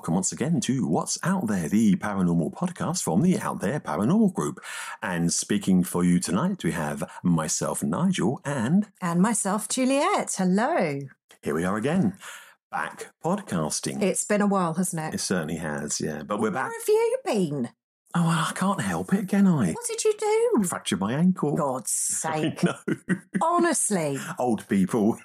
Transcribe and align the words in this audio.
Welcome 0.00 0.14
once 0.14 0.32
again 0.32 0.60
to 0.62 0.86
What's 0.88 1.18
Out 1.22 1.46
There, 1.46 1.68
the 1.68 1.94
paranormal 1.96 2.54
podcast 2.54 3.02
from 3.02 3.20
the 3.20 3.38
Out 3.38 3.60
There 3.60 3.78
Paranormal 3.80 4.32
Group. 4.32 4.58
And 5.02 5.30
speaking 5.30 5.84
for 5.84 6.02
you 6.02 6.18
tonight, 6.18 6.64
we 6.64 6.72
have 6.72 7.04
myself, 7.22 7.82
Nigel, 7.82 8.40
and 8.42 8.88
And 9.02 9.20
myself, 9.20 9.68
Juliette. 9.68 10.34
Hello. 10.38 11.00
here 11.42 11.54
we 11.54 11.64
are 11.64 11.76
again, 11.76 12.14
back 12.70 13.12
podcasting. 13.22 14.00
It's 14.00 14.24
been 14.24 14.40
a 14.40 14.46
while, 14.46 14.72
hasn't 14.72 15.02
it? 15.02 15.16
It 15.16 15.20
certainly 15.20 15.56
has, 15.56 16.00
yeah. 16.00 16.22
But 16.22 16.40
we're 16.40 16.50
back. 16.50 16.70
Where 16.70 16.80
have 16.80 16.88
you 16.88 17.18
been? 17.26 17.68
Oh, 18.14 18.22
well, 18.26 18.46
I 18.48 18.52
can't 18.54 18.80
help 18.80 19.12
it, 19.12 19.28
can 19.28 19.46
I? 19.46 19.72
What 19.72 19.86
did 19.86 20.02
you 20.02 20.14
do? 20.18 20.64
Fractured 20.64 21.00
my 21.00 21.12
ankle. 21.12 21.54
God's 21.56 21.90
sake. 21.92 22.64
no. 22.64 22.72
Honestly, 23.42 24.18
Old 24.38 24.66
people. 24.66 25.18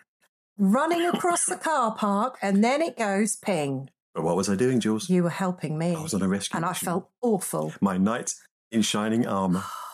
running 0.57 1.05
across 1.05 1.45
the 1.45 1.55
car 1.55 1.95
park 1.95 2.37
and 2.41 2.61
then 2.61 2.81
it 2.81 2.97
goes 2.97 3.37
ping. 3.37 3.89
But 4.15 4.23
what 4.23 4.37
was 4.37 4.49
I 4.49 4.55
doing, 4.55 4.79
Jules? 4.79 5.09
You 5.09 5.23
were 5.23 5.29
helping 5.29 5.77
me. 5.77 5.93
I 5.93 6.01
was 6.01 6.13
on 6.13 6.21
a 6.21 6.27
rescue 6.27 6.55
and 6.55 6.65
I 6.65 6.73
felt 6.73 7.09
awful. 7.21 7.73
My 7.81 7.97
knight 7.97 8.33
in 8.71 8.81
shining 8.81 9.27
armour. 9.27 9.63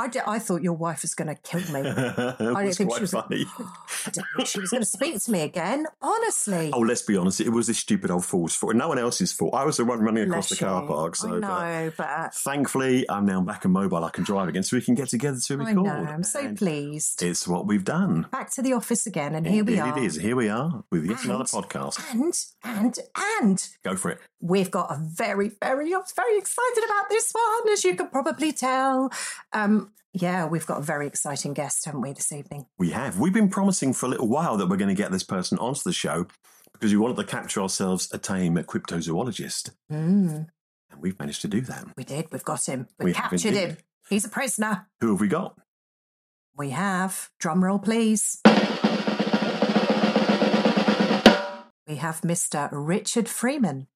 I, 0.00 0.08
d- 0.08 0.20
I 0.26 0.38
thought 0.38 0.62
your 0.62 0.72
wife 0.72 1.02
was 1.02 1.14
going 1.14 1.28
to 1.28 1.34
kill 1.34 1.60
me. 1.72 1.88
I 1.88 2.34
didn't 2.64 2.74
think 2.74 2.94
she 2.94 3.00
was. 3.02 3.10
funny. 3.12 3.44
I 3.58 4.10
didn't 4.10 4.26
think 4.36 4.48
she 4.48 4.60
was 4.60 4.70
going 4.70 4.82
to 4.82 4.86
speak 4.88 5.20
to 5.22 5.30
me 5.30 5.42
again. 5.42 5.86
Honestly. 6.00 6.70
Oh, 6.72 6.80
let's 6.80 7.02
be 7.02 7.16
honest, 7.16 7.40
it 7.40 7.50
was 7.50 7.66
this 7.66 7.78
stupid 7.78 8.10
old 8.10 8.24
fool's 8.24 8.54
fault. 8.54 8.74
No 8.74 8.88
one 8.88 8.98
else's 8.98 9.32
fault. 9.32 9.54
I 9.54 9.64
was 9.64 9.76
the 9.76 9.84
one 9.84 10.00
running 10.00 10.24
across 10.28 10.48
Bless 10.48 10.58
the 10.58 10.64
car 10.64 10.82
you. 10.82 10.88
park. 10.88 11.16
So, 11.16 11.28
I 11.28 11.30
but 11.32 11.40
know, 11.40 11.92
but 11.96 12.34
thankfully, 12.34 13.08
I'm 13.10 13.26
now 13.26 13.40
back 13.42 13.64
and 13.64 13.72
mobile. 13.74 14.04
I 14.04 14.10
can 14.10 14.24
drive 14.24 14.48
again, 14.48 14.62
so 14.62 14.76
we 14.76 14.82
can 14.82 14.94
get 14.94 15.08
together 15.08 15.38
to 15.38 15.54
I 15.54 15.56
record. 15.70 15.84
know. 15.84 15.90
I'm 15.92 16.24
so 16.24 16.40
And 16.40 16.56
pleased. 16.56 17.22
It's 17.22 17.46
what 17.46 17.66
we've 17.66 17.84
done. 17.84 18.26
Back 18.32 18.50
to 18.54 18.62
the 18.62 18.72
office 18.72 19.06
again, 19.06 19.34
and 19.34 19.46
here 19.46 19.64
we 19.64 19.78
are. 19.78 19.96
It 19.98 20.04
is. 20.04 20.16
Here 20.16 20.36
we 20.36 20.48
are 20.48 20.84
with 20.90 21.04
yet 21.06 21.24
another 21.24 21.44
podcast. 21.44 22.00
And 22.12 22.34
and 22.64 22.98
and 23.40 23.68
Go 23.84 23.96
for 23.96 24.10
it. 24.10 24.18
we've 24.40 24.70
got 24.70 24.90
a 24.90 24.96
very 24.98 25.50
very 25.62 25.94
I'm 25.94 26.02
very 26.16 26.38
excited 26.38 26.84
about 26.84 27.08
this 27.10 27.32
one, 27.32 27.72
as 27.72 27.84
you 27.84 27.94
can 27.96 28.08
probably 28.08 28.52
tell. 28.52 29.10
Um, 29.52 29.89
yeah, 30.12 30.46
we've 30.46 30.66
got 30.66 30.78
a 30.78 30.82
very 30.82 31.06
exciting 31.06 31.52
guest, 31.54 31.84
haven't 31.84 32.00
we, 32.00 32.12
this 32.12 32.32
evening? 32.32 32.66
We 32.78 32.90
have. 32.90 33.18
We've 33.18 33.32
been 33.32 33.48
promising 33.48 33.92
for 33.92 34.06
a 34.06 34.08
little 34.08 34.28
while 34.28 34.56
that 34.56 34.68
we're 34.68 34.76
going 34.76 34.94
to 34.94 35.00
get 35.00 35.10
this 35.12 35.22
person 35.22 35.58
onto 35.58 35.80
the 35.84 35.92
show 35.92 36.26
because 36.72 36.90
we 36.92 36.98
wanted 36.98 37.16
to 37.18 37.24
capture 37.24 37.60
ourselves 37.60 38.08
a 38.12 38.18
tame 38.18 38.54
cryptozoologist. 38.56 39.70
Mm, 39.92 40.48
And 40.90 41.00
we've 41.02 41.18
managed 41.18 41.42
to 41.42 41.48
do 41.48 41.60
that. 41.62 41.84
we 41.96 42.04
did. 42.04 42.26
We've 42.32 42.44
got 42.44 42.66
him. 42.66 42.88
We, 42.98 43.06
We 43.06 43.12
captured 43.12 43.54
him. 43.54 43.76
He's 44.08 44.24
a 44.24 44.28
prisoner. 44.28 44.88
Who 45.00 45.10
have 45.12 45.20
we 45.20 45.28
got? 45.28 45.56
We 46.56 46.70
have. 46.70 47.30
Drum 47.38 47.62
roll, 47.64 47.78
please. 47.78 48.40
We 51.86 51.96
have 51.96 52.20
Mr. 52.20 52.68
Richard 52.72 53.28
Freeman. 53.28 53.88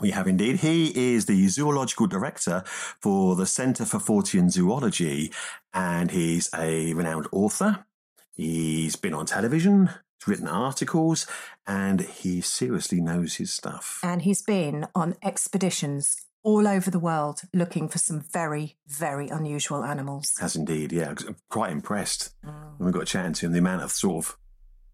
We 0.00 0.10
have 0.10 0.26
indeed. 0.26 0.56
He 0.56 1.14
is 1.14 1.26
the 1.26 1.46
zoological 1.48 2.06
director 2.06 2.62
for 2.66 3.36
the 3.36 3.46
Centre 3.46 3.84
for 3.84 3.98
Fortean 3.98 4.50
Zoology, 4.50 5.32
and 5.72 6.10
he's 6.10 6.50
a 6.54 6.92
renowned 6.94 7.28
author. 7.32 7.84
He's 8.32 8.96
been 8.96 9.14
on 9.14 9.26
television, 9.26 9.86
he's 10.18 10.26
written 10.26 10.48
articles, 10.48 11.26
and 11.66 12.00
he 12.00 12.40
seriously 12.40 13.00
knows 13.00 13.36
his 13.36 13.52
stuff. 13.52 14.00
and 14.02 14.22
he's 14.22 14.42
been 14.42 14.86
on 14.94 15.14
expeditions 15.22 16.16
all 16.42 16.66
over 16.68 16.90
the 16.90 16.98
world 16.98 17.42
looking 17.54 17.88
for 17.88 17.96
some 17.98 18.20
very, 18.20 18.76
very 18.86 19.28
unusual 19.28 19.82
animals. 19.84 20.32
Has 20.40 20.56
indeed, 20.56 20.92
yeah. 20.92 21.14
I'm 21.26 21.36
quite 21.48 21.70
impressed 21.72 22.34
Mm. 22.44 22.78
when 22.78 22.86
we 22.86 22.92
got 22.92 23.06
chatting 23.06 23.32
to 23.34 23.46
him. 23.46 23.52
The 23.52 23.60
amount 23.60 23.82
of 23.82 23.92
sort 23.92 24.26
of 24.26 24.36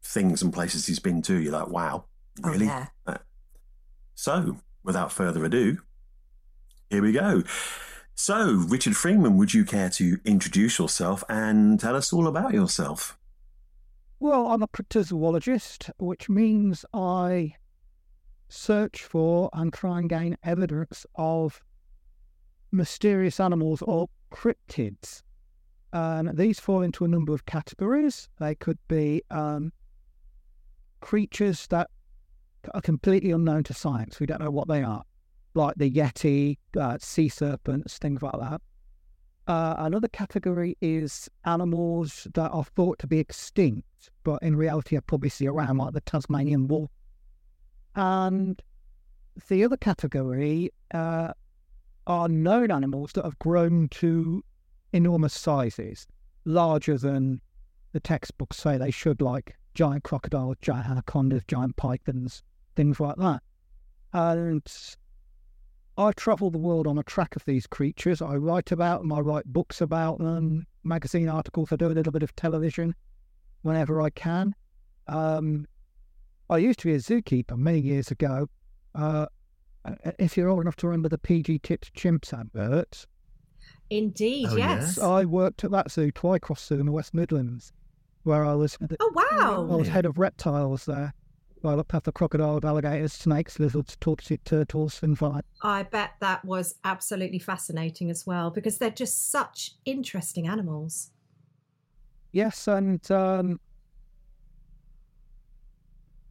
things 0.02 0.42
and 0.42 0.52
places 0.52 0.86
he's 0.86 1.00
been 1.00 1.22
to, 1.22 1.34
you're 1.40 1.52
like, 1.52 1.68
wow, 1.68 2.04
Oh, 2.44 2.50
really? 2.50 2.66
yeah. 2.66 2.86
Uh, 3.06 3.16
So, 4.14 4.58
without 4.82 5.12
further 5.12 5.44
ado, 5.44 5.78
here 6.90 7.02
we 7.02 7.12
go. 7.12 7.42
So, 8.14 8.64
Richard 8.68 8.96
Freeman, 8.96 9.38
would 9.38 9.54
you 9.54 9.64
care 9.64 9.88
to 9.90 10.18
introduce 10.24 10.78
yourself 10.78 11.24
and 11.28 11.80
tell 11.80 11.96
us 11.96 12.12
all 12.12 12.26
about 12.26 12.52
yourself? 12.52 13.16
Well, 14.18 14.48
I'm 14.48 14.62
a 14.62 14.68
cryptozoologist, 14.68 15.90
which 15.98 16.28
means 16.28 16.84
I 16.92 17.54
search 18.50 19.04
for 19.04 19.48
and 19.54 19.72
try 19.72 20.00
and 20.00 20.10
gain 20.10 20.36
evidence 20.44 21.06
of 21.14 21.62
mysterious 22.72 23.40
animals 23.40 23.80
or 23.82 24.08
cryptids. 24.30 25.22
And 25.92 26.36
these 26.36 26.60
fall 26.60 26.82
into 26.82 27.04
a 27.04 27.08
number 27.08 27.32
of 27.32 27.46
categories. 27.46 28.28
They 28.38 28.54
could 28.54 28.78
be 28.88 29.22
um, 29.30 29.72
creatures 31.00 31.66
that 31.68 31.88
are 32.74 32.80
completely 32.80 33.30
unknown 33.30 33.64
to 33.64 33.74
science. 33.74 34.20
We 34.20 34.26
don't 34.26 34.40
know 34.40 34.50
what 34.50 34.68
they 34.68 34.82
are, 34.82 35.02
like 35.54 35.76
the 35.76 35.90
Yeti, 35.90 36.58
uh, 36.78 36.98
sea 37.00 37.28
serpents, 37.28 37.98
things 37.98 38.22
like 38.22 38.38
that. 38.40 38.60
Uh, 39.46 39.74
another 39.78 40.08
category 40.08 40.76
is 40.80 41.28
animals 41.44 42.28
that 42.34 42.50
are 42.50 42.64
thought 42.64 42.98
to 43.00 43.06
be 43.06 43.18
extinct, 43.18 44.10
but 44.22 44.40
in 44.42 44.54
reality 44.54 44.96
are 44.96 45.00
probably 45.00 45.28
see 45.28 45.46
around, 45.46 45.78
like 45.78 45.92
the 45.92 46.00
Tasmanian 46.02 46.68
wolf. 46.68 46.90
And 47.96 48.60
the 49.48 49.64
other 49.64 49.76
category 49.76 50.70
uh, 50.92 51.32
are 52.06 52.28
known 52.28 52.70
animals 52.70 53.12
that 53.12 53.24
have 53.24 53.38
grown 53.38 53.88
to 53.88 54.44
enormous 54.92 55.34
sizes, 55.34 56.06
larger 56.44 56.98
than 56.98 57.40
the 57.92 58.00
textbooks 58.00 58.56
say 58.56 58.78
they 58.78 58.90
should, 58.90 59.20
like 59.20 59.56
giant 59.74 60.04
crocodiles, 60.04 60.56
giant 60.62 60.88
anacondas, 60.88 61.42
giant 61.48 61.76
pythons, 61.76 62.42
things 62.80 62.98
like 62.98 63.16
that. 63.16 63.42
And 64.14 64.66
I 65.98 66.12
travel 66.12 66.50
the 66.50 66.58
world 66.58 66.86
on 66.86 66.96
a 66.96 67.02
track 67.02 67.36
of 67.36 67.44
these 67.44 67.66
creatures. 67.66 68.22
I 68.22 68.36
write 68.36 68.72
about 68.72 69.00
them, 69.02 69.12
I 69.12 69.20
write 69.20 69.44
books 69.44 69.82
about 69.82 70.18
them, 70.18 70.66
magazine 70.82 71.28
articles, 71.28 71.72
I 71.72 71.76
do 71.76 71.88
a 71.88 71.88
little 71.88 72.12
bit 72.12 72.22
of 72.22 72.34
television 72.36 72.94
whenever 73.62 74.00
I 74.00 74.08
can. 74.08 74.54
Um, 75.08 75.66
I 76.48 76.56
used 76.56 76.78
to 76.80 76.86
be 76.86 76.94
a 76.94 76.98
zookeeper 76.98 77.56
many 77.56 77.80
years 77.80 78.10
ago. 78.10 78.48
Uh, 78.94 79.26
if 80.18 80.38
you're 80.38 80.48
old 80.48 80.62
enough 80.62 80.76
to 80.76 80.86
remember 80.86 81.10
the 81.10 81.18
PG 81.18 81.58
Tips 81.58 81.90
chimps 81.90 82.32
adverts, 82.32 83.06
Indeed, 83.90 84.48
Oh, 84.50 84.56
yes. 84.56 84.98
I 84.98 85.26
worked 85.26 85.64
at 85.64 85.70
that 85.72 85.90
zoo, 85.90 86.10
Twycross 86.12 86.64
Zoo 86.66 86.76
in 86.80 86.86
the 86.86 86.92
West 86.92 87.12
Midlands, 87.12 87.72
where 88.22 88.44
I 88.44 88.54
was 88.54 88.78
Oh 89.00 89.12
wow. 89.14 89.68
I 89.70 89.76
was 89.76 89.88
head 89.88 90.06
of 90.06 90.18
reptiles 90.18 90.86
there. 90.86 91.12
I 91.64 91.74
looked 91.74 91.94
after 91.94 92.10
crocodiles, 92.10 92.64
alligators, 92.64 93.12
snakes, 93.12 93.58
lizards, 93.58 93.96
tortoises, 94.00 94.38
turtles, 94.44 94.98
things 94.98 95.20
like. 95.20 95.44
I 95.62 95.82
bet 95.82 96.12
that 96.20 96.44
was 96.44 96.76
absolutely 96.84 97.38
fascinating 97.38 98.10
as 98.10 98.26
well 98.26 98.50
because 98.50 98.78
they're 98.78 98.90
just 98.90 99.30
such 99.30 99.72
interesting 99.84 100.48
animals. 100.48 101.10
Yes, 102.32 102.66
and 102.66 103.10
um, 103.10 103.60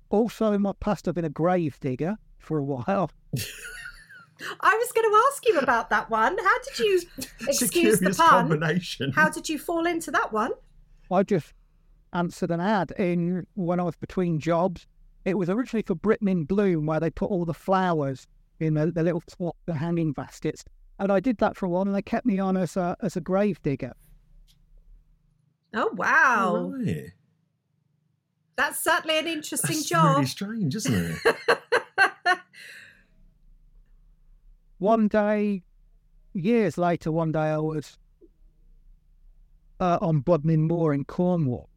also 0.09 0.51
in 0.53 0.61
my 0.61 0.73
past, 0.79 1.07
I've 1.07 1.15
been 1.15 1.25
a 1.25 1.29
grave 1.29 1.79
digger 1.79 2.17
for 2.37 2.57
a 2.57 2.63
while. 2.63 3.11
I 4.61 4.73
was 4.73 4.91
going 4.93 5.09
to 5.09 5.21
ask 5.27 5.45
you 5.45 5.59
about 5.59 5.89
that 5.89 6.09
one. 6.09 6.37
How 6.37 6.59
did 6.63 6.79
you 6.79 7.01
excuse 7.47 7.99
the 7.99 8.11
pun? 8.11 9.11
How 9.13 9.29
did 9.29 9.49
you 9.49 9.59
fall 9.59 9.85
into 9.85 10.11
that 10.11 10.31
one? 10.31 10.51
I 11.11 11.23
just 11.23 11.53
answered 12.13 12.51
an 12.51 12.61
ad 12.61 12.91
in 12.97 13.45
when 13.55 13.79
I 13.79 13.83
was 13.83 13.95
between 13.95 14.39
jobs. 14.39 14.87
It 15.25 15.37
was 15.37 15.49
originally 15.49 15.83
for 15.85 15.95
Britain 15.95 16.27
in 16.27 16.45
Bloom, 16.45 16.85
where 16.85 16.99
they 16.99 17.09
put 17.09 17.29
all 17.29 17.45
the 17.45 17.53
flowers 17.53 18.25
in 18.59 18.73
the, 18.75 18.91
the 18.91 19.03
little 19.03 19.21
top, 19.21 19.55
the 19.65 19.73
hanging 19.75 20.11
baskets. 20.13 20.63
And 20.97 21.11
I 21.11 21.19
did 21.19 21.37
that 21.37 21.55
for 21.55 21.65
a 21.65 21.69
while, 21.69 21.83
and 21.83 21.93
they 21.95 22.01
kept 22.01 22.25
me 22.25 22.39
on 22.39 22.57
as 22.57 22.75
a 22.77 22.95
as 23.01 23.15
a 23.15 23.21
grave 23.21 23.61
digger. 23.63 23.93
Oh 25.73 25.91
wow! 25.93 26.73
Right. 26.75 27.11
That's 28.57 28.83
certainly 28.83 29.17
an 29.19 29.27
interesting 29.27 29.77
That's 29.77 29.85
job. 29.89 30.15
really 30.17 30.25
strange, 30.25 30.75
isn't 30.75 30.93
it? 31.25 31.35
One 34.79 35.07
day, 35.07 35.63
years 36.33 36.77
later, 36.77 37.11
one 37.11 37.31
day 37.33 37.39
I 37.39 37.57
was 37.57 37.97
uh, 39.79 39.97
on 40.01 40.21
Bodmin 40.21 40.67
Moor 40.67 40.93
in 40.93 41.03
Cornwall, 41.05 41.69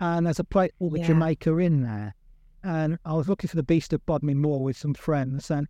and 0.00 0.26
there's 0.26 0.40
a 0.40 0.44
place 0.44 0.72
called 0.78 0.94
the 0.94 1.00
Yeah. 1.00 1.06
Jamaica 1.08 1.58
Inn 1.58 1.82
there, 1.82 2.14
and 2.62 2.98
I 3.04 3.14
was 3.14 3.28
looking 3.28 3.48
for 3.48 3.56
the 3.56 3.62
Beast 3.62 3.92
of 3.92 4.04
Bodmin 4.06 4.38
Moor 4.38 4.60
with 4.60 4.76
some 4.76 4.94
friends, 4.94 5.50
and 5.50 5.66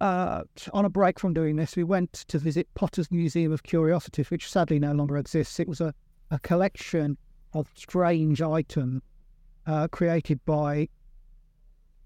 uh, 0.00 0.44
on 0.72 0.84
a 0.84 0.88
break 0.88 1.18
from 1.18 1.34
doing 1.34 1.56
this, 1.56 1.76
we 1.76 1.84
went 1.84 2.12
to 2.12 2.38
visit 2.38 2.68
Potter's 2.74 3.10
Museum 3.10 3.52
of 3.52 3.62
Curiosities, 3.64 4.30
which 4.30 4.48
sadly 4.50 4.78
no 4.78 4.92
longer 4.92 5.16
exists. 5.16 5.58
It 5.58 5.68
was 5.68 5.80
a, 5.80 5.92
a 6.30 6.38
collection 6.40 7.16
of 7.52 7.68
strange 7.74 8.40
items 8.40 9.02
uh, 9.66 9.88
created 9.88 10.44
by 10.44 10.88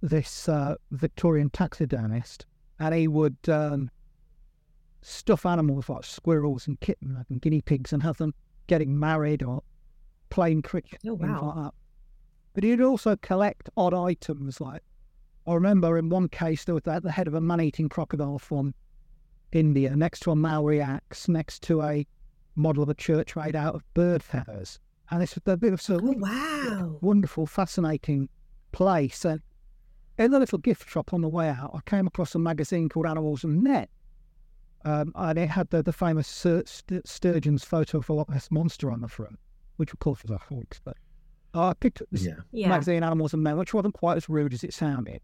this 0.01 0.49
uh, 0.49 0.75
Victorian 0.91 1.51
taxidermist, 1.51 2.47
and 2.81 2.95
he 2.95 3.07
would 3.09 3.37
um, 3.49 3.91
stuff 5.03 5.45
animals 5.45 5.89
like 5.89 6.05
squirrels 6.05 6.67
and 6.67 6.81
kittens 6.81 7.27
and 7.29 7.41
guinea 7.43 7.61
pigs 7.61 7.93
and 7.93 8.03
have 8.03 8.17
them 8.17 8.35
getting 8.69 8.99
married 8.99 9.43
or 9.43 9.63
playing 10.31 10.63
cricket, 10.63 10.99
Oh, 11.07 11.17
things 11.17 11.31
wow. 11.31 11.47
like 11.47 11.65
that. 11.65 11.75
But 12.55 12.65
he'd 12.65 12.81
also 12.81 13.17
collect 13.17 13.71
odd 13.77 13.95
items 13.95 14.61
like 14.61 14.83
I 15.47 15.55
remember 15.55 15.99
in 15.99 16.09
one 16.09 16.29
case 16.29 16.65
there 16.65 16.75
was 16.75 16.85
the 16.85 17.11
head 17.11 17.27
of 17.27 17.35
a 17.35 17.41
man-eating 17.41 17.89
crocodile 17.89 18.39
from 18.39 18.75
India 19.51 19.97
next 19.97 20.21
to 20.21 20.31
a 20.31 20.37
Maori 20.37 20.81
axe, 20.81 21.29
next 21.29 21.63
to 21.65 21.83
a 21.83 22.07
model 22.55 22.83
of 22.83 22.89
a 22.89 22.95
church 22.95 23.35
made 23.35 23.57
out 23.57 23.75
of 23.75 23.83
bird 23.95 24.23
feathers. 24.23 24.79
And 25.11 25.21
this 25.21 25.35
was 25.35 25.43
a 25.53 25.57
bit 25.57 25.73
of 25.73 25.83
sort 25.83 26.03
of 26.03 26.11
Oh, 26.11 26.15
wow. 26.19 26.99
wonderful, 27.01 27.47
fascinating 27.47 28.29
place. 28.71 29.25
And 29.25 29.43
in 30.17 30.31
the 30.31 30.39
little 30.39 30.59
gift 30.59 30.89
shop 30.89 31.13
on 31.13 31.23
the 31.23 31.29
way 31.29 31.49
out, 31.49 31.73
I 31.75 31.81
came 31.91 32.07
across 32.07 32.35
a 32.35 32.39
magazine 32.39 32.89
called 32.89 33.07
Animals 33.07 33.43
and 33.45 33.63
Men. 33.63 33.89
Um, 34.85 35.13
and 35.15 35.39
it 35.39 35.49
had 35.49 35.71
the, 35.71 35.83
the 35.83 35.93
famous 35.93 36.29
Sir 36.29 36.63
St- 36.67 37.07
Surgeon's 37.07 37.65
photo 37.65 37.99
of 37.99 38.09
a 38.09 38.13
Loch 38.13 38.31
Ness 38.31 38.51
monster 38.51 38.91
on 38.91 39.01
the 39.01 39.09
front, 39.09 39.39
which 39.77 39.93
of 39.93 39.99
course 39.99 40.23
was 40.23 40.31
a 40.31 40.39
hoax. 40.39 40.81
But 40.85 40.97
I 41.55 41.75
picked 41.75 42.01
up 42.01 42.09
this 42.11 42.25
Yeah. 42.25 42.35
Yeah. 42.53 42.69
magazine 42.69 43.03
Animals 43.03 43.35
and 43.35 43.43
Men, 43.43 43.57
which 43.59 43.75
wasn't 43.75 43.95
quite 43.95 44.17
as 44.17 44.29
rude 44.29 44.55
as 44.55 44.65
it 44.65 44.73
sounded. 44.73 45.21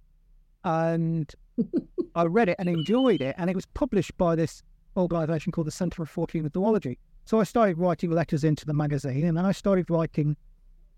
And 0.64 1.32
I 2.14 2.24
read 2.24 2.48
it 2.48 2.56
and 2.58 2.68
enjoyed 2.68 3.20
it. 3.20 3.34
And 3.38 3.48
it 3.48 3.56
was 3.56 3.66
published 3.66 4.16
by 4.18 4.34
this 4.36 4.62
organisation 4.96 5.52
called 5.52 5.66
the 5.66 5.72
Centre 5.72 6.04
for 6.04 6.26
Fortean 6.26 6.52
Zoology. 6.52 6.98
So 7.24 7.40
I 7.40 7.44
started 7.44 7.78
writing 7.78 8.10
letters 8.10 8.44
into 8.44 8.66
the 8.66 8.74
magazine 8.74 9.24
and 9.24 9.36
then 9.36 9.44
I 9.46 9.52
started 9.52 9.88
writing 9.90 10.36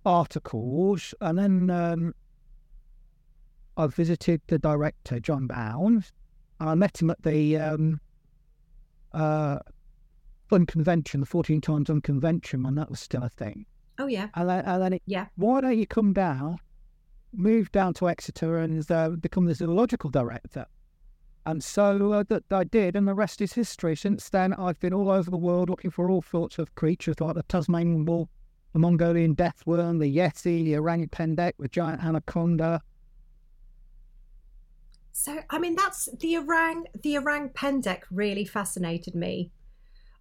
articles. 0.05 1.15
And 1.21 1.39
then 1.39 1.71
um, 1.71 2.15
I 3.77 3.87
visited 3.87 4.41
the 4.49 4.59
director, 4.59 5.21
Jon 5.21 5.47
Downes, 5.47 6.13
and 6.59 6.69
I 6.71 6.75
met 6.75 7.01
him 7.01 7.11
at 7.11 7.23
the 7.23 7.57
um, 7.57 8.01
uh, 9.13 9.59
Unconvention, 10.53 11.21
the 11.21 11.27
Fortean 11.27 11.63
Times 11.63 11.89
Unconvention, 11.89 12.63
when 12.63 12.75
that 12.75 12.91
was 12.91 13.01
still 13.01 13.23
a 13.23 13.29
thing. 13.29 13.67
Oh, 14.01 14.07
yeah. 14.07 14.29
And 14.35 14.49
then, 14.49 14.65
and 14.65 14.83
then 14.83 14.93
it, 14.95 15.03
Yeah. 15.05 15.27
why 15.37 15.61
don't 15.61 15.77
you 15.77 15.87
come 15.87 16.15
down, 16.15 16.57
move 17.35 17.71
down 17.71 17.93
to 17.95 18.09
Exeter 18.09 18.57
and 18.57 18.91
uh, 18.91 19.11
become 19.11 19.45
the 19.45 19.55
zoological 19.55 20.09
director? 20.09 20.65
And 21.45 21.63
so 21.63 22.13
uh, 22.13 22.25
that 22.29 22.45
I 22.51 22.65
did, 22.65 22.97
and 22.97 23.07
the 23.07 23.15
rest 23.15 23.43
is 23.43 23.53
history. 23.53 23.95
Since 23.95 24.31
then, 24.31 24.55
I've 24.55 24.81
been 24.81 24.95
all 24.95 25.11
over 25.11 25.31
the 25.31 25.37
world 25.37 25.69
looking 25.69 25.91
for 25.91 26.11
all 26.11 26.23
sorts 26.23 26.59
of 26.59 26.75
creatures 26.77 27.21
like 27.21 27.35
the 27.35 27.43
Tasmanian 27.43 28.07
wolf, 28.07 28.31
the 28.73 28.79
Mongolian 28.79 29.35
death 29.35 29.63
worm, 29.67 29.99
the 29.99 30.17
yeti, 30.17 30.65
the 30.65 30.77
orang 30.77 31.07
pendek, 31.09 31.53
the 31.59 31.69
giant 31.69 32.03
anaconda. 32.03 32.81
So, 35.13 35.41
I 35.51 35.59
mean, 35.59 35.77
that's 35.77 36.09
the 36.21 36.39
orang, 36.39 36.87
the 37.03 37.19
orang 37.19 37.51
pendek 37.51 38.05
really 38.11 38.47
fascinated 38.47 39.15
me. 39.15 39.51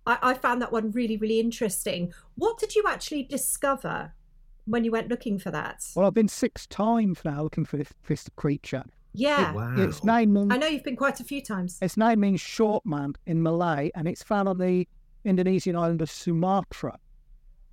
I, 0.05 0.17
I 0.21 0.33
found 0.33 0.61
that 0.61 0.71
one 0.71 0.91
really, 0.91 1.17
really 1.17 1.39
interesting. 1.39 2.13
What 2.35 2.57
did 2.57 2.75
you 2.75 2.83
actually 2.87 3.23
discover 3.23 4.13
when 4.65 4.83
you 4.83 4.91
went 4.91 5.09
looking 5.09 5.39
for 5.39 5.51
that? 5.51 5.85
Well, 5.95 6.07
I've 6.07 6.13
been 6.13 6.27
six 6.27 6.67
times 6.67 7.19
now 7.23 7.43
looking 7.43 7.65
for 7.65 7.77
this, 7.77 7.89
this 8.07 8.27
creature. 8.35 8.83
Yeah. 9.13 9.53
Wow. 9.53 9.75
Its 9.77 10.03
name 10.03 10.33
means 10.33 10.51
I 10.51 10.57
know 10.57 10.67
you've 10.67 10.83
been 10.83 10.95
quite 10.95 11.19
a 11.19 11.23
few 11.23 11.41
times. 11.41 11.79
Its 11.81 11.97
name 11.97 12.19
means 12.19 12.39
short 12.41 12.85
man 12.85 13.13
in 13.25 13.41
Malay, 13.41 13.91
and 13.95 14.07
it's 14.07 14.23
found 14.23 14.47
on 14.47 14.57
the 14.59 14.87
Indonesian 15.25 15.75
island 15.75 16.01
of 16.01 16.11
Sumatra. 16.11 16.97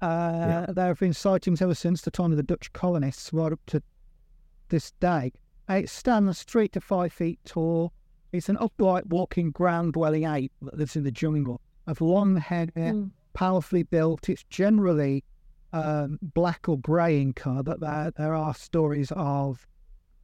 Uh, 0.00 0.66
There 0.72 0.86
have 0.86 0.98
been 0.98 1.12
sightings 1.12 1.62
ever 1.62 1.74
since 1.74 2.02
the 2.02 2.10
time 2.10 2.30
of 2.30 2.36
the 2.36 2.42
Dutch 2.42 2.72
colonists, 2.72 3.32
right 3.32 3.52
up 3.52 3.60
to 3.66 3.82
this 4.68 4.92
day. 4.92 5.32
It 5.68 5.90
stands 5.90 6.42
three 6.42 6.68
to 6.68 6.80
five 6.80 7.12
feet 7.12 7.38
tall. 7.44 7.92
It's 8.32 8.48
an 8.48 8.56
upright 8.58 9.06
walking 9.06 9.50
ground 9.50 9.94
dwelling 9.94 10.24
ape 10.24 10.52
that 10.62 10.76
lives 10.76 10.96
in 10.96 11.04
the 11.04 11.10
jungle, 11.10 11.60
of 11.86 12.00
long 12.00 12.36
hair, 12.36 12.66
Mm. 12.76 13.10
powerfully 13.34 13.82
built. 13.82 14.28
It's 14.28 14.44
generally 14.44 15.24
um, 15.72 16.18
black 16.22 16.68
or 16.68 16.78
grey 16.78 17.20
in 17.20 17.32
colour, 17.34 17.62
but 17.62 17.80
there, 17.80 18.10
there 18.16 18.34
are 18.34 18.54
stories 18.54 19.12
of 19.14 19.66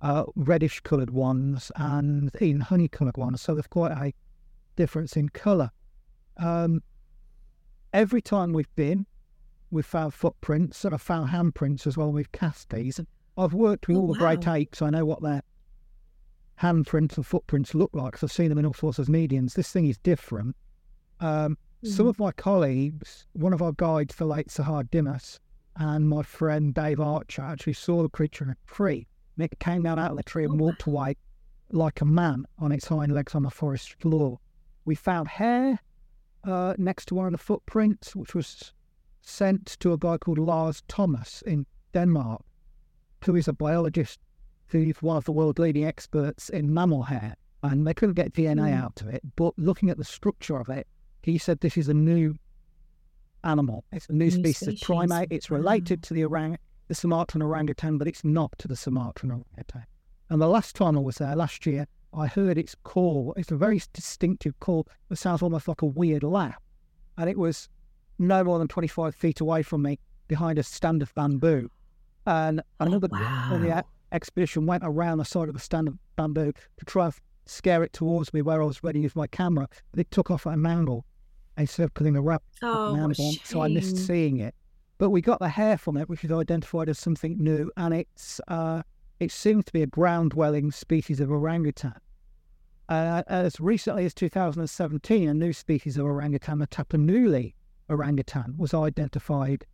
uh, 0.00 0.24
reddish 0.34 0.80
coloured 0.80 1.10
ones 1.10 1.70
and 1.76 2.30
even 2.40 2.60
honey 2.62 2.88
coloured 2.88 3.16
ones. 3.18 3.42
So 3.42 3.54
there's 3.54 3.66
quite 3.66 3.92
a 3.92 4.12
difference 4.76 5.16
in 5.16 5.28
colour. 5.28 5.70
Um, 6.38 6.82
every 7.92 8.22
time 8.22 8.52
we've 8.52 8.74
been, 8.76 9.04
we've 9.70 9.84
found 9.86 10.14
footprints 10.14 10.84
and 10.84 10.94
I've 10.94 11.02
found 11.02 11.28
handprints 11.30 11.86
as 11.86 11.96
well 11.98 12.10
with 12.12 12.32
casties. 12.32 12.98
And 12.98 13.06
I've 13.36 13.52
worked 13.54 13.88
with 13.88 13.96
Oh, 13.96 14.00
all 14.00 14.06
the 14.12 14.18
great 14.18 14.46
wow. 14.46 14.54
apes. 14.54 14.80
I 14.80 14.90
know 14.90 15.04
what 15.04 15.22
their 15.22 15.42
handprints 16.60 17.16
and 17.16 17.26
footprints 17.26 17.74
look 17.74 17.90
like 17.92 18.14
'cause 18.14 18.22
I've 18.24 18.32
seen 18.32 18.48
them 18.48 18.58
in 18.58 18.66
all 18.66 18.74
sorts 18.74 18.98
of 18.98 19.08
mediums. 19.08 19.54
This 19.54 19.70
thing 19.72 19.86
is 19.86 19.98
different. 19.98 20.56
Um, 21.22 21.56
Some 21.84 22.06
Mhm. 22.06 22.10
of 22.10 22.18
my 22.20 22.30
colleagues, 22.30 23.26
one 23.32 23.52
of 23.52 23.60
our 23.60 23.72
guides, 23.72 24.14
the 24.14 24.24
late 24.24 24.46
Sahar 24.48 24.88
Dimas, 24.88 25.40
and 25.74 26.08
my 26.08 26.22
friend 26.22 26.72
Dave 26.72 27.00
Archer 27.00 27.42
actually 27.42 27.72
saw 27.72 28.02
the 28.02 28.08
creature 28.08 28.44
in 28.44 28.50
a 28.50 28.56
tree. 28.68 29.08
It 29.36 29.58
came 29.58 29.82
down 29.82 29.98
out 29.98 30.12
of 30.12 30.16
the 30.16 30.22
tree 30.22 30.44
and 30.44 30.52
Oh, 30.60 30.64
walked 30.64 30.84
away 30.86 31.16
like 31.72 32.00
a 32.00 32.04
man 32.04 32.46
on 32.58 32.70
its 32.70 32.86
hind 32.86 33.12
legs 33.12 33.34
on 33.34 33.42
the 33.42 33.50
forest 33.50 33.94
floor. 33.94 34.38
We 34.84 34.94
found 34.94 35.26
hair 35.28 35.80
uh, 36.44 36.74
next 36.78 37.06
to 37.06 37.14
one 37.16 37.26
of 37.26 37.32
the 37.32 37.38
footprints, 37.38 38.14
which 38.14 38.32
was 38.34 38.72
sent 39.20 39.66
to 39.80 39.92
a 39.92 39.98
guy 39.98 40.18
called 40.18 40.38
Lars 40.38 40.82
Thomas 40.86 41.42
in 41.42 41.66
Denmark, 41.92 42.42
who 43.24 43.34
is 43.36 43.46
a 43.48 43.52
biologist 43.52 44.20
who's 44.68 45.02
one 45.02 45.16
of 45.16 45.24
the 45.24 45.32
world 45.32 45.58
leading 45.58 45.84
experts 45.84 46.48
in 46.48 46.72
mammal 46.72 47.04
hair. 47.04 47.34
And 47.62 47.86
they 47.86 47.94
couldn't 47.94 48.14
get 48.14 48.32
DNA 48.32 48.70
Mm. 48.72 48.82
out 48.82 49.00
of 49.02 49.08
it, 49.08 49.22
but 49.36 49.56
looking 49.58 49.88
at 49.90 49.98
the 49.98 50.04
structure 50.04 50.58
of 50.58 50.68
it, 50.68 50.86
he 51.22 51.38
said 51.38 51.60
this 51.60 51.76
is 51.76 51.88
a 51.88 51.94
new 51.94 52.36
animal. 53.44 53.84
It's 53.92 54.08
a 54.08 54.12
new, 54.12 54.26
New 54.26 54.30
species, 54.30 54.68
of 54.68 54.80
primate. 54.80 55.28
It's 55.30 55.50
Wow. 55.50 55.58
related 55.58 56.02
to 56.04 56.14
the 56.14 56.24
orang, 56.24 56.58
the 56.88 56.94
Sumatran 56.94 57.42
orangutan, 57.42 57.98
but 57.98 58.08
it's 58.08 58.24
not 58.24 58.52
to 58.58 58.68
the 58.68 58.76
Sumatran 58.76 59.30
orangutan. 59.30 59.84
And 60.30 60.40
the 60.40 60.48
last 60.48 60.76
time 60.76 60.96
I 60.96 61.00
was 61.00 61.18
there, 61.18 61.34
last 61.36 61.66
year, 61.66 61.86
I 62.14 62.26
heard 62.26 62.58
its 62.58 62.74
call. 62.84 63.34
It's 63.36 63.50
a 63.50 63.56
very 63.56 63.80
distinctive 63.92 64.58
call. 64.60 64.86
It 65.10 65.16
sounds 65.16 65.42
almost 65.42 65.68
like 65.68 65.82
a 65.82 65.86
weird 65.86 66.22
laugh. 66.22 66.60
And 67.16 67.28
it 67.28 67.38
was 67.38 67.68
no 68.18 68.44
more 68.44 68.58
than 68.58 68.68
25 68.68 69.14
feet 69.14 69.40
away 69.40 69.62
from 69.62 69.82
me 69.82 69.98
behind 70.28 70.58
a 70.58 70.62
stand 70.62 71.02
of 71.02 71.14
bamboo. 71.14 71.70
And 72.26 72.60
oh, 72.60 72.86
another 72.86 73.08
wow. 73.10 73.58
the 73.60 73.84
expedition 74.12 74.66
went 74.66 74.82
around 74.86 75.18
the 75.18 75.24
side 75.24 75.48
of 75.48 75.54
the 75.54 75.60
stand 75.60 75.88
of 75.88 75.98
bamboo 76.16 76.52
to 76.52 76.84
try 76.84 77.06
and 77.06 77.14
scare 77.46 77.82
it 77.82 77.92
towards 77.92 78.32
me 78.32 78.42
where 78.42 78.62
I 78.62 78.66
was 78.66 78.84
ready 78.84 79.00
with 79.00 79.16
my 79.16 79.26
camera. 79.26 79.68
But 79.90 80.00
it 80.00 80.10
took 80.10 80.30
off 80.30 80.46
at 80.46 80.54
an 80.54 80.66
angle 80.66 81.04
instead 81.56 81.84
of 81.84 81.94
putting 81.94 82.16
a 82.16 82.22
wrap 82.22 82.42
Oh, 82.62 82.94
what 82.94 83.16
so 83.16 83.60
I 83.60 83.68
missed 83.68 83.96
seeing 83.96 84.38
it. 84.38 84.54
But 84.98 85.10
we 85.10 85.20
got 85.20 85.40
the 85.40 85.48
hair 85.48 85.76
from 85.76 85.96
it, 85.96 86.08
which 86.08 86.24
is 86.24 86.30
identified 86.30 86.88
as 86.88 86.98
something 86.98 87.36
new, 87.38 87.70
and 87.76 87.92
it's 87.94 88.40
uh, 88.48 88.82
it 89.18 89.30
seems 89.30 89.64
to 89.66 89.72
be 89.72 89.82
a 89.82 89.86
ground-dwelling 89.86 90.70
species 90.70 91.20
of 91.20 91.30
orangutan. 91.30 91.94
Uh, 92.88 93.22
as 93.28 93.60
recently 93.60 94.04
as 94.04 94.14
2017, 94.14 95.28
a 95.28 95.34
new 95.34 95.52
species 95.52 95.96
of 95.96 96.04
orangutan, 96.04 96.58
the 96.58 96.66
Tapanuli 96.66 97.54
orangutan, 97.88 98.54
was 98.58 98.74
identified 98.74 99.64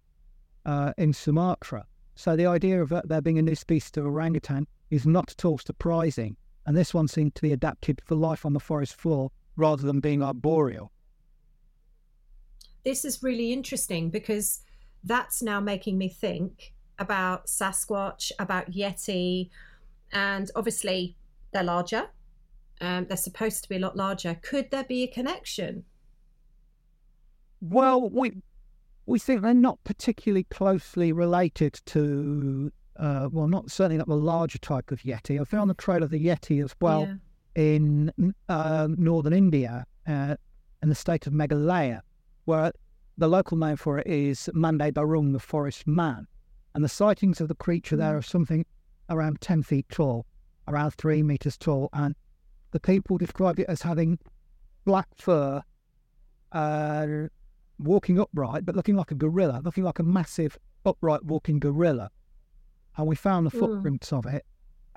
uh, 0.66 0.92
in 0.98 1.12
Sumatra. 1.12 1.86
So 2.14 2.36
the 2.36 2.46
idea 2.46 2.82
of 2.82 2.92
there 3.04 3.20
being 3.20 3.38
a 3.38 3.42
new 3.42 3.54
species 3.54 3.92
of 3.96 4.06
orangutan 4.06 4.66
is 4.90 5.06
not 5.06 5.32
at 5.32 5.44
all 5.44 5.58
surprising, 5.58 6.36
and 6.66 6.76
this 6.76 6.92
one 6.92 7.08
seemed 7.08 7.34
to 7.36 7.42
be 7.42 7.52
adapted 7.52 8.00
for 8.04 8.14
life 8.14 8.44
on 8.44 8.52
the 8.52 8.60
forest 8.60 8.94
floor 8.94 9.30
rather 9.56 9.86
than 9.86 10.00
being 10.00 10.22
arboreal. 10.22 10.92
This 12.88 13.04
is 13.04 13.22
really 13.22 13.52
interesting 13.52 14.08
because 14.08 14.60
that's 15.04 15.42
now 15.42 15.60
making 15.60 15.98
me 15.98 16.08
think 16.08 16.72
about 16.98 17.46
Sasquatch, 17.46 18.32
about 18.38 18.70
Yeti, 18.70 19.50
and 20.10 20.50
obviously 20.56 21.14
they're 21.52 21.62
larger. 21.62 22.08
Um, 22.80 23.04
they're 23.06 23.18
supposed 23.18 23.62
to 23.64 23.68
be 23.68 23.76
a 23.76 23.78
lot 23.78 23.94
larger. 23.94 24.38
Could 24.40 24.70
there 24.70 24.84
be 24.84 25.02
a 25.02 25.06
connection? 25.06 25.84
Well, 27.60 28.08
we 28.08 28.40
we 29.04 29.18
think 29.18 29.42
they're 29.42 29.52
not 29.52 29.78
particularly 29.84 30.44
closely 30.44 31.12
related 31.12 31.74
to, 31.86 32.72
uh, 32.96 33.28
well, 33.30 33.48
not 33.48 33.70
certainly 33.70 33.98
not 33.98 34.08
the 34.08 34.14
larger 34.16 34.58
type 34.58 34.90
of 34.90 35.00
yeti. 35.00 35.38
I 35.38 35.44
found 35.44 35.68
the 35.68 35.74
trail 35.74 36.02
of 36.02 36.10
the 36.10 36.24
yeti 36.24 36.64
as 36.64 36.74
well 36.80 37.02
Yeah. 37.02 37.14
in 37.62 38.12
um, 38.48 38.96
northern 38.98 39.34
India, 39.34 39.84
uh, 40.06 40.36
in 40.82 40.88
the 40.88 40.94
state 40.94 41.26
of 41.26 41.32
Meghalaya, 41.34 42.00
where 42.48 42.72
the 43.18 43.28
local 43.28 43.58
name 43.58 43.76
for 43.76 43.98
it 43.98 44.06
is 44.06 44.48
Mande 44.54 44.94
Barung, 44.94 45.34
the 45.34 45.38
forest 45.38 45.86
man. 45.86 46.26
And 46.74 46.82
the 46.82 46.88
sightings 46.88 47.42
of 47.42 47.48
the 47.48 47.54
creature 47.54 47.94
there 47.94 48.16
are 48.16 48.22
something 48.22 48.64
around 49.10 49.42
10 49.42 49.62
feet 49.62 49.86
tall, 49.90 50.24
around 50.66 50.92
three 50.92 51.22
meters 51.22 51.58
tall. 51.58 51.90
And 51.92 52.14
the 52.70 52.80
people 52.80 53.18
described 53.18 53.60
it 53.60 53.66
as 53.68 53.82
having 53.82 54.18
black 54.86 55.08
fur, 55.14 55.62
uh, 56.52 57.06
walking 57.78 58.18
upright, 58.18 58.64
but 58.64 58.74
looking 58.74 58.96
like 58.96 59.10
a 59.10 59.14
gorilla, 59.14 59.60
looking 59.62 59.84
like 59.84 59.98
a 59.98 60.02
massive 60.02 60.56
upright 60.86 61.24
walking 61.24 61.58
gorilla. 61.58 62.10
And 62.96 63.06
we 63.06 63.14
found 63.14 63.46
the 63.46 63.50
Mm. 63.50 63.60
footprints 63.60 64.10
of 64.10 64.24
it, 64.24 64.46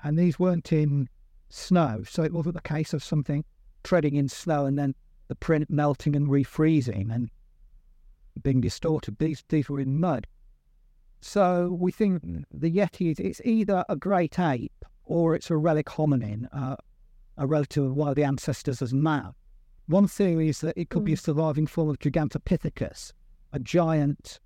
and 0.02 0.18
these 0.18 0.38
weren't 0.38 0.72
in 0.72 1.08
snow, 1.50 2.02
so 2.04 2.22
it 2.22 2.32
wasn't 2.32 2.54
the 2.54 2.62
case 2.62 2.94
of 2.94 3.04
something 3.04 3.44
treading 3.82 4.14
in 4.14 4.28
snow 4.28 4.64
and 4.64 4.78
then 4.78 4.94
the 5.28 5.34
print 5.34 5.68
melting 5.68 6.16
and 6.16 6.28
refreezing 6.28 7.12
and 7.12 7.30
being 8.42 8.60
distorted. 8.60 9.18
These 9.18 9.44
these 9.48 9.68
were 9.68 9.80
in 9.80 10.00
mud. 10.00 10.26
So 11.20 11.68
we 11.78 11.92
think 11.92 12.22
the 12.52 12.70
Yeti 12.70 13.12
is 13.12 13.18
it's 13.20 13.40
either 13.44 13.84
a 13.88 13.96
great 13.96 14.38
ape 14.38 14.84
or 15.04 15.34
it's 15.34 15.50
a 15.50 15.56
relic 15.56 15.86
hominin, 15.86 16.48
uh, 16.52 16.76
a 17.36 17.46
relative 17.46 17.84
of 17.84 17.94
one 17.94 18.08
of 18.08 18.16
the 18.16 18.24
ancestors 18.24 18.82
as 18.82 18.92
man. 18.94 19.32
One 19.86 20.08
theory 20.08 20.48
is 20.48 20.60
that 20.60 20.76
it 20.78 20.88
could 20.90 21.04
be 21.04 21.12
a 21.12 21.16
surviving 21.16 21.66
form 21.66 21.88
of 21.90 21.98
Gigantopithecus, 21.98 23.12
a 23.52 23.58
giant 23.58 24.40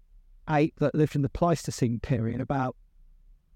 ape 0.51 0.75
that 0.79 0.95
lived 0.95 1.15
in 1.15 1.23
the 1.23 1.29
Pleistocene 1.29 2.01
period 2.01 2.41
about 2.41 2.77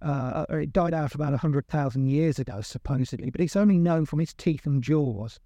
uh, 0.02 0.46
it 0.50 0.72
died 0.72 0.94
out 0.94 1.14
about 1.14 1.32
100,000 1.32 2.06
years 2.06 2.38
ago, 2.38 2.62
supposedly, 2.62 3.28
but 3.30 3.40
it's 3.40 3.56
only 3.56 3.76
known 3.78 4.06
from 4.06 4.20
its 4.20 4.32
teeth 4.32 4.64
and 4.64 4.82
jaws. 4.82 5.38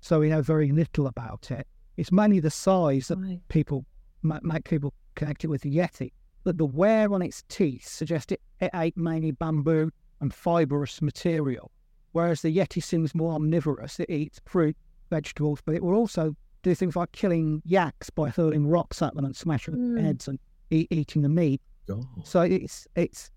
So 0.00 0.18
we 0.20 0.28
know 0.28 0.42
very 0.42 0.72
little 0.72 1.06
about 1.06 1.52
it. 1.52 1.68
It's 1.96 2.10
mainly 2.10 2.40
the 2.40 2.50
size 2.50 3.08
that 3.08 3.18
Right. 3.18 3.40
people 3.48 3.84
make 4.22 4.64
people 4.64 4.92
connect 5.14 5.44
it 5.44 5.48
with 5.48 5.62
the 5.62 5.76
Yeti. 5.76 6.12
But 6.44 6.58
the 6.58 6.66
wear 6.66 7.12
on 7.12 7.22
its 7.22 7.44
teeth 7.48 7.86
suggests 7.86 8.32
it, 8.32 8.40
it 8.60 8.70
ate 8.74 8.96
mainly 8.96 9.30
bamboo 9.30 9.90
and 10.20 10.32
fibrous 10.34 11.00
material, 11.02 11.70
whereas 12.12 12.42
the 12.42 12.56
Yeti 12.56 12.82
seems 12.82 13.14
more 13.14 13.34
omnivorous. 13.34 14.00
It 14.00 14.10
eats 14.10 14.40
fruit, 14.46 14.76
vegetables, 15.10 15.60
but 15.64 15.74
it 15.74 15.82
will 15.82 15.94
also 15.94 16.34
do 16.62 16.74
things 16.74 16.94
like 16.96 17.12
killing 17.12 17.60
yaks 17.64 18.08
by 18.10 18.28
hurling 18.30 18.66
rocks 18.68 19.02
at 19.02 19.14
them 19.14 19.24
and 19.24 19.34
smashing 19.36 19.74
Mm. 19.74 19.94
their 19.94 20.04
heads 20.04 20.28
and 20.28 20.38
eat, 20.70 20.88
eating 20.90 21.22
the 21.22 21.28
meat. 21.28 21.60
God. 21.86 22.04
So 22.24 22.42
it's 22.42 22.86
it's 22.94 23.30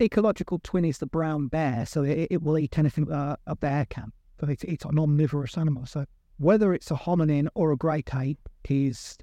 ecological 0.00 0.58
twin 0.62 0.84
is 0.84 0.98
the 0.98 1.06
brown 1.06 1.46
bear, 1.48 1.86
so 1.86 2.02
it, 2.02 2.28
it 2.30 2.42
will 2.42 2.58
eat 2.58 2.78
anything 2.78 3.10
uh, 3.10 3.36
a 3.46 3.54
bear 3.56 3.86
can. 3.88 4.12
So 4.40 4.48
it's, 4.48 4.64
it's 4.64 4.84
an 4.84 4.98
omnivorous 4.98 5.56
animal. 5.56 5.86
So 5.86 6.04
whether 6.38 6.74
it's 6.74 6.90
a 6.90 6.94
hominin 6.94 7.46
or 7.54 7.70
a 7.70 7.76
great 7.76 8.12
ape 8.14 8.48
is 8.68 9.16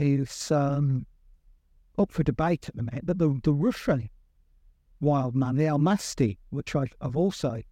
is 0.00 0.50
um, 0.50 1.06
up 1.98 2.10
for 2.10 2.22
debate 2.22 2.68
at 2.68 2.76
the 2.76 2.82
minute. 2.82 3.06
But 3.06 3.18
the 3.18 3.38
the 3.42 3.52
Russian 3.52 4.10
wild 5.00 5.34
man, 5.34 5.56
the 5.56 5.64
Almasty, 5.64 6.38
which 6.50 6.74
I've, 6.74 6.94
I've 7.00 7.16
also 7.16 7.62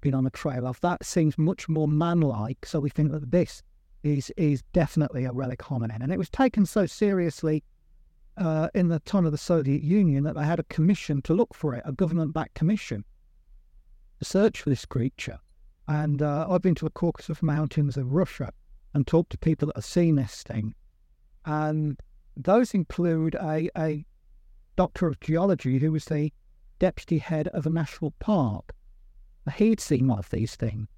been 0.00 0.14
on 0.14 0.26
a 0.26 0.30
trail 0.30 0.66
of, 0.66 0.80
that 0.82 1.04
seems 1.04 1.38
much 1.38 1.68
more 1.68 1.88
man-like. 1.88 2.66
So 2.66 2.78
we 2.80 2.90
think 2.90 3.10
that 3.12 3.30
this 3.30 3.62
is 4.02 4.30
is 4.36 4.62
definitely 4.72 5.24
a 5.24 5.32
relic 5.32 5.60
hominin, 5.60 6.02
and 6.02 6.12
it 6.12 6.18
was 6.18 6.28
taken 6.30 6.66
so 6.66 6.86
seriously 6.86 7.62
uh, 8.36 8.68
in 8.74 8.88
the 8.88 9.00
time 9.00 9.24
of 9.26 9.32
the 9.32 9.38
Soviet 9.38 9.82
Union 9.82 10.24
that 10.24 10.34
they 10.34 10.44
had 10.44 10.60
a 10.60 10.64
commission 10.64 11.22
to 11.22 11.34
look 11.34 11.54
for 11.54 11.74
it, 11.74 11.82
a 11.86 11.92
government-backed 11.92 12.54
commission 12.54 13.04
to 14.18 14.24
search 14.24 14.60
for 14.60 14.70
this 14.70 14.84
creature. 14.84 15.38
And 15.86 16.20
uh, 16.20 16.46
I've 16.48 16.62
been 16.62 16.74
to 16.76 16.84
the 16.84 16.90
Caucasus 16.90 17.42
Mountains 17.42 17.96
of 17.96 18.12
Russia 18.12 18.52
and 18.92 19.06
talked 19.06 19.30
to 19.30 19.38
people 19.38 19.66
that 19.66 19.76
have 19.76 19.84
seen 19.84 20.16
this 20.16 20.42
thing, 20.42 20.74
and 21.44 21.98
those 22.36 22.74
include 22.74 23.34
a, 23.36 23.68
a 23.76 24.04
doctor 24.76 25.06
of 25.06 25.20
geology 25.20 25.78
who 25.78 25.92
was 25.92 26.06
the 26.06 26.32
deputy 26.78 27.18
head 27.18 27.48
of 27.48 27.66
a 27.66 27.70
national 27.70 28.12
park. 28.18 28.72
He'd 29.56 29.80
seen 29.80 30.08
one 30.08 30.18
of 30.18 30.30
these 30.30 30.56
things. 30.56 30.88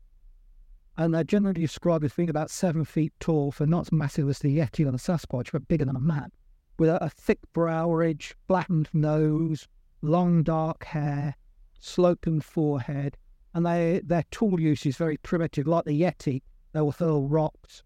And 0.97 1.13
they're 1.13 1.25
generally 1.25 1.61
described 1.61 2.05
as 2.05 2.15
being 2.15 2.31
about 2.31 2.51
seven 2.51 2.85
feet 2.85 3.13
tall, 3.21 3.53
so 3.53 3.67
not 3.67 3.87
as 3.87 3.93
massive 3.93 4.29
as 4.29 4.39
the 4.39 4.57
Yeti 4.57 4.87
or 4.87 4.93
the 4.93 4.99
Sasquatch, 4.99 5.53
but 5.53 5.69
bigger 5.69 5.85
than 5.85 5.97
a 5.97 6.01
man 6.01 6.31
with 6.79 6.91
a, 6.91 7.05
a 7.05 7.11
thick 7.11 7.41
brow 7.53 7.91
ridge, 7.91 8.35
flattened 8.47 8.89
nose, 8.93 9.67
long 10.03 10.43
dark 10.43 10.85
hair, 10.85 11.35
sloping 11.79 12.41
forehead, 12.41 13.17
and 13.55 13.65
they, 13.65 14.01
their 14.05 14.25
tool 14.31 14.61
use 14.61 14.85
is 14.87 14.97
very 14.97 15.17
primitive. 15.19 15.67
Like 15.67 15.85
the 15.85 16.01
Yeti, 16.01 16.43
they 16.73 16.81
will 16.81 16.93
hurl 16.93 17.29
rocks 17.29 17.83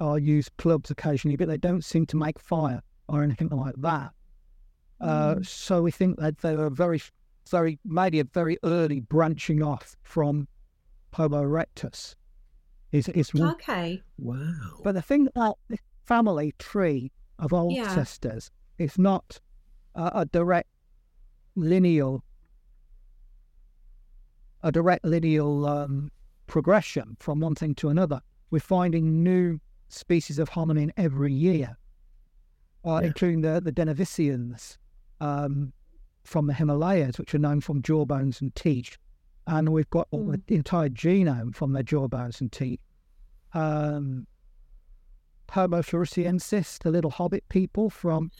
or 0.00 0.18
use 0.18 0.48
clubs 0.58 0.90
occasionally, 0.90 1.36
but 1.36 1.48
they 1.48 1.58
don't 1.58 1.84
seem 1.84 2.06
to 2.06 2.16
make 2.16 2.38
fire 2.38 2.82
or 3.08 3.22
anything 3.22 3.48
like 3.48 3.74
that. 3.78 4.10
Uh, 5.00 5.36
so 5.42 5.82
we 5.82 5.90
think 5.90 6.18
that 6.18 6.38
they 6.38 6.54
were 6.56 6.70
very, 6.70 7.00
very, 7.50 7.78
maybe 7.84 8.20
a 8.20 8.24
very 8.24 8.58
early 8.64 9.00
branching 9.00 9.62
off 9.62 9.96
from 10.02 10.46
Homo 11.14 11.42
erectus. 11.44 12.14
Is 12.92 13.08
is 13.10 13.30
Okay. 13.34 14.02
Wow. 14.18 14.80
but 14.82 14.94
the 14.94 15.02
thing 15.02 15.28
about 15.28 15.58
the 15.68 15.78
family 16.06 16.52
tree 16.58 17.12
of 17.38 17.52
Yeah. 17.52 17.84
ancestors 17.84 18.50
is 18.78 18.98
not 18.98 19.40
a, 19.94 20.10
a 20.16 20.26
direct 20.26 20.68
lineal, 21.54 22.24
a 24.62 24.72
direct 24.72 25.04
lineal 25.04 25.66
um, 25.66 26.10
progression 26.46 27.16
from 27.20 27.40
one 27.40 27.54
thing 27.54 27.74
to 27.76 27.88
another. 27.90 28.20
We're 28.50 28.58
finding 28.58 29.22
new 29.22 29.60
species 29.90 30.38
of 30.38 30.50
hominin 30.50 30.90
every 30.96 31.32
year, 31.32 31.76
uh, 32.84 33.00
Yeah. 33.00 33.08
including 33.08 33.40
the 33.42 33.60
the 33.60 33.72
Denisovans 33.72 34.78
um, 35.20 35.72
from 36.24 36.46
the 36.46 36.54
Himalayas, 36.54 37.18
which 37.18 37.34
are 37.34 37.38
known 37.38 37.60
from 37.60 37.82
jawbones 37.82 38.40
and 38.40 38.54
teeth, 38.54 38.96
and 39.46 39.68
we've 39.70 39.90
got 39.90 40.08
all 40.10 40.34
the 40.46 40.54
entire 40.54 40.88
genome 40.88 41.54
from 41.54 41.72
their 41.72 41.82
jawbones 41.82 42.40
and 42.40 42.50
teeth. 42.52 42.80
Um, 43.52 44.26
Homo 45.50 45.82
floresiensis, 45.82 46.78
the 46.78 46.90
little 46.92 47.10
hobbit 47.10 47.42
people 47.48 47.90
from 47.90 48.30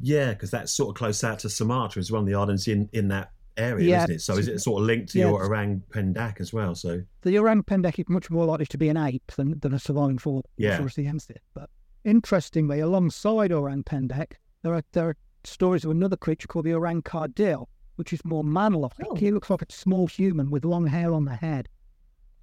Yeah, 0.00 0.30
because 0.32 0.50
that's 0.50 0.72
sort 0.72 0.88
of 0.88 0.94
close 0.96 1.22
out 1.22 1.40
to 1.40 1.50
Sumatra 1.50 2.00
is 2.00 2.10
one 2.10 2.20
of 2.22 2.26
the 2.26 2.34
islands 2.34 2.66
in, 2.66 2.88
in 2.94 3.08
that 3.08 3.32
area, 3.60 3.88
Yeah. 3.88 4.02
isn't 4.04 4.16
it? 4.16 4.20
So 4.22 4.36
is 4.36 4.48
it 4.48 4.58
sort 4.60 4.80
of 4.82 4.86
linked 4.86 5.10
to 5.12 5.18
Yeah. 5.18 5.28
your 5.28 5.44
orang 5.44 5.82
pendek 5.90 6.40
as 6.40 6.52
well? 6.52 6.74
So 6.74 7.02
the 7.22 7.38
orang 7.38 7.62
pendek 7.62 7.98
is 7.98 8.08
much 8.08 8.30
more 8.30 8.44
likely 8.46 8.66
to 8.66 8.78
be 8.78 8.88
an 8.88 8.96
ape 8.96 9.32
than, 9.36 9.58
than 9.60 9.72
a 9.74 9.78
surviving 9.78 10.18
form 10.18 10.42
Yeah. 10.56 10.78
of 10.78 10.84
floresiensis. 10.84 11.36
But 11.54 11.70
interestingly, 12.04 12.80
alongside 12.80 13.52
orang 13.52 13.84
pendek, 13.84 14.32
there 14.62 14.74
are 14.74 14.82
there 14.92 15.08
are 15.10 15.16
stories 15.44 15.84
of 15.84 15.90
another 15.90 16.16
creature 16.16 16.48
called 16.48 16.64
the 16.66 16.74
orang 16.74 17.02
kardil, 17.02 17.68
which 17.96 18.12
is 18.12 18.24
more 18.24 18.44
man-like. 18.44 18.92
Oh. 19.06 19.14
He 19.14 19.30
looks 19.30 19.50
like 19.50 19.62
a 19.62 19.72
small 19.72 20.06
human 20.06 20.50
with 20.50 20.64
long 20.64 20.86
hair 20.86 21.12
on 21.12 21.24
the 21.24 21.34
head. 21.36 21.68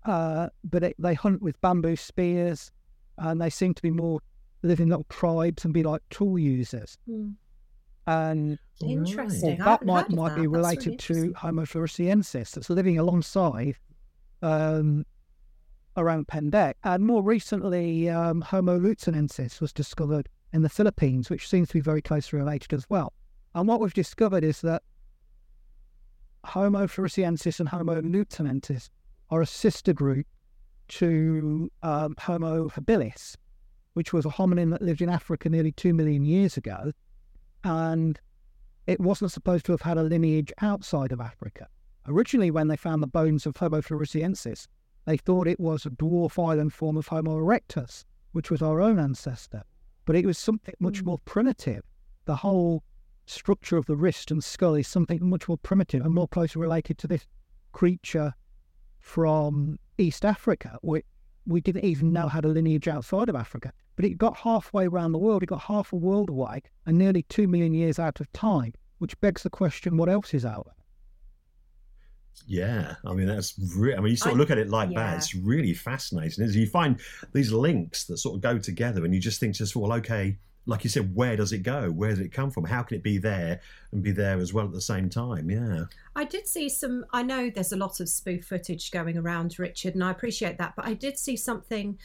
Uh, 0.06 0.50
but 0.64 0.84
it, 0.84 0.96
they 0.98 1.14
hunt 1.14 1.42
with 1.42 1.60
bamboo 1.62 1.96
spears, 1.96 2.72
and 3.18 3.42
they 3.42 3.50
seem 3.50 3.74
to 3.74 3.82
be 3.82 3.92
more 3.92 4.20
live 4.64 4.80
in 4.80 4.90
little 4.90 5.06
tribes 5.10 5.66
and 5.66 5.74
be 5.74 5.84
like 5.84 6.02
tool 6.10 6.40
users. 6.40 6.98
Hmm. 7.08 7.32
And 8.08 8.58
Interesting. 8.82 9.62
I 9.62 9.66
that 9.66 9.86
might 9.86 10.10
might 10.10 10.30
that. 10.30 10.36
be 10.36 10.42
That's 10.42 10.46
really 10.46 10.48
related 10.48 11.00
to. 11.00 11.34
Homo 11.34 11.64
floresiensis 11.64 12.52
that's 12.52 12.70
living 12.70 12.98
alongside 12.98 13.76
um, 14.42 15.06
orang 15.98 16.24
Pendek. 16.26 16.76
And 16.84 17.06
more 17.06 17.22
recently, 17.22 18.10
um, 18.10 18.42
Homo 18.42 18.80
luzonensis 18.80 19.60
was 19.60 19.74
discovered 19.74 20.30
in 20.54 20.62
the 20.62 20.70
Philippines, 20.70 21.30
which 21.30 21.50
seems 21.50 21.68
to 21.70 21.74
be 21.74 21.82
very 21.82 22.02
closely 22.02 22.40
related 22.40 22.74
as 22.74 22.90
well. 22.90 23.14
And 23.54 23.68
what 23.68 23.82
we've 23.82 23.94
discovered 23.94 24.44
is 24.44 24.62
that 24.62 24.84
Homo 26.46 26.88
floresiensis 26.88 27.60
and 27.60 27.68
Homo 27.68 28.00
luzonensis 28.00 28.90
are 29.30 29.42
a 29.42 29.46
sister 29.46 29.92
group 29.92 30.26
to 30.90 31.70
um, 31.84 32.16
Homo 32.20 32.70
habilis, 32.70 33.36
which 33.94 34.14
was 34.14 34.26
a 34.26 34.30
hominin 34.30 34.72
that 34.72 34.82
lived 34.82 35.02
in 35.02 35.10
Africa 35.10 35.50
nearly 35.50 35.74
two 35.74 35.94
million 35.94 36.24
years 36.24 36.56
ago. 36.56 36.94
And 37.64 38.20
it 38.86 39.00
wasn't 39.00 39.32
supposed 39.32 39.66
to 39.66 39.74
have 39.74 39.82
had 39.82 39.98
a 39.98 40.04
lineage 40.04 40.52
outside 40.62 41.12
of 41.12 41.20
Africa. 41.20 41.68
Originally, 42.08 42.52
when 42.52 42.68
they 42.68 42.78
found 42.78 43.04
the 43.04 43.08
bones 43.08 43.46
of 43.46 43.58
Homo 43.58 43.82
floresiensis, 43.82 44.68
they 45.06 45.18
thought 45.18 45.48
it 45.48 45.60
was 45.60 45.86
a 45.86 45.90
dwarf 45.90 46.38
island 46.38 46.74
form 46.74 46.98
of 46.98 47.08
Homo 47.08 47.38
erectus, 47.40 48.06
which 48.32 48.50
was 48.50 48.62
our 48.62 48.82
own 48.82 49.00
ancestor. 49.00 49.64
But 50.06 50.16
it 50.16 50.26
was 50.26 50.38
something 50.38 50.76
much 50.80 51.00
hmm. 51.00 51.08
more 51.08 51.20
primitive. 51.26 51.84
The 52.26 52.36
whole 52.38 52.84
structure 53.26 53.78
of 53.78 53.86
the 53.86 53.96
wrist 53.96 54.32
and 54.32 54.44
skull 54.44 54.76
is 54.76 54.88
something 54.88 55.20
much 55.22 55.48
more 55.48 55.58
primitive 55.58 56.06
and 56.06 56.14
more 56.14 56.28
closely 56.28 56.62
related 56.62 56.98
to 57.00 57.08
this 57.08 57.28
creature 57.74 58.34
from 59.00 59.78
East 59.98 60.24
Africa, 60.24 60.78
which 60.82 61.06
we 61.48 61.62
didn't 61.62 61.86
even 61.86 62.12
know 62.12 62.28
had 62.28 62.46
a 62.46 62.50
lineage 62.50 62.88
outside 62.88 63.30
of 63.30 63.36
Africa. 63.36 63.72
But 63.96 64.06
it 64.06 64.18
got 64.18 64.38
halfway 64.38 64.86
around 64.86 65.14
the 65.14 65.18
world, 65.18 65.44
it 65.44 65.48
got 65.48 65.62
half 65.62 65.94
a 65.94 65.96
world 65.96 66.30
away 66.30 66.62
and 66.86 66.98
nearly 66.98 67.24
two 67.24 67.48
million 67.48 67.74
years 67.74 67.98
out 67.98 68.20
of 68.20 68.32
time, 68.34 68.74
which 69.00 69.20
begs 69.22 69.44
the 69.44 69.50
question 69.50 69.98
what 69.98 70.10
else 70.10 70.34
is 70.34 70.46
out 70.46 70.66
there? 70.66 70.74
Yeah, 72.46 72.96
I 73.06 73.14
mean 73.14 73.28
that's. 73.28 73.56
Re- 73.76 73.96
I 73.96 74.00
mean, 74.00 74.12
you 74.12 74.18
sort 74.18 74.34
of 74.34 74.38
I- 74.38 74.40
look 74.40 74.52
at 74.52 74.58
it 74.58 74.70
like 74.70 74.92
yeah. 74.92 75.00
that. 75.00 75.18
It's 75.18 75.34
really 75.34 75.74
fascinating. 75.74 76.44
Is 76.44 76.56
you 76.56 76.68
find 76.68 77.00
these 77.34 77.52
links 77.52 78.06
that 78.06 78.18
sort 78.18 78.36
of 78.36 78.42
go 78.42 78.60
together, 78.60 79.04
and 79.04 79.14
you 79.14 79.20
just 79.20 79.40
think, 79.40 79.56
just 79.56 79.76
well, 79.76 79.92
okay, 79.94 80.38
like 80.68 80.84
you 80.84 80.90
said, 80.90 81.16
where 81.16 81.38
does 81.38 81.54
it 81.54 81.60
go? 81.60 81.90
Where 81.90 82.10
does 82.10 82.20
it 82.20 82.32
come 82.32 82.52
from? 82.52 82.66
How 82.66 82.84
can 82.84 82.98
it 82.98 83.04
be 83.04 83.18
there 83.18 83.62
and 83.92 84.04
be 84.04 84.12
there 84.12 84.38
as 84.38 84.54
well 84.54 84.66
at 84.66 84.74
the 84.74 84.82
same 84.82 85.10
time? 85.10 85.50
Yeah, 85.50 85.86
I 86.16 86.26
did 86.26 86.46
see 86.46 86.68
some. 86.68 87.06
I 87.14 87.24
know 87.24 87.50
there's 87.50 87.72
a 87.72 87.78
lot 87.78 88.02
of 88.02 88.10
spoof 88.10 88.46
footage 88.46 88.92
going 88.92 89.18
around, 89.18 89.58
Richard, 89.58 89.96
and 89.96 90.04
I 90.04 90.12
appreciate 90.12 90.58
that. 90.58 90.74
But 90.76 90.86
I 90.86 90.94
did 90.94 91.18
see 91.18 91.38
something 91.38 91.98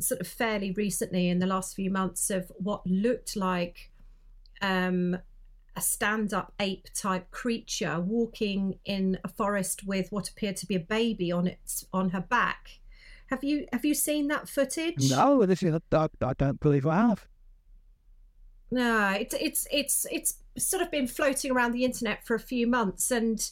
sort 0.00 0.20
of 0.20 0.26
fairly 0.26 0.72
recently 0.72 1.28
in 1.28 1.38
the 1.38 1.46
last 1.46 1.76
few 1.76 1.90
months 1.90 2.28
of 2.28 2.50
what 2.56 2.84
looked 2.86 3.36
like 3.36 3.90
um, 4.60 5.16
a 5.76 5.80
stand-up 5.80 6.52
ape 6.58 6.88
type 6.94 7.30
creature 7.30 8.00
walking 8.00 8.78
in 8.84 9.18
a 9.22 9.28
forest 9.28 9.86
with 9.86 10.10
what 10.10 10.28
appeared 10.28 10.56
to 10.56 10.66
be 10.66 10.74
a 10.74 10.80
baby 10.80 11.30
on 11.30 11.46
its 11.46 11.86
on 11.92 12.10
her 12.10 12.20
back. 12.20 12.80
Have 13.28 13.44
you 13.44 13.66
have 13.72 13.84
you 13.84 13.94
seen 13.94 14.26
that 14.28 14.48
footage? 14.48 15.08
No, 15.10 15.46
this 15.46 15.62
is 15.62 15.78
I, 15.92 16.08
I 16.20 16.32
don't 16.34 16.58
believe 16.58 16.84
I 16.84 16.96
have. 16.96 17.28
No, 18.72 19.10
it's 19.10 19.34
it's 19.38 19.66
it's 19.70 20.06
it's 20.10 20.34
sort 20.56 20.82
of 20.82 20.90
been 20.90 21.06
floating 21.06 21.52
around 21.52 21.72
the 21.72 21.84
internet 21.84 22.24
for 22.26 22.34
a 22.34 22.40
few 22.40 22.66
months, 22.66 23.10
and 23.10 23.50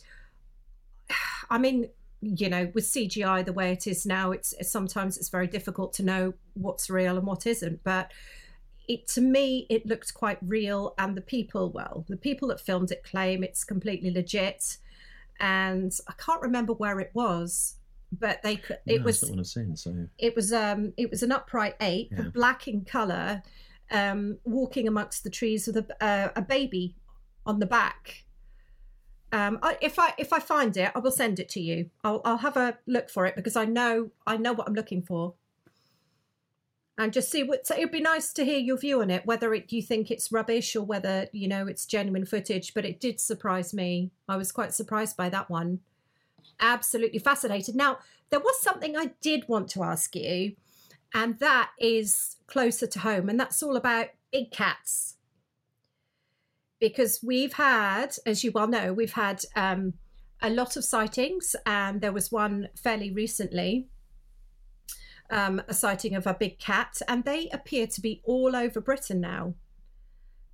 I 1.50 1.59
mean, 1.59 1.91
you 2.23 2.49
know, 2.49 2.71
with 2.75 2.85
CGI 2.85 3.45
the 3.45 3.53
way 3.53 3.73
it 3.73 3.87
is 3.87 4.07
now, 4.07 4.31
it's, 4.33 4.55
sometimes 4.62 5.17
it's 5.19 5.29
very 5.29 5.47
difficult 5.47 5.93
to 5.95 6.03
know 6.03 6.35
what's 6.55 6.89
real 6.91 7.17
and 7.19 7.27
what 7.27 7.47
isn't. 7.47 7.83
But 7.85 8.12
it 8.89 9.07
to 9.09 9.21
me, 9.21 9.67
it 9.69 9.87
looked 9.87 10.15
quite 10.15 10.39
real, 10.43 10.95
and 10.99 11.17
the 11.17 11.21
people, 11.21 11.71
well, 11.71 12.05
the 12.09 12.17
people 12.17 12.49
that 12.49 12.61
filmed 12.61 12.91
it 12.91 13.05
claim 13.05 13.45
it's 13.45 13.62
completely 13.65 14.11
legit. 14.11 14.79
And 15.39 15.93
I 16.09 16.12
can't 16.19 16.43
remember 16.43 16.75
where 16.75 17.00
it 17.00 17.11
was, 17.15 17.77
but 18.12 18.43
they 18.43 18.57
could. 18.57 18.79
It 18.87 18.99
No, 19.00 19.05
was 19.05 19.21
that's 19.21 19.31
not 19.31 19.37
what 19.37 19.41
I've 19.41 19.47
seen. 19.47 19.77
So 19.77 20.09
it 20.19 20.35
was 20.35 20.53
um 20.53 20.93
it 20.97 21.11
was 21.11 21.23
an 21.23 21.33
upright 21.33 21.77
ape, 21.81 22.12
Yeah. 22.12 22.25
black 22.33 22.69
in 22.69 22.85
color, 22.85 23.43
um, 23.90 24.38
walking 24.44 24.88
amongst 24.88 25.25
the 25.25 25.30
trees 25.30 25.66
with 25.66 25.76
a 25.76 26.04
uh, 26.04 26.30
a 26.37 26.42
baby 26.42 26.97
on 27.47 27.59
the 27.59 27.66
back. 27.66 28.25
Um, 29.32 29.59
I, 29.62 29.76
if 29.80 29.99
I 29.99 30.12
if 30.18 30.32
I 30.32 30.40
find 30.40 30.76
it, 30.76 30.90
I 30.94 30.99
will 30.99 31.12
send 31.12 31.38
it 31.38 31.49
to 31.50 31.61
you. 31.61 31.90
I'll 32.02 32.20
I'll 32.25 32.38
have 32.38 32.56
a 32.56 32.78
look 32.87 33.11
for 33.11 33.26
it 33.26 33.37
because 33.37 33.56
I 33.56 33.64
know 33.64 34.11
I 34.26 34.37
know 34.37 34.52
what 34.52 34.68
I'm 34.68 34.75
looking 34.75 35.02
for. 35.02 35.35
And 36.99 37.14
just 37.14 37.30
see 37.30 37.42
what 37.42 37.66
so 37.66 37.75
it'd 37.75 37.92
be 37.92 38.00
nice 38.00 38.32
to 38.35 38.44
hear 38.44 38.59
your 38.59 38.76
view 38.76 39.00
on 39.00 39.11
it, 39.11 39.25
whether 39.25 39.54
it, 39.54 39.73
you 39.73 39.80
think 39.80 40.11
it's 40.11 40.30
rubbish 40.30 40.76
or 40.76 40.82
whether 40.82 41.28
you 41.32 41.49
know 41.49 41.66
it's 41.66 41.87
genuine 41.87 42.26
footage. 42.26 42.75
But 42.75 42.85
it 42.85 43.00
did 43.00 43.20
surprise 43.20 43.73
me. 43.73 44.11
I 44.28 44.37
was 44.37 44.52
quite 44.52 44.75
surprised 44.75 45.16
by 45.16 45.28
that 45.30 45.49
one 45.49 45.80
absolutely 46.61 47.18
fascinated. 47.18 47.75
Now, 47.75 47.99
there 48.30 48.40
was 48.40 48.61
something 48.61 48.97
I 48.97 49.12
did 49.20 49.49
want 49.49 49.68
to 49.70 49.82
ask 49.82 50.14
you, 50.14 50.54
and 51.14 51.38
that 51.38 51.70
is 51.78 52.37
closer 52.50 52.87
to 52.87 52.99
home, 52.99 53.28
and 53.28 53.38
that's 53.38 53.62
all 53.62 53.76
about 53.76 54.09
big 54.33 54.50
cats. 54.50 55.16
Because 56.78 57.21
we've 57.23 57.54
had, 57.54 58.16
as 58.26 58.42
you 58.42 58.52
well 58.52 58.66
know, 58.66 58.92
we've 58.92 59.12
had 59.12 59.42
um, 59.54 59.95
a 60.42 60.50
lot 60.50 60.76
of 60.76 60.85
sightings, 60.85 61.54
and 61.64 62.00
there 62.00 62.12
was 62.12 62.33
one 62.33 62.69
fairly 62.75 63.11
recently. 63.11 63.88
Um, 65.30 65.62
a 65.69 65.75
sighting 65.75 66.16
of 66.16 66.26
a 66.26 66.35
big 66.35 66.59
cat, 66.59 67.00
and 67.07 67.25
they 67.25 67.49
appear 67.50 67.87
to 67.87 68.00
be 68.00 68.21
all 68.25 68.57
over 68.57 68.80
Britain 68.80 69.21
now. 69.21 69.54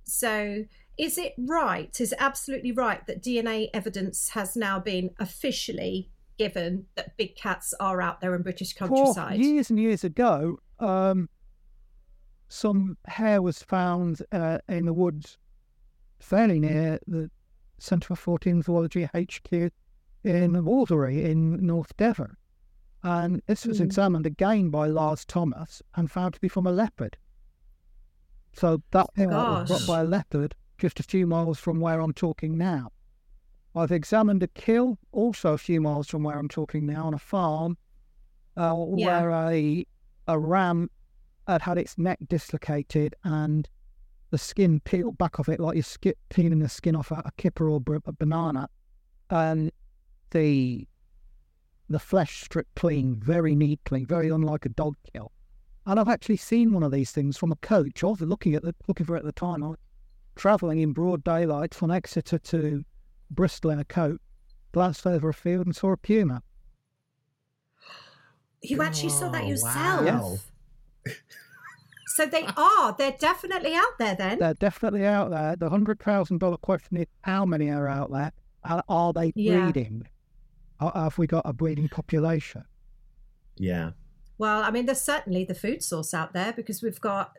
So, 0.03 0.65
is 0.97 1.17
it 1.17 1.33
right? 1.37 1.99
Is 1.99 2.11
it 2.11 2.19
absolutely 2.21 2.71
right 2.71 3.05
that 3.07 3.23
DNA 3.23 3.69
evidence 3.73 4.29
has 4.29 4.55
now 4.55 4.79
been 4.79 5.11
officially 5.19 6.11
given 6.37 6.85
that 6.95 7.17
big 7.17 7.35
cats 7.35 7.73
are 7.79 8.01
out 8.01 8.21
there 8.21 8.35
in 8.35 8.43
British 8.43 8.73
countryside? 8.73 9.39
years 9.39 9.71
and 9.71 9.79
years 9.79 10.03
ago, 10.03 10.59
um, 10.79 11.27
some 12.47 12.97
hair 13.05 13.41
was 13.41 13.61
found 13.63 14.21
uh, 14.31 14.59
in 14.69 14.85
the 14.85 14.93
woods 14.93 15.37
fairly 16.19 16.59
near 16.59 16.99
the 17.07 17.29
Centre 17.79 18.15
for 18.15 18.39
Fortean 18.39 18.63
Zoology 18.63 19.03
HQ 19.05 19.51
in 20.23 20.53
Woolsery 20.53 21.23
in 21.23 21.65
North 21.65 21.95
Devon. 21.97 22.35
And 23.03 23.41
this 23.45 23.65
was 23.65 23.77
Hmm. 23.77 23.83
examined 23.83 24.25
again 24.25 24.69
by 24.69 24.87
Lars 24.87 25.23
Thomas 25.25 25.81
and 25.95 26.09
found 26.09 26.33
to 26.33 26.39
be 26.41 26.47
from 26.47 26.65
a 26.65 26.71
leopard. 26.71 27.17
So 28.53 28.81
that 28.91 29.07
hair 29.15 29.27
was 29.29 29.67
brought 29.67 29.87
by 29.87 30.01
a 30.01 30.05
leopard 30.05 30.55
just 30.77 30.99
a 30.99 31.03
few 31.03 31.27
miles 31.27 31.59
from 31.59 31.79
where 31.79 31.99
I'm 32.01 32.13
talking 32.13 32.57
now. 32.57 32.91
I've 33.75 33.91
examined 33.91 34.41
a 34.41 34.47
kill 34.47 34.97
also 35.11 35.53
a 35.53 35.57
few 35.59 35.79
miles 35.79 36.07
from 36.07 36.23
where 36.23 36.37
I'm 36.37 36.47
talking 36.47 36.85
now 36.87 37.05
on 37.05 37.13
a 37.13 37.19
farm 37.19 37.77
uh, 38.55 38.75
Yeah. 38.95 39.21
where 39.21 39.29
a 39.49 39.85
a 40.27 40.39
ram 40.39 40.89
had 41.47 41.61
had 41.61 41.77
its 41.77 41.97
neck 41.97 42.19
dislocated 42.27 43.15
and 43.23 43.67
the 44.31 44.37
skin 44.37 44.79
peeled 44.81 45.17
back 45.17 45.39
off 45.39 45.47
it 45.49 45.59
like 45.59 45.75
you're 45.75 45.83
ski- 45.83 46.13
peeling 46.29 46.59
the 46.59 46.67
skin 46.69 46.95
off 46.95 47.11
a, 47.11 47.21
a 47.25 47.31
kipper 47.37 47.69
or 47.69 47.81
a 48.05 48.11
banana, 48.13 48.67
and 49.29 49.71
the 50.31 50.87
the 51.89 51.99
flesh 51.99 52.41
stripped 52.43 52.75
clean 52.75 53.15
very 53.15 53.55
neatly, 53.55 54.03
very 54.03 54.27
unlike 54.29 54.65
a 54.65 54.69
dog 54.69 54.95
kill. 55.13 55.31
And 55.85 55.97
I've 55.97 56.09
actually 56.09 56.35
seen 56.35 56.73
one 56.73 56.83
of 56.83 56.91
these 56.91 57.11
things 57.11 57.37
from 57.37 57.53
a 57.53 57.55
coach. 57.57 58.03
I 58.03 58.07
was 58.07 58.19
looking 58.19 58.55
at 58.55 58.63
the, 58.63 58.75
looking 58.89 59.05
for 59.05 59.15
it 59.15 59.19
at 59.19 59.25
the 59.25 59.31
time. 59.31 59.63
I 59.63 59.67
was 59.69 59.77
travelling 60.35 60.79
in 60.79 60.91
broad 60.91 61.23
daylight 61.23 61.73
from 61.73 61.89
Exeter 61.91 62.37
to 62.39 62.83
Bristol 63.31 63.71
in 63.71 63.79
a 63.79 63.85
coat, 63.85 64.19
glanced 64.73 65.07
over 65.07 65.29
a 65.29 65.33
field 65.33 65.65
and 65.65 65.73
saw 65.73 65.93
a 65.93 65.97
puma. 65.97 66.43
You 68.61 68.81
actually 68.81 69.09
saw 69.09 69.29
that 69.29 69.43
Oh, 69.43 69.47
yourself. 69.47 70.05
wow. 70.05 70.37
So 72.07 72.25
they 72.25 72.45
are. 72.57 72.95
They're 72.97 73.15
definitely 73.19 73.75
out 73.75 73.97
there 73.99 74.15
then. 74.15 74.39
They're 74.39 74.55
definitely 74.55 75.05
out 75.05 75.29
there. 75.29 75.55
The 75.55 75.69
hundred 75.69 75.99
thousand 75.99 76.39
dollar 76.39 76.57
question 76.57 76.97
is 76.97 77.05
how 77.21 77.45
many 77.45 77.69
are 77.69 77.87
out 77.87 78.11
there, 78.11 78.31
and 78.63 78.81
are 78.89 79.13
they 79.13 79.31
breeding? 79.31 80.07
Or 80.81 80.91
have 80.95 81.17
we 81.17 81.27
got 81.27 81.43
a 81.45 81.53
breeding 81.53 81.89
population? 81.89 82.63
yeah, 83.57 83.91
Well, 84.37 84.61
I 84.63 84.71
mean, 84.71 84.85
there's 84.85 85.01
certainly 85.01 85.43
the 85.43 85.55
food 85.55 85.83
source 85.83 86.13
out 86.13 86.33
there 86.33 86.53
because 86.53 86.81
we've 86.83 87.01
got 87.01 87.33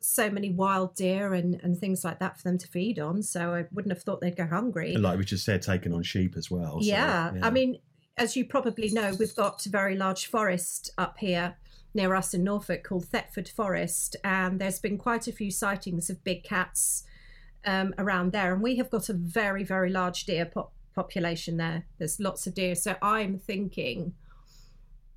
so 0.00 0.28
many 0.28 0.50
wild 0.50 0.96
deer 0.96 1.32
and, 1.34 1.60
and 1.62 1.78
things 1.78 2.02
like 2.04 2.18
that 2.18 2.36
for 2.36 2.42
them 2.42 2.58
to 2.58 2.66
feed 2.66 2.98
on. 2.98 3.22
So 3.22 3.54
I 3.54 3.66
wouldn't 3.72 3.92
have 3.94 4.02
thought 4.02 4.20
they'd 4.20 4.36
go 4.36 4.46
hungry. 4.46 4.94
and 4.94 5.02
like 5.02 5.18
we 5.18 5.24
just 5.24 5.44
said, 5.44 5.62
taking 5.62 5.92
on 5.92 6.02
sheep 6.02 6.34
as 6.36 6.50
well. 6.50 6.80
so, 6.80 6.86
yeah. 6.86 7.32
I 7.42 7.50
mean, 7.50 7.78
as 8.16 8.36
you 8.36 8.44
probably 8.44 8.90
know, 8.90 9.14
we've 9.18 9.34
got 9.36 9.62
very 9.64 9.96
large 9.96 10.26
forest 10.26 10.90
up 10.98 11.18
here 11.18 11.56
near 11.94 12.14
us 12.14 12.32
in 12.34 12.44
Norfolk 12.44 12.84
called 12.84 13.06
Thetford 13.06 13.48
Forest, 13.48 14.16
and 14.24 14.60
there's 14.60 14.78
been 14.78 14.98
quite 14.98 15.28
a 15.28 15.32
few 15.32 15.50
sightings 15.50 16.08
of 16.08 16.24
big 16.24 16.42
cats 16.44 17.04
um, 17.64 17.94
around 17.98 18.32
there, 18.32 18.52
and 18.52 18.62
we 18.62 18.76
have 18.76 18.90
got 18.90 19.08
a 19.08 19.12
very, 19.14 19.64
very 19.64 19.90
large 19.90 20.24
deer 20.24 20.46
pop- 20.46 20.72
population 20.94 21.56
there. 21.56 21.86
There's 21.98 22.18
lots 22.18 22.46
of 22.46 22.54
deer, 22.54 22.74
so 22.74 22.96
I'm 23.02 23.38
thinking 23.38 24.14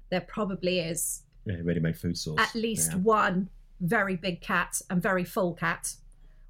there 0.10 0.22
probably 0.22 0.80
is 0.80 1.24
yeah, 1.46 1.56
ready-made 1.64 1.98
food 1.98 2.18
source. 2.18 2.40
at 2.40 2.54
least 2.56 2.92
Yeah. 2.92 2.98
one 3.00 3.50
very 3.82 4.16
big 4.16 4.42
cat 4.42 4.82
and 4.90 5.02
very 5.02 5.24
full 5.24 5.54
cat 5.54 5.96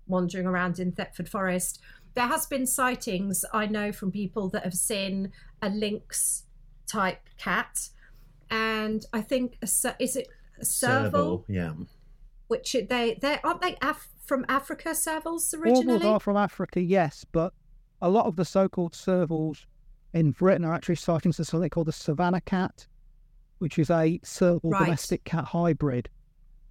wandering 0.08 0.46
around 0.46 0.80
in 0.80 0.92
Thetford 0.92 1.28
Forest. 1.30 1.82
There 2.14 2.28
has 2.28 2.46
been 2.46 2.66
sightings 2.68 3.44
I 3.52 3.66
know 3.66 3.92
from 3.92 4.12
people 4.12 4.50
that 4.50 4.64
have 4.64 4.74
seen 4.76 5.32
a 5.62 5.70
lynx 5.70 6.44
type 6.88 7.28
cat, 7.38 7.90
and 8.50 9.06
I 9.14 9.22
think 9.22 9.58
a, 9.62 9.68
is 10.00 10.16
it 10.16 10.28
a 10.60 10.66
serval, 10.66 11.12
Serval, 11.12 11.46
yeah. 11.48 11.74
which 12.48 12.74
they 12.90 13.18
they 13.22 13.40
aren't 13.44 13.62
they 13.62 13.76
Af- 13.82 14.10
from 14.26 14.46
Africa 14.50 14.90
servals 14.90 15.54
Servals 15.54 15.60
originally. 15.60 16.06
are 16.08 16.20
from 16.20 16.38
Africa, 16.38 16.82
yes, 16.82 17.26
but 17.32 17.54
a 18.02 18.10
lot 18.10 18.26
of 18.26 18.36
the 18.36 18.46
so-called 18.46 18.94
servals 18.94 19.66
in 20.14 20.32
Britain 20.32 20.64
are 20.66 20.74
actually 20.74 20.96
sightings 20.96 21.40
of 21.40 21.48
something 21.48 21.70
called 21.70 21.88
the 21.88 21.92
savannah 21.92 22.42
cat, 22.42 22.88
which 23.60 23.78
is 23.80 23.90
a 23.90 24.20
serval 24.24 24.70
Right. 24.72 24.86
domestic 24.86 25.24
cat 25.26 25.46
hybrid 25.46 26.10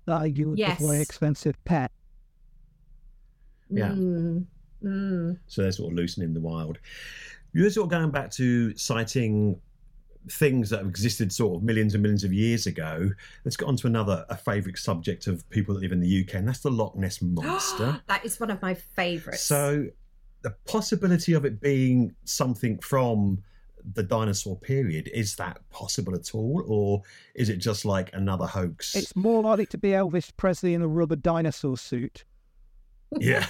that 0.07 0.37
you 0.37 0.51
would 0.51 0.59
Yes. 0.59 0.81
a 0.81 0.87
very 0.87 1.01
expensive 1.03 1.63
pet. 1.65 1.91
Yeah. 3.71 3.89
Mm, 3.91 4.47
mm. 4.83 5.39
So 5.47 5.63
they're 5.63 5.73
sort 5.73 5.93
of 5.93 5.97
loosening 5.97 6.29
in 6.29 6.35
the 6.35 6.41
wild. 6.41 6.79
You're 7.53 7.71
sort 7.71 7.87
of 7.87 7.91
going 7.91 8.11
back 8.11 8.31
to 8.33 8.77
citing 8.77 9.61
things 10.31 10.71
that 10.71 10.79
have 10.79 10.89
existed 10.89 11.33
sort 11.33 11.57
of 11.57 11.63
millions 11.63 11.95
and 11.95 12.03
millions 12.03 12.25
of 12.25 12.33
years 12.33 12.67
ago. 12.67 13.11
Let's 13.45 13.57
get 13.57 13.67
on 13.69 13.77
to 13.77 13.87
another 13.87 14.25
a 14.29 14.37
favourite 14.37 14.79
subject 14.79 15.27
of 15.27 15.49
people 15.51 15.75
that 15.75 15.81
live 15.81 15.93
in 15.93 16.01
the 16.01 16.25
UK, 16.25 16.35
and 16.35 16.49
that's 16.49 16.61
the 16.61 16.71
Loch 16.71 16.97
Ness 16.97 17.21
monster. 17.23 18.01
that 18.07 18.25
is 18.25 18.41
one 18.41 18.51
of 18.51 18.61
my 18.63 18.75
favourites. 18.75 19.43
so 19.43 19.87
the 20.43 20.51
possibility 20.67 21.33
of 21.33 21.45
it 21.47 21.61
being 21.61 22.15
something 22.25 22.79
from 22.79 23.43
the 23.95 24.03
dinosaur 24.03 24.57
period 24.57 25.11
is 25.13 25.37
that 25.37 25.59
possible 25.71 26.15
at 26.15 26.35
all, 26.35 26.63
or 26.67 27.03
is 27.35 27.49
it 27.49 27.57
just 27.57 27.85
like 27.85 28.11
another 28.15 28.47
hoax? 28.47 28.95
It's 28.95 29.15
more 29.15 29.43
likely 29.43 29.67
to 29.67 29.79
be 29.79 29.91
Elvis 29.91 30.31
Presley 30.37 30.75
in 30.75 30.83
a 30.83 30.89
rubber 30.89 31.17
dinosaur 31.17 31.77
suit. 31.77 32.25
yeah. 33.19 33.47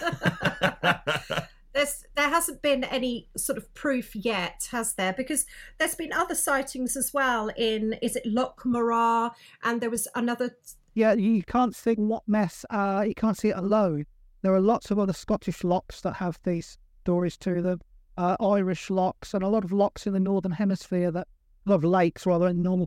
there's 1.75 2.05
there 2.15 2.29
hasn't 2.29 2.63
been 2.63 2.85
any 2.85 3.29
sort 3.37 3.59
of 3.59 3.73
proof 3.75 4.15
yet, 4.15 4.69
has 4.71 4.95
there? 4.95 5.13
Because 5.13 5.45
there's 5.79 5.95
been 5.95 6.13
other 6.13 6.35
sightings 6.35 6.97
as 6.97 7.13
well 7.13 7.51
in 7.57 7.95
is 8.01 8.17
it 8.17 8.25
Loch 8.25 8.65
Morar, 8.65 9.33
and 9.63 9.81
there 9.81 9.91
was 9.91 10.09
another. 10.15 10.57
Yeah, 10.95 11.15
you 11.15 11.43
can't 11.43 11.75
see 11.75 11.95
what 11.95 12.23
mess. 12.27 12.65
Uh, 12.71 13.05
you 13.07 13.15
can't 13.15 13.37
see 13.37 13.49
it 13.49 13.57
alone. 13.57 14.07
There 14.43 14.55
are 14.55 14.61
lots 14.61 14.91
of 14.91 14.99
other 14.99 15.13
Scottish 15.13 15.65
locks 15.65 16.01
that 16.03 16.15
have 16.15 16.39
these 16.45 16.79
stories 17.03 17.37
to 17.39 17.61
them. 17.61 17.81
Uh, 18.17 18.37
Irish 18.41 18.91
locks 18.91 19.35
and 19.35 19.43
a 19.43 19.49
lot 19.49 19.65
of 19.65 19.73
locks 19.73 20.07
in 20.07 20.13
the 20.13 20.21
northern 20.21 20.53
hemisphere 20.53 21.11
that 21.11 21.27
a 21.67 21.71
lot 21.71 21.77
of 21.77 21.85
lakes 21.85 22.27
rather 22.27 22.47
in 22.47 22.59
the 22.59 22.63
northern 22.63 22.87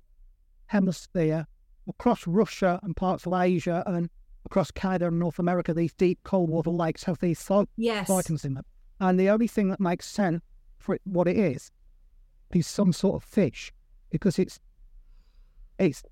hemisphere 0.67 1.45
across 1.89 2.25
Russia 2.25 2.79
and 2.83 2.95
parts 2.95 3.25
of 3.25 3.33
Asia 3.33 3.83
and 3.87 4.09
across 4.45 4.71
Canada 4.71 5.07
and 5.07 5.19
North 5.19 5.39
America. 5.39 5.73
These 5.73 5.93
deep 5.93 6.19
cold 6.23 6.49
water 6.49 6.69
lakes 6.69 7.03
have 7.03 7.19
these 7.19 7.39
si- 7.39 7.67
Yes, 7.75 8.07
sightings 8.07 8.45
in 8.45 8.53
them, 8.53 8.65
and 8.99 9.19
the 9.19 9.29
only 9.29 9.47
thing 9.47 9.69
that 9.69 9.79
makes 9.79 10.07
sense 10.07 10.41
for 10.77 10.95
it, 10.95 11.01
what 11.05 11.27
it 11.27 11.37
is 11.37 11.71
is 12.53 12.65
some 12.67 12.93
sort 12.93 13.15
of 13.21 13.27
fish 13.27 13.73
because 14.09 14.39
it's 14.39 14.59
it's 15.79 16.03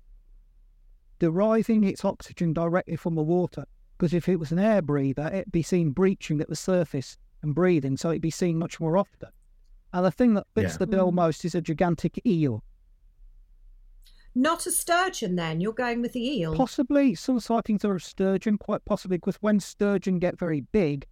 deriving 1.18 1.82
its 1.84 2.04
oxygen 2.04 2.52
directly 2.52 2.96
from 2.96 3.14
the 3.14 3.22
water. 3.22 3.64
Because 3.96 4.12
if 4.12 4.28
it 4.28 4.36
was 4.36 4.52
an 4.52 4.58
air 4.58 4.82
breather, 4.82 5.28
it'd 5.32 5.50
be 5.50 5.62
seen 5.62 5.90
breaching 5.90 6.40
at 6.40 6.48
the 6.48 6.56
surface 6.56 7.16
and 7.42 7.54
breathing, 7.54 7.96
so 7.96 8.10
it'd 8.10 8.20
be 8.22 8.30
seen 8.30 8.58
much 8.58 8.78
more 8.78 8.96
often. 8.98 9.30
And 9.94 10.04
the 10.04 10.10
thing 10.10 10.34
that 10.34 10.46
fits 10.54 10.74
Yeah. 10.74 10.78
the 10.78 10.86
bill 10.86 11.10
Mm. 11.10 11.14
most 11.14 11.44
is 11.44 11.54
a 11.54 11.62
gigantic 11.62 12.20
eel. 12.26 12.62
Not 14.34 14.66
a 14.66 14.70
sturgeon, 14.70 15.34
then. 15.36 15.62
You're 15.62 15.72
going 15.72 16.02
with 16.02 16.12
the 16.12 16.20
eel. 16.20 16.54
Possibly 16.54 17.14
some 17.14 17.40
sightings 17.40 17.84
are 17.86 17.94
of 17.94 18.04
sturgeon, 18.04 18.58
quite 18.58 18.84
possibly, 18.84 19.16
because 19.16 19.36
when 19.36 19.60
sturgeon 19.60 20.18
get 20.18 20.38
very 20.38 20.60
big, 20.60 21.06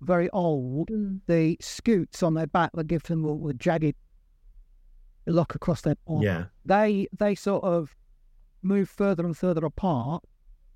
very 0.00 0.28
old, 0.30 0.88
Mm. 0.90 1.20
the 1.26 1.56
scutes 1.60 2.22
on 2.22 2.34
their 2.34 2.46
back 2.46 2.70
that 2.74 2.86
give 2.86 3.02
them 3.04 3.24
a, 3.24 3.48
a 3.48 3.54
jagged 3.54 3.96
look 5.26 5.54
across 5.54 5.82
their 5.82 5.96
back, 6.06 6.22
Yeah. 6.22 6.44
they 6.64 7.06
they 7.18 7.34
sort 7.34 7.64
of 7.64 7.94
move 8.62 8.88
further 8.88 9.24
and 9.26 9.36
further 9.36 9.64
apart, 9.64 10.24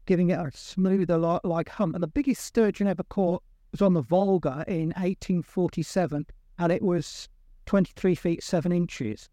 giving 0.06 0.30
it 0.30 0.38
a 0.38 0.50
smoother 0.52 1.18
li- 1.18 1.40
like 1.44 1.68
hump. 1.70 1.94
And 1.94 2.02
the 2.02 2.06
biggest 2.08 2.44
sturgeon 2.44 2.86
ever 2.86 3.02
caught 3.04 3.42
was 3.70 3.80
on 3.82 3.94
the 3.94 4.02
Volga 4.02 4.64
in 4.68 4.92
1847, 4.96 6.26
and 6.58 6.72
it 6.72 6.82
was 6.82 7.28
23 7.66 8.14
feet 8.14 8.42
7 8.42 8.70
inches. 8.72 9.28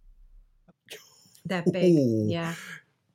They're 1.45 1.63
big. 1.71 1.95
Ooh. 1.97 2.28
Yeah. 2.30 2.54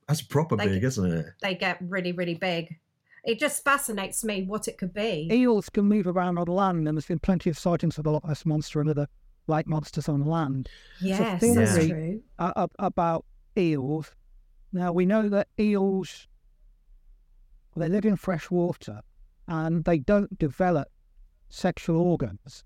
That's 0.09 0.23
proper 0.23 0.57
Like- 0.57 0.69
big, 0.71 0.85
isn't 0.85 1.11
it? 1.13 1.27
They 1.41 1.55
get 1.55 1.79
really, 1.81 2.13
really 2.13 2.35
big. 2.35 2.77
It 3.25 3.39
just 3.39 3.65
fascinates 3.65 4.23
me 4.23 4.43
what 4.43 4.69
it 4.69 4.77
could 4.79 4.93
be. 4.93 5.29
Eels 5.33 5.71
can 5.71 5.87
move 5.87 6.07
around 6.07 6.39
on 6.39 6.47
land, 6.47 6.87
and 6.87 6.97
there's 6.97 7.07
been 7.07 7.19
plenty 7.19 7.49
of 7.51 7.59
sightings 7.59 7.97
of 7.99 8.05
the 8.05 8.11
Loch 8.11 8.27
Ness 8.27 8.45
monster 8.45 8.81
and 8.81 8.91
other 8.91 9.09
lake 9.47 9.67
monsters 9.67 10.09
on 10.09 10.25
land. 10.25 10.69
yes, 11.01 11.41
theory. 11.41 11.55
that's 11.55 11.87
true. 11.87 12.23
ab- 12.39 12.73
about 12.79 13.25
eels. 13.57 14.15
Now 14.73 14.93
we 14.93 15.07
know 15.07 15.29
that 15.29 15.49
eels 15.59 16.27
they 17.77 17.89
live 17.89 18.05
in 18.05 18.17
fresh 18.17 18.51
water 18.51 19.01
and 19.49 19.85
they 19.85 19.99
don't 19.99 20.39
develop 20.39 20.89
sexual 21.49 22.01
organs 22.01 22.65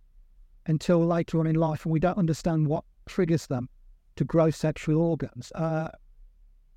until 0.67 1.05
later 1.05 1.41
on 1.41 1.47
in 1.47 1.57
life, 1.57 1.85
and 1.85 1.93
we 1.93 1.99
don't 2.01 2.19
understand 2.19 2.67
what 2.67 2.85
triggers 3.07 3.47
them 3.47 3.69
to 4.17 4.25
grow 4.25 4.51
sexual 4.51 5.01
organs. 5.01 5.51
Uh, 5.55 5.89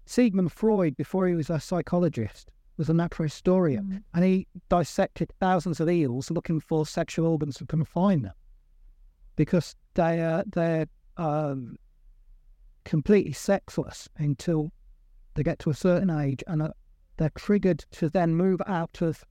Sigmund 0.06 0.52
Freud, 0.52 0.96
before 0.96 1.28
he 1.28 1.36
was 1.36 1.50
a 1.50 1.60
psychologist, 1.60 2.52
was 2.82 2.90
a 2.90 2.94
natural 2.96 3.26
historian, 3.26 3.86
Mm. 3.86 4.04
and 4.16 4.26
he 4.26 4.48
dissected 4.68 5.32
thousands 5.40 5.80
of 5.80 5.88
eels 5.88 6.32
looking 6.32 6.60
for 6.60 6.84
sexual 6.84 7.28
organs 7.28 7.60
and 7.60 7.70
couldn't 7.70 7.86
find 7.86 8.26
them 8.26 8.34
because 9.36 9.76
they 9.94 10.20
are 10.20 10.44
they're 10.48 10.88
um, 11.16 11.78
completely 12.84 13.34
sexless 13.34 14.10
until 14.18 14.72
they 15.36 15.44
get 15.44 15.60
to 15.60 15.70
a 15.70 15.76
certain 15.76 16.10
age 16.10 16.44
and 16.48 16.64
uh, 16.64 16.70
they're 17.18 17.30
triggered 17.36 17.86
to 17.92 18.10
then 18.10 18.34
move 18.34 18.60
out 18.66 19.00
of 19.00 19.24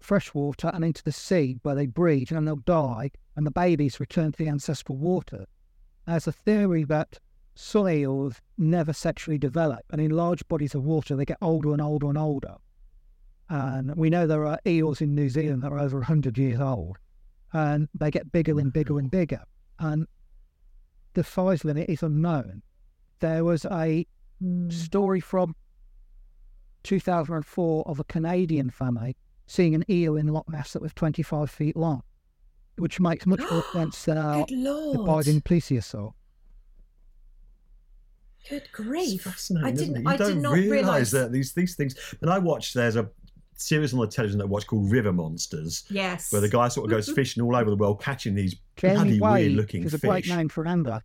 freshwater 0.00 0.70
and 0.72 0.86
into 0.86 1.02
the 1.04 1.12
sea 1.12 1.58
where 1.64 1.74
they 1.74 1.84
breed 1.86 2.32
and 2.32 2.48
they'll 2.48 2.56
die 2.56 3.10
and 3.36 3.46
the 3.46 3.50
babies 3.50 4.00
return 4.00 4.32
to 4.32 4.38
the 4.38 4.48
ancestral 4.48 4.96
water. 4.96 5.44
There's 6.06 6.26
a 6.26 6.32
theory 6.32 6.84
that 6.84 7.18
some 7.58 7.88
eels 7.88 8.40
never 8.58 8.92
sexually 8.92 9.38
develop 9.38 9.80
and 9.90 10.00
in 10.00 10.10
large 10.10 10.46
bodies 10.46 10.74
of 10.74 10.84
water 10.84 11.16
they 11.16 11.24
get 11.24 11.38
older 11.40 11.72
and 11.72 11.80
older 11.80 12.08
and 12.08 12.18
older. 12.18 12.56
And 13.48 13.96
we 13.96 14.10
know 14.10 14.26
there 14.26 14.44
are 14.46 14.60
eels 14.66 15.00
in 15.00 15.14
New 15.14 15.28
Zealand 15.30 15.62
that 15.62 15.72
are 15.72 15.78
over 15.78 15.98
100 15.98 16.36
years 16.36 16.60
old 16.60 16.98
and 17.52 17.88
they 17.94 18.10
get 18.10 18.30
bigger 18.30 18.58
and 18.60 18.72
bigger 18.72 18.98
and 18.98 19.10
bigger. 19.10 19.42
And 19.78 20.06
the 21.14 21.24
size 21.24 21.64
limit 21.64 21.88
is 21.88 22.02
unknown. 22.02 22.62
There 23.20 23.42
was 23.44 23.64
a 23.64 24.06
Mm. 24.42 24.70
story 24.70 25.20
from 25.20 25.56
2004 26.82 27.88
of 27.88 27.98
a 27.98 28.04
Canadian 28.04 28.68
family 28.70 29.16
seeing 29.46 29.74
an 29.74 29.84
eel 29.88 30.16
in 30.16 30.26
Loch 30.28 30.46
Ness 30.48 30.72
that 30.74 30.82
was 30.82 30.92
25 30.92 31.50
feet 31.50 31.76
long, 31.76 32.02
which 32.76 33.00
makes 33.00 33.26
much 33.26 33.40
more 33.50 33.62
sense 33.72 34.04
than 34.04 34.18
our 34.18 34.44
lord. 34.50 35.00
abiding 35.00 35.40
plesiosaur. 35.40 36.12
Good 38.48 38.62
It's 38.62 38.70
grief. 38.70 39.22
fascinating. 39.22 39.66
I 39.66 39.72
isn't 39.72 39.86
didn't 39.94 39.96
it? 39.96 40.02
You 40.02 40.08
I 40.08 40.16
don't 40.16 40.28
did 40.34 40.42
not 40.42 40.52
realise 40.52 40.70
realise 40.70 41.10
that 41.12 41.32
these 41.32 41.52
these 41.52 41.74
things. 41.74 41.94
And 42.20 42.30
I 42.30 42.38
watched. 42.38 42.74
There's 42.74 42.96
a 42.96 43.08
series 43.58 43.94
on 43.94 44.00
the 44.00 44.06
television 44.06 44.38
that 44.38 44.44
I 44.44 44.48
watch 44.48 44.66
called 44.66 44.90
River 44.92 45.12
Monsters, 45.12 45.84
Yes. 45.88 46.30
where 46.30 46.40
the 46.42 46.48
guy 46.48 46.68
sort 46.68 46.84
of 46.86 46.90
goes 46.90 47.10
fishing 47.14 47.42
all 47.42 47.56
over 47.56 47.70
the 47.70 47.76
world, 47.76 48.00
catching 48.02 48.34
these 48.34 48.54
Jeremy 48.76 49.18
bloody 49.18 49.20
weird 49.20 49.32
Wade 49.32 49.52
looking 49.52 49.82
is 49.84 49.94
a 49.94 49.98
fish. 49.98 50.08
great 50.10 50.28
name 50.28 50.48
for 50.48 50.62
an 50.62 50.68
angler. 50.68 51.02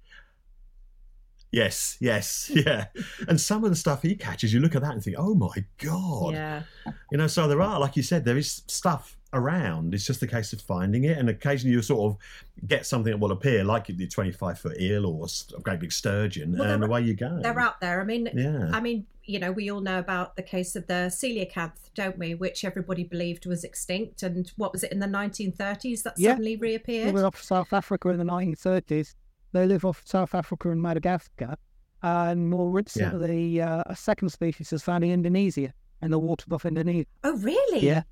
Yes, 1.52 1.98
yes, 2.00 2.50
yeah. 2.54 2.86
and 3.28 3.40
some 3.40 3.64
of 3.66 3.70
the 3.72 3.76
stuff 3.76 4.02
he 4.02 4.16
catches, 4.16 4.54
you 4.54 4.62
look 4.62 4.74
at 4.76 4.82
that 4.84 4.94
and 4.94 5.04
think, 5.04 5.18
oh 5.20 5.34
my 5.36 5.54
god. 5.80 6.34
Yeah. 6.34 6.64
You 7.12 7.18
know, 7.18 7.28
so 7.28 7.48
there 7.48 7.62
are, 7.62 7.78
like 7.80 7.98
you 7.98 8.04
said, 8.04 8.24
there 8.24 8.38
is 8.38 8.64
stuff 8.68 9.18
around. 9.34 9.94
It's 9.94 10.06
just 10.06 10.22
a 10.24 10.28
case 10.28 10.54
of 10.54 10.62
finding 10.62 11.06
it, 11.06 11.18
and 11.18 11.30
occasionally 11.30 11.74
you 11.76 11.82
sort 11.82 12.12
of 12.14 12.68
get 12.68 12.86
something 12.86 13.12
that 13.12 13.18
will 13.20 13.32
appear, 13.32 13.64
like 13.64 13.88
the 13.88 14.08
twenty-five 14.08 14.60
foot 14.60 14.80
eel 14.80 15.06
or 15.06 15.28
a 15.58 15.62
great 15.62 15.80
big 15.80 15.92
sturgeon, 15.92 16.58
Well, 16.58 16.70
and 16.70 16.82
they're- 16.84 16.90
away 16.90 17.02
you 17.02 17.14
go. 17.14 17.40
They're 17.42 17.60
out 17.60 17.80
there. 17.82 18.02
I 18.02 18.04
mean, 18.06 18.30
Yeah. 18.34 18.70
I 18.74 18.80
mean, 18.82 19.06
you 19.24 19.40
know, 19.40 19.52
we 19.52 19.70
all 19.72 19.82
know 19.82 20.00
about 20.00 20.36
the 20.36 20.42
case 20.44 20.76
of 20.76 20.88
the 20.88 21.10
coelacanth, 21.12 21.92
don't 21.96 22.18
we? 22.18 22.34
Which 22.36 22.66
everybody 22.66 23.04
believed 23.04 23.46
was 23.46 23.64
extinct. 23.64 24.24
And 24.24 24.52
what 24.58 24.74
was 24.74 24.84
it 24.84 24.92
in 24.92 25.00
the 25.00 25.08
1930s 25.08 26.04
that 26.04 26.16
Yeah. 26.18 26.32
suddenly 26.32 26.56
They 26.56 26.62
reappeared? 26.62 27.14
were 27.14 27.26
off 27.26 27.42
South 27.42 27.72
Africa 27.72 28.10
in 28.10 28.18
the 28.18 28.24
1930s. 28.26 29.16
They 29.54 29.66
live 29.66 29.86
off 29.86 30.02
South 30.06 30.34
Africa 30.36 30.72
and 30.72 30.82
Madagascar. 30.82 31.56
And 32.04 32.50
more 32.50 32.72
recently, 32.72 33.62
uh, 33.62 33.84
a 33.86 33.96
second 33.96 34.30
species 34.30 34.74
is 34.74 34.82
found 34.82 35.04
in 35.04 35.12
Indonesia, 35.12 35.72
in 36.02 36.10
the 36.12 36.18
waters 36.20 36.48
off 36.52 36.66
Indonesia. 36.66 37.06
Oh, 37.24 37.38
really? 37.38 37.80
Yeah. 37.86 38.04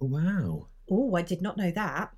Oh, 0.00 0.06
wow, 0.06 0.66
Oh, 0.90 1.14
I 1.14 1.22
did 1.22 1.40
not 1.42 1.56
know 1.56 1.70
that. 1.70 2.12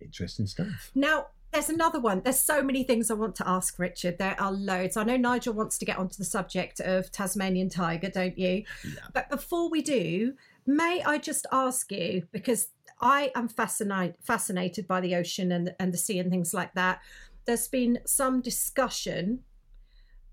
interesting 0.00 0.46
stuff. 0.46 0.90
Now, 0.94 1.26
there's 1.52 1.68
another 1.70 2.00
one. 2.00 2.20
There's 2.22 2.38
so 2.38 2.62
many 2.62 2.82
things 2.82 3.10
I 3.10 3.14
want 3.14 3.36
to 3.36 3.48
ask 3.48 3.78
Richard. 3.78 4.18
There 4.18 4.40
are 4.40 4.50
loads. 4.52 4.96
I 4.96 5.04
know 5.04 5.16
Nigel 5.16 5.54
wants 5.54 5.78
to 5.78 5.84
get 5.84 5.98
onto 5.98 6.16
the 6.16 6.24
subject 6.24 6.80
of 6.80 7.10
Tasmanian 7.12 7.68
tiger, 7.68 8.10
don't 8.10 8.36
you? 8.38 8.64
Yeah. 8.84 9.00
But 9.12 9.30
before 9.30 9.70
we 9.70 9.80
do, 9.82 10.34
may 10.66 11.02
I 11.04 11.18
just 11.18 11.46
ask 11.52 11.92
you 11.92 12.26
because 12.32 12.68
I 13.00 13.30
am 13.36 13.48
fascinated 13.48 14.16
fascinated 14.22 14.88
by 14.88 15.00
the 15.00 15.14
ocean 15.14 15.52
and 15.52 15.74
and 15.78 15.92
the 15.92 15.98
sea 15.98 16.18
and 16.18 16.30
things 16.30 16.52
like 16.54 16.74
that. 16.74 17.00
There's 17.44 17.68
been 17.68 18.00
some 18.06 18.40
discussion 18.40 19.40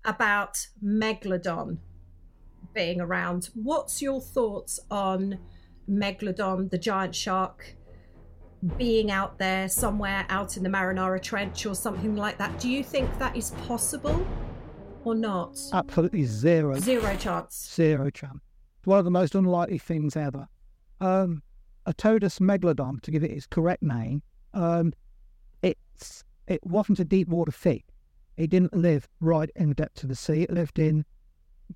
about 0.04 0.66
megalodon 0.84 1.78
being 2.74 3.00
around. 3.00 3.50
What's 3.54 4.00
your 4.02 4.20
thoughts 4.20 4.80
on 4.90 5.38
megalodon, 5.88 6.70
the 6.70 6.78
giant 6.78 7.14
shark? 7.14 7.76
being 8.76 9.10
out 9.10 9.38
there 9.38 9.68
somewhere 9.68 10.24
out 10.28 10.56
in 10.56 10.62
the 10.62 10.68
Marinara 10.68 11.20
Trench 11.20 11.66
or 11.66 11.74
something 11.74 12.16
like 12.16 12.38
that. 12.38 12.60
Do 12.60 12.68
you 12.68 12.84
think 12.84 13.18
that 13.18 13.36
is 13.36 13.50
possible 13.66 14.24
or 15.04 15.14
not? 15.14 15.58
Absolutely 15.72 16.24
zero. 16.24 16.78
Zero 16.78 17.16
chance. 17.16 17.72
Zero 17.74 18.08
chance. 18.10 18.40
It's 18.78 18.86
one 18.86 18.98
of 18.98 19.04
the 19.04 19.10
most 19.10 19.34
unlikely 19.34 19.78
things 19.78 20.16
ever. 20.16 20.46
Um, 21.00 21.42
Otodus 21.86 22.38
megalodon, 22.38 23.00
to 23.02 23.10
give 23.10 23.24
it 23.24 23.32
its 23.32 23.46
correct 23.46 23.82
name, 23.82 24.22
um, 24.54 24.92
it's 25.62 26.22
it 26.46 26.64
wasn't 26.64 27.00
a 27.00 27.04
deep 27.04 27.28
water 27.28 27.52
fish. 27.52 27.82
It 28.36 28.50
didn't 28.50 28.74
live 28.74 29.08
right 29.20 29.50
in 29.56 29.70
the 29.70 29.74
depths 29.74 30.02
of 30.04 30.08
the 30.08 30.14
sea. 30.14 30.42
It 30.42 30.50
lived 30.50 30.78
in 30.78 31.04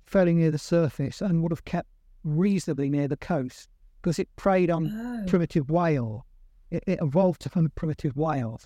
fairly 0.05 0.33
near 0.33 0.51
the 0.51 0.57
surface 0.57 1.21
and 1.21 1.41
would 1.43 1.51
have 1.51 1.65
kept 1.65 1.89
reasonably 2.23 2.89
near 2.89 3.07
the 3.07 3.17
coast 3.17 3.69
because 4.07 4.19
it 4.19 4.33
preyed 4.37 4.69
on 4.69 4.87
Oh. 4.89 5.25
primitive 5.27 5.69
whale. 5.69 6.25
It, 6.71 6.81
it 6.87 6.99
evolved 7.01 7.43
from 7.51 7.69
primitive 7.75 8.15
whales. 8.15 8.65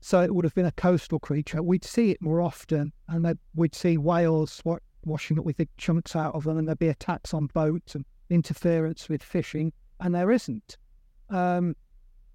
So 0.00 0.22
it 0.22 0.34
would 0.34 0.46
have 0.46 0.54
been 0.54 0.64
a 0.64 0.72
coastal 0.72 1.18
creature. 1.18 1.62
We'd 1.62 1.84
see 1.84 2.10
it 2.10 2.22
more 2.22 2.40
often, 2.40 2.94
and 3.08 3.38
we'd 3.54 3.74
see 3.74 3.98
whales 3.98 4.62
wa- 4.64 4.78
washing 5.04 5.38
up 5.38 5.44
with 5.44 5.58
big 5.58 5.68
chunks 5.76 6.16
out 6.16 6.34
of 6.34 6.44
them, 6.44 6.56
and 6.56 6.66
there'd 6.66 6.78
be 6.78 6.88
attacks 6.88 7.34
on 7.34 7.48
boats 7.48 7.94
and 7.94 8.06
interference 8.30 9.10
with 9.10 9.22
fishing, 9.22 9.74
and 10.00 10.14
there 10.14 10.30
isn't. 10.30 10.78
Um, 11.28 11.76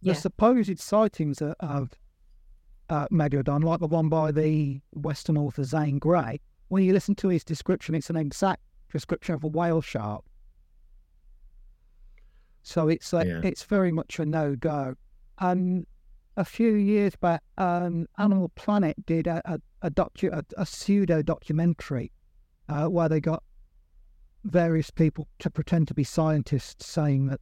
the 0.04 0.13
supposed 0.13 0.80
sightings 0.80 1.41
of, 1.41 1.56
of 1.60 1.89
uh, 2.89 3.08
Megalodon, 3.12 3.63
like 3.63 3.80
the 3.80 3.88
one 3.88 4.10
by 4.10 4.32
the 4.32 4.80
Western 4.93 5.38
author 5.38 5.63
Zane 5.63 5.97
Grey, 5.97 6.39
when 6.67 6.84
you 6.84 6.93
listen 6.93 7.15
to 7.15 7.30
his 7.30 7.43
description, 7.43 7.95
it's 7.95 8.12
an 8.12 8.15
exact 8.15 8.62
description 8.91 9.34
of 9.34 9.43
a 9.43 9.47
whale 9.47 9.82
shark. 9.82 10.23
So 12.63 12.88
it's 12.88 13.13
like 13.13 13.28
Yeah. 13.28 13.41
it's 13.43 13.63
very 13.63 13.91
much 13.91 14.19
a 14.19 14.26
no 14.26 14.56
go. 14.56 14.95
And 15.39 15.86
a 16.38 16.45
few 16.45 16.74
years 16.74 17.15
back, 17.15 17.41
um, 17.58 18.08
Animal 18.17 18.50
Planet 18.56 19.06
did 19.06 19.28
a 19.28 19.41
a, 19.45 19.60
a, 19.82 19.91
docu- 19.91 20.34
a, 20.34 20.43
a 20.58 20.65
pseudo 20.65 21.22
documentary 21.22 22.12
uh, 22.67 22.88
where 22.88 23.10
they 23.10 23.19
got 23.19 23.43
various 24.43 24.89
people 24.89 25.28
to 25.39 25.50
pretend 25.50 25.88
to 25.88 25.93
be 25.93 26.04
scientists 26.04 26.86
saying 26.86 27.28
that 27.28 27.41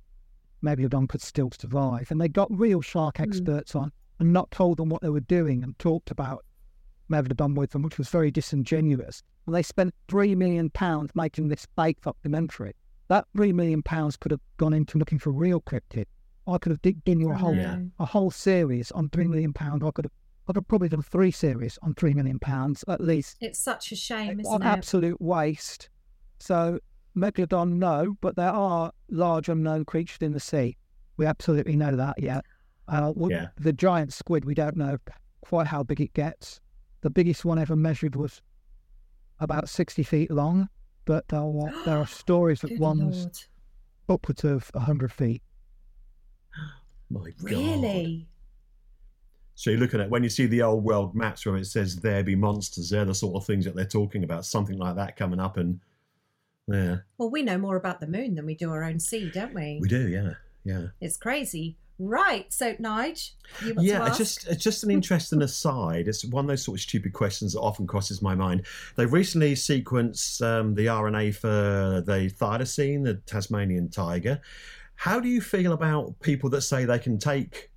Megalodon 0.64 1.08
could 1.08 1.22
still 1.22 1.52
survive, 1.52 2.10
and 2.10 2.20
they 2.20 2.28
got 2.28 2.48
real 2.52 2.82
shark 2.82 3.20
experts 3.20 3.76
on 3.76 3.92
and 4.20 4.34
not 4.34 4.50
told 4.50 4.78
them 4.78 4.90
what 4.90 5.02
they 5.04 5.10
were 5.10 5.20
doing 5.20 5.64
and 5.64 5.78
talked 5.78 6.10
about 6.10 6.44
Megalodon 7.12 7.56
with 7.56 7.72
them, 7.72 7.84
which 7.84 7.98
was 8.00 8.10
very 8.10 8.32
disingenuous. 8.32 9.22
And 9.46 9.56
they 9.56 9.62
spent 9.64 9.94
three 10.08 10.34
million 10.36 10.70
pounds 10.72 11.12
making 11.14 11.48
this 11.50 11.68
fake 11.76 12.02
documentary. 12.02 12.74
That 13.10 13.26
three 13.36 13.54
million 13.54 13.82
pounds 13.84 14.18
could 14.18 14.32
have 14.32 14.42
gone 14.58 14.74
into 14.74 14.98
looking 14.98 15.20
for 15.20 15.32
real 15.32 15.62
cryptid. 15.62 16.06
I 16.48 16.58
could 16.58 16.72
have 16.72 16.82
digged 16.82 17.08
in 17.10 17.22
a 17.30 17.38
whole 17.38 17.56
Yeah. 17.56 17.80
a 18.00 18.06
whole 18.06 18.32
series 18.32 18.92
on 18.92 19.10
three 19.10 19.28
million 19.28 19.54
pound. 19.54 19.84
I 19.84 19.92
could 19.92 20.06
have 20.06 20.12
I've 20.50 20.68
probably 20.70 20.88
done 20.88 21.02
three 21.02 21.32
series 21.32 21.78
on 21.82 21.94
three 21.94 22.14
million 22.14 22.40
pounds 22.40 22.86
at 22.88 23.02
least. 23.02 23.36
It's 23.42 23.60
such 23.60 23.92
a 23.92 23.96
shame, 23.98 24.30
An 24.32 24.40
isn't 24.42 24.62
it? 24.62 24.66
absolute 24.66 25.20
waste. 25.22 25.90
So 26.40 26.80
megalodon, 27.18 27.74
no, 27.74 28.16
but 28.22 28.36
there 28.38 28.52
are 28.52 28.94
large 29.10 29.50
unknown 29.50 29.84
creatures 29.86 30.20
in 30.22 30.32
the 30.32 30.40
sea. 30.40 30.78
We 31.18 31.26
absolutely 31.26 31.76
know 31.76 31.96
that. 31.98 32.16
Yeah. 32.18 32.42
Uh, 32.88 33.12
Yeah. 33.28 33.48
The 33.58 33.74
giant 33.74 34.14
squid, 34.14 34.46
we 34.46 34.54
don't 34.54 34.78
know 34.78 34.98
quite 35.42 35.68
how 35.68 35.84
big 35.84 36.00
it 36.00 36.14
gets. 36.14 36.62
The 37.02 37.10
biggest 37.10 37.44
one 37.44 37.60
ever 37.60 37.76
measured 37.76 38.16
was 38.16 38.42
about 39.40 39.68
sixty 39.68 40.04
feet 40.04 40.32
long, 40.32 40.70
but 41.08 41.28
there 41.30 41.40
are, 41.40 41.86
there 41.86 41.98
are 42.02 42.06
stories 42.06 42.62
that 42.62 42.68
Good 42.68 42.80
one's 42.80 43.24
Lord. 43.24 43.38
upwards 44.10 44.44
of 44.44 44.70
hundred 44.76 45.12
feet. 45.12 45.42
My 47.10 47.22
God. 47.22 47.34
Really? 47.42 48.28
So 49.56 49.72
you're 49.72 49.80
looking 49.80 50.02
at 50.02 50.10
when 50.12 50.22
you 50.22 50.30
see 50.30 50.46
the 50.46 50.62
old 50.62 50.84
world 50.84 51.16
maps 51.16 51.44
where 51.44 51.56
it 51.56 51.66
says 51.66 51.96
there 51.96 52.24
be 52.24 52.36
monsters, 52.36 52.92
they're 52.92 53.06
the 53.06 53.16
sort 53.16 53.36
of 53.36 53.48
things 53.48 53.66
that 53.66 53.76
they're 53.76 53.86
talking 53.86 54.24
about, 54.24 54.46
something 54.46 54.78
like 54.78 54.96
that 54.98 55.16
coming 55.16 55.40
up, 55.40 55.58
and 55.58 55.80
yeah, 56.68 56.98
Well, 57.18 57.32
we 57.32 57.42
know 57.42 57.58
more 57.58 57.78
about 57.78 58.00
the 58.00 58.08
moon 58.08 58.36
than 58.36 58.46
we 58.46 58.54
do 58.54 58.70
our 58.72 58.84
own 58.84 59.00
sea, 59.00 59.32
don't 59.34 59.54
we? 59.56 59.80
we 59.82 59.88
do, 59.88 60.10
yeah, 60.10 60.34
yeah. 60.64 60.88
It's 61.02 61.18
crazy. 61.18 61.78
Right. 62.00 62.52
So, 62.54 62.74
Nige, 62.76 63.32
you 63.66 63.74
want 63.74 63.88
Yeah, 63.88 64.02
it's 64.02 64.10
ask? 64.12 64.18
just 64.20 64.48
it's 64.48 64.64
just 64.64 64.84
an 64.84 64.92
interesting 64.92 65.42
aside. 65.42 66.08
It's 66.08 66.24
one 66.26 66.46
of 66.46 66.50
those 66.50 66.64
sort 66.64 66.78
of 66.78 66.82
stupid 66.82 67.14
questions 67.14 67.54
that 67.54 67.60
often 67.60 67.88
crosses 67.88 68.22
my 68.22 68.36
mind. 68.36 68.66
They've 68.96 69.12
recently 69.12 69.56
sequenced 69.56 70.42
um, 70.46 70.76
the 70.76 70.86
RNA 70.88 71.36
for 71.36 72.02
the 72.06 72.32
thylacine, 72.40 73.04
the 73.04 73.16
Tasmanian 73.26 73.90
tiger. 73.90 74.40
How 74.96 75.20
do 75.20 75.28
you 75.28 75.42
feel 75.42 75.74
about 75.74 76.20
people 76.22 76.50
that 76.52 76.62
say 76.62 76.86
they 76.86 77.00
can 77.00 77.18
take 77.18 77.72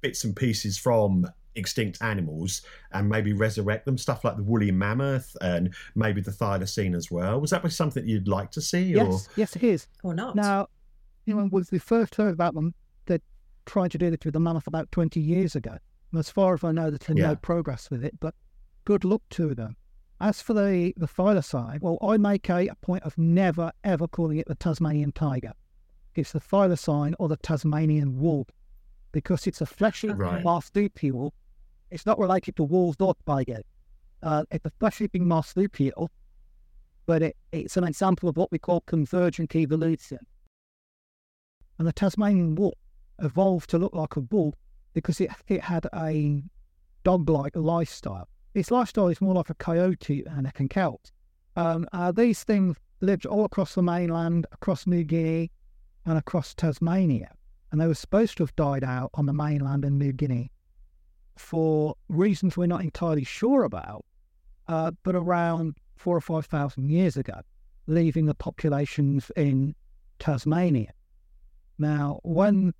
bits 0.00 0.24
and 0.24 0.34
pieces 0.34 0.78
from 0.78 1.26
extinct 1.54 2.00
animals 2.02 2.62
and 2.92 3.06
maybe 3.08 3.34
resurrect 3.34 3.84
them? 3.84 3.98
Stuff 3.98 4.24
like 4.24 4.36
the 4.36 4.42
woolly 4.42 4.70
mammoth 4.70 5.36
and 5.42 5.74
maybe 5.94 6.22
the 6.22 6.30
thylacine 6.30 6.94
as 6.96 7.10
well. 7.10 7.38
Was 7.40 7.50
that 7.50 7.70
something 7.72 8.06
you'd 8.08 8.28
like 8.28 8.50
to 8.52 8.62
see? 8.62 8.94
Or 8.94 9.04
Yes, 9.10 9.28
yes, 9.36 9.56
it 9.56 9.62
is. 9.62 9.86
or 10.02 10.14
not? 10.14 10.36
Now, 10.36 10.68
you 11.26 11.34
know, 11.34 11.48
was 11.52 11.68
the 11.68 11.78
first 11.78 12.14
heard 12.14 12.32
about 12.32 12.54
them. 12.54 12.74
Tried 13.66 13.90
to 13.92 13.98
do 13.98 14.10
this 14.10 14.18
with 14.24 14.34
the 14.34 14.40
mammoth 14.40 14.66
about 14.66 14.90
20 14.92 15.20
years 15.20 15.54
ago. 15.56 15.70
And 16.10 16.18
as 16.18 16.30
far 16.30 16.54
as 16.54 16.64
I 16.64 16.72
know, 16.72 16.90
there's 16.90 16.98
been 17.06 17.16
Yeah. 17.16 17.28
no 17.28 17.36
progress 17.36 17.90
with 17.90 18.04
it, 18.04 18.18
but 18.20 18.34
good 18.84 19.04
luck 19.04 19.22
to 19.30 19.54
them. 19.54 19.76
As 20.20 20.40
for 20.42 20.54
the, 20.54 20.92
the 20.96 21.06
thylacine, 21.08 21.80
well, 21.80 21.98
I 22.02 22.16
make 22.16 22.48
a, 22.48 22.68
a 22.68 22.74
point 22.76 23.02
of 23.04 23.16
never, 23.18 23.72
ever 23.82 24.06
calling 24.06 24.38
it 24.38 24.46
the 24.46 24.54
Tasmanian 24.54 25.12
tiger. 25.12 25.52
It's 26.14 26.32
the 26.32 26.40
thylacine 26.40 27.14
or 27.18 27.28
the 27.28 27.36
Tasmanian 27.38 28.20
wolf 28.20 28.48
because 29.12 29.46
it's 29.46 29.60
a 29.60 29.66
fleshy 29.66 30.10
Right. 30.10 30.42
marsupial. 30.44 31.34
It's 31.90 32.06
not 32.06 32.18
related 32.18 32.56
to 32.56 32.64
wolves 32.64 32.96
or 33.00 33.14
tiger. 33.26 33.62
Uh, 34.22 34.44
it's 34.50 34.64
a 34.64 34.70
fleshy 34.78 35.08
marsupial, 35.14 36.10
but 37.06 37.22
it, 37.22 37.36
it's 37.50 37.76
an 37.76 37.84
example 37.84 38.28
of 38.28 38.36
what 38.36 38.52
we 38.52 38.58
call 38.58 38.82
convergent 38.82 39.54
evolution. 39.56 40.18
And 41.78 41.88
the 41.88 41.92
Tasmanian 41.92 42.54
wolf 42.54 42.74
evolved 43.20 43.70
to 43.70 43.78
look 43.78 43.94
like 43.94 44.16
a 44.16 44.20
bull 44.20 44.54
because 44.94 45.20
it, 45.20 45.30
it 45.48 45.62
had 45.62 45.86
a 45.94 46.42
dog 47.04 47.28
like 47.28 47.56
lifestyle. 47.56 48.28
Its 48.54 48.70
lifestyle 48.70 49.08
is 49.08 49.20
more 49.20 49.34
like 49.34 49.50
a 49.50 49.54
coyote 49.54 50.24
and 50.26 50.46
a 50.46 50.52
concout. 50.52 51.10
Um, 51.56 51.86
uh, 51.92 52.12
these 52.12 52.44
things 52.44 52.76
lived 53.00 53.26
all 53.26 53.44
across 53.44 53.74
the 53.74 53.82
mainland, 53.82 54.46
across 54.52 54.86
New 54.86 55.04
Guinea, 55.04 55.50
and 56.04 56.18
across 56.18 56.54
Tasmania. 56.54 57.30
And 57.70 57.80
they 57.80 57.86
were 57.86 57.94
supposed 57.94 58.36
to 58.36 58.42
have 58.42 58.54
died 58.56 58.84
out 58.84 59.10
on 59.14 59.26
the 59.26 59.32
mainland 59.32 59.84
in 59.84 59.98
New 59.98 60.12
Guinea 60.12 60.50
for 61.36 61.94
reasons 62.08 62.56
we're 62.56 62.66
not 62.66 62.82
entirely 62.82 63.24
sure 63.24 63.64
about, 63.64 64.04
uh, 64.68 64.92
but 65.02 65.14
around 65.14 65.76
four 65.96 66.16
or 66.16 66.20
five 66.20 66.46
thousand 66.46 66.90
years 66.90 67.16
ago, 67.16 67.40
leaving 67.86 68.26
the 68.26 68.34
populations 68.34 69.30
in 69.36 69.74
Tasmania. 70.18 70.92
Now, 71.78 72.20
when 72.22 72.74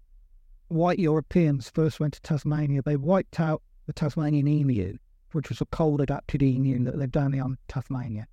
white 0.73 0.99
Europeans 0.99 1.71
first 1.71 2.01
went 2.01 2.15
to 2.15 2.23
Tasmania, 2.23 2.83
they 2.83 2.97
wiped 2.97 3.39
out 3.41 3.63
the 3.87 3.93
Tasmanian 3.93 4.49
emu, 4.49 4.97
which 5.33 5.49
was 5.49 5.61
a 5.61 5.67
cold 5.67 6.01
adapted 6.01 6.43
emu 6.43 6.83
that 6.85 6.97
lived 6.97 7.17
only 7.17 7.41
on 7.41 7.59
Tasmania. 7.69 8.27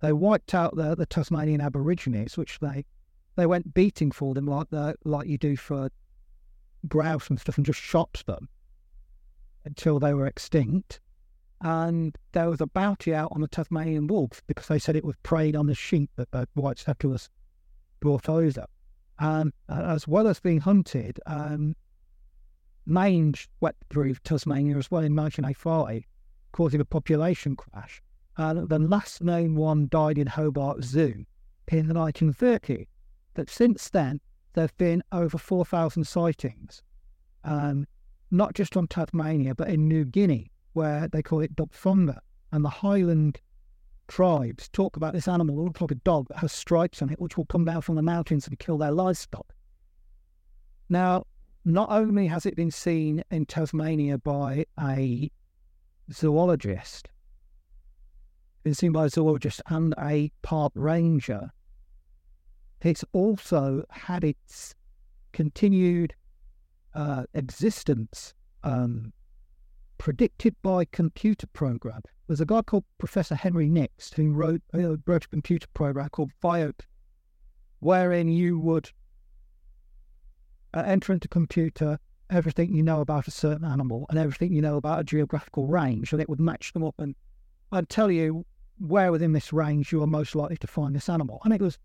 They 0.00 0.12
wiped 0.12 0.54
out 0.54 0.76
the, 0.76 0.94
the 0.94 1.06
Tasmanian 1.06 1.60
Aborigines, 1.60 2.36
which 2.36 2.58
they 2.60 2.84
they 3.36 3.46
went 3.46 3.74
beating 3.74 4.10
for 4.10 4.34
them 4.34 4.46
like 4.46 4.70
the 4.70 4.94
like 5.04 5.26
you 5.26 5.38
do 5.38 5.56
for 5.56 5.90
grouse 6.88 7.28
and 7.28 7.40
stuff, 7.40 7.56
and 7.56 7.66
just 7.66 7.80
shot 7.80 8.22
them 8.26 8.48
until 9.64 9.98
they 9.98 10.14
were 10.14 10.26
extinct. 10.26 11.00
And 11.62 12.16
there 12.32 12.50
was 12.50 12.60
a 12.60 12.66
bounty 12.66 13.14
out 13.14 13.32
on 13.32 13.40
the 13.40 13.48
Tasmanian 13.48 14.06
wolf 14.06 14.42
because 14.46 14.68
they 14.68 14.78
said 14.78 14.96
it 14.96 15.04
was 15.04 15.16
preying 15.22 15.56
on 15.56 15.66
the 15.66 15.74
sheep 15.74 16.10
that 16.16 16.30
the 16.30 16.46
white 16.54 16.78
settlers 16.78 17.30
brought 18.00 18.28
over. 18.28 18.66
Um, 19.18 19.54
as 19.70 20.06
well 20.06 20.28
as 20.28 20.40
being 20.40 20.60
hunted, 20.60 21.18
um, 21.24 21.74
mange 22.86 23.48
went 23.60 23.76
through 23.90 24.14
Tasmania 24.24 24.76
as 24.76 24.90
well 24.90 25.02
in 25.02 25.14
1985, 25.14 26.04
causing 26.52 26.80
a 26.80 26.84
population 26.84 27.56
crash. 27.56 28.00
And 28.38 28.68
the 28.68 28.78
last 28.78 29.22
known 29.22 29.54
one 29.54 29.88
died 29.88 30.18
in 30.18 30.26
Hobart 30.26 30.84
Zoo 30.84 31.24
in 31.68 31.88
the 31.88 31.94
1930s. 31.94 32.86
But 33.34 33.50
since 33.50 33.90
then, 33.90 34.20
there 34.52 34.64
have 34.64 34.76
been 34.78 35.02
over 35.12 35.36
4,000 35.36 36.06
sightings, 36.06 36.82
um, 37.44 37.86
not 38.30 38.54
just 38.54 38.76
on 38.76 38.86
Tasmania, 38.86 39.54
but 39.54 39.68
in 39.68 39.88
New 39.88 40.04
Guinea, 40.04 40.50
where 40.72 41.08
they 41.08 41.22
call 41.22 41.40
it 41.40 41.56
Dobfonga. 41.56 42.18
And 42.52 42.64
the 42.64 42.70
Highland 42.70 43.40
tribes 44.08 44.68
talk 44.68 44.96
about 44.96 45.12
this 45.12 45.28
animal, 45.28 45.64
looks 45.64 45.80
like 45.80 45.90
a 45.90 45.96
dog 45.96 46.28
that 46.28 46.38
has 46.38 46.52
stripes 46.52 47.02
on 47.02 47.10
it, 47.10 47.20
which 47.20 47.36
will 47.36 47.46
come 47.46 47.64
down 47.64 47.82
from 47.82 47.96
the 47.96 48.02
mountains 48.02 48.46
and 48.46 48.58
kill 48.58 48.78
their 48.78 48.92
livestock. 48.92 49.52
Now, 50.88 51.24
not 51.66 51.90
only 51.90 52.28
has 52.28 52.46
it 52.46 52.54
been 52.54 52.70
seen 52.70 53.24
in 53.32 53.44
Tasmania 53.44 54.18
by 54.18 54.64
a 54.80 55.28
zoologist, 56.12 57.08
been 58.62 58.72
seen 58.72 58.92
by 58.92 59.06
a 59.06 59.08
zoologist 59.08 59.60
and 59.66 59.92
a 59.98 60.30
park 60.42 60.72
ranger, 60.76 61.50
it's 62.82 63.04
also 63.12 63.84
had 63.90 64.22
its 64.22 64.76
continued 65.32 66.14
uh, 66.94 67.24
existence 67.34 68.32
um, 68.62 69.12
predicted 69.98 70.54
by 70.62 70.84
computer 70.84 71.48
program. 71.48 72.00
There's 72.28 72.40
a 72.40 72.46
guy 72.46 72.62
called 72.62 72.84
Professor 72.98 73.34
Henry 73.34 73.68
Nix 73.68 74.12
who 74.12 74.30
wrote, 74.30 74.62
uh, 74.72 74.96
wrote 75.04 75.24
a 75.24 75.28
computer 75.28 75.66
program 75.74 76.10
called 76.10 76.30
Biot, 76.40 76.82
wherein 77.80 78.28
you 78.28 78.60
would 78.60 78.92
uh, 80.76 80.82
enter 80.82 81.12
into 81.12 81.26
computer 81.26 81.98
everything 82.28 82.74
you 82.74 82.82
know 82.82 83.00
about 83.00 83.26
a 83.26 83.30
certain 83.30 83.64
animal 83.64 84.06
and 84.10 84.18
everything 84.18 84.52
you 84.52 84.60
know 84.60 84.76
about 84.76 85.00
a 85.00 85.04
geographical 85.04 85.66
range, 85.66 86.12
and 86.12 86.20
it 86.20 86.28
would 86.28 86.40
match 86.40 86.72
them 86.72 86.84
up 86.84 86.94
and, 86.98 87.14
and 87.72 87.88
tell 87.88 88.10
you 88.10 88.44
where 88.78 89.10
within 89.10 89.32
this 89.32 89.54
range 89.54 89.90
you 89.90 90.02
are 90.02 90.06
most 90.06 90.34
likely 90.34 90.56
to 90.58 90.66
find 90.66 90.94
this 90.94 91.08
animal. 91.08 91.40
And 91.44 91.54
it 91.54 91.62
was 91.62 91.78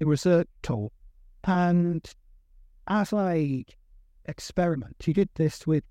a 0.00 0.06
research 0.06 0.46
tool. 0.62 0.92
And 1.44 2.08
as 2.86 3.12
a 3.12 3.64
experiment, 4.26 4.96
he 5.00 5.12
did 5.12 5.30
this 5.34 5.66
with 5.66 5.82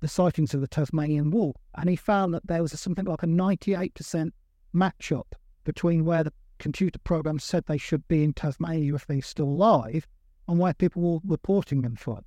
the 0.00 0.08
sightings 0.08 0.54
of 0.54 0.60
the 0.60 0.68
Tasmanian 0.68 1.30
wolf, 1.30 1.56
and 1.74 1.90
he 1.90 1.96
found 1.96 2.32
that 2.34 2.46
there 2.46 2.62
was 2.62 2.78
something 2.78 3.06
like 3.06 3.24
a 3.24 3.26
98% 3.26 4.30
match 4.72 5.10
up 5.10 5.34
between 5.64 6.04
where 6.04 6.22
the 6.22 6.32
computer 6.58 6.98
program 7.00 7.40
said 7.40 7.64
they 7.66 7.78
should 7.78 8.06
be 8.06 8.22
in 8.22 8.32
Tasmania 8.34 8.94
if 8.94 9.06
they're 9.06 9.20
still 9.20 9.48
alive 9.48 10.06
and 10.48 10.58
where 10.58 10.74
people 10.74 11.02
were 11.02 11.20
reporting 11.24 11.82
them 11.82 11.96
from. 11.96 12.22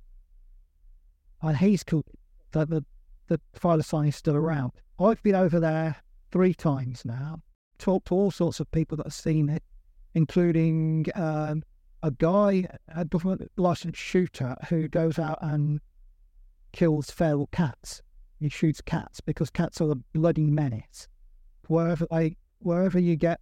And 1.42 1.56
he's 1.56 1.82
cool 1.82 2.04
that 2.52 2.68
the, 2.68 2.84
the 3.28 3.40
thylacine 3.58 4.08
is 4.08 4.16
still 4.16 4.36
around. 4.36 4.72
I've 4.98 5.22
been 5.22 5.34
over 5.34 5.58
there 5.58 5.96
three 6.30 6.54
times 6.54 7.04
now, 7.04 7.40
talked 7.78 8.08
to 8.08 8.14
all 8.14 8.30
sorts 8.30 8.60
of 8.60 8.70
people 8.70 8.96
that 8.98 9.06
have 9.06 9.14
seen 9.14 9.48
it, 9.48 9.62
including 10.14 11.06
um, 11.14 11.62
a 12.02 12.10
guy, 12.10 12.66
a 12.94 13.04
government 13.04 13.50
licensed 13.56 13.98
shooter 13.98 14.56
who 14.68 14.88
goes 14.88 15.18
out 15.18 15.38
and 15.40 15.80
kills 16.72 17.10
feral 17.10 17.48
cats. 17.52 18.02
He 18.38 18.48
shoots 18.48 18.80
cats 18.80 19.20
because 19.20 19.50
cats 19.50 19.80
are 19.80 19.90
a 19.90 19.96
bloody 19.96 20.50
menace. 20.50 21.08
Wherever 21.68 22.06
they, 22.10 22.36
wherever 22.58 22.98
you 22.98 23.16
get 23.16 23.40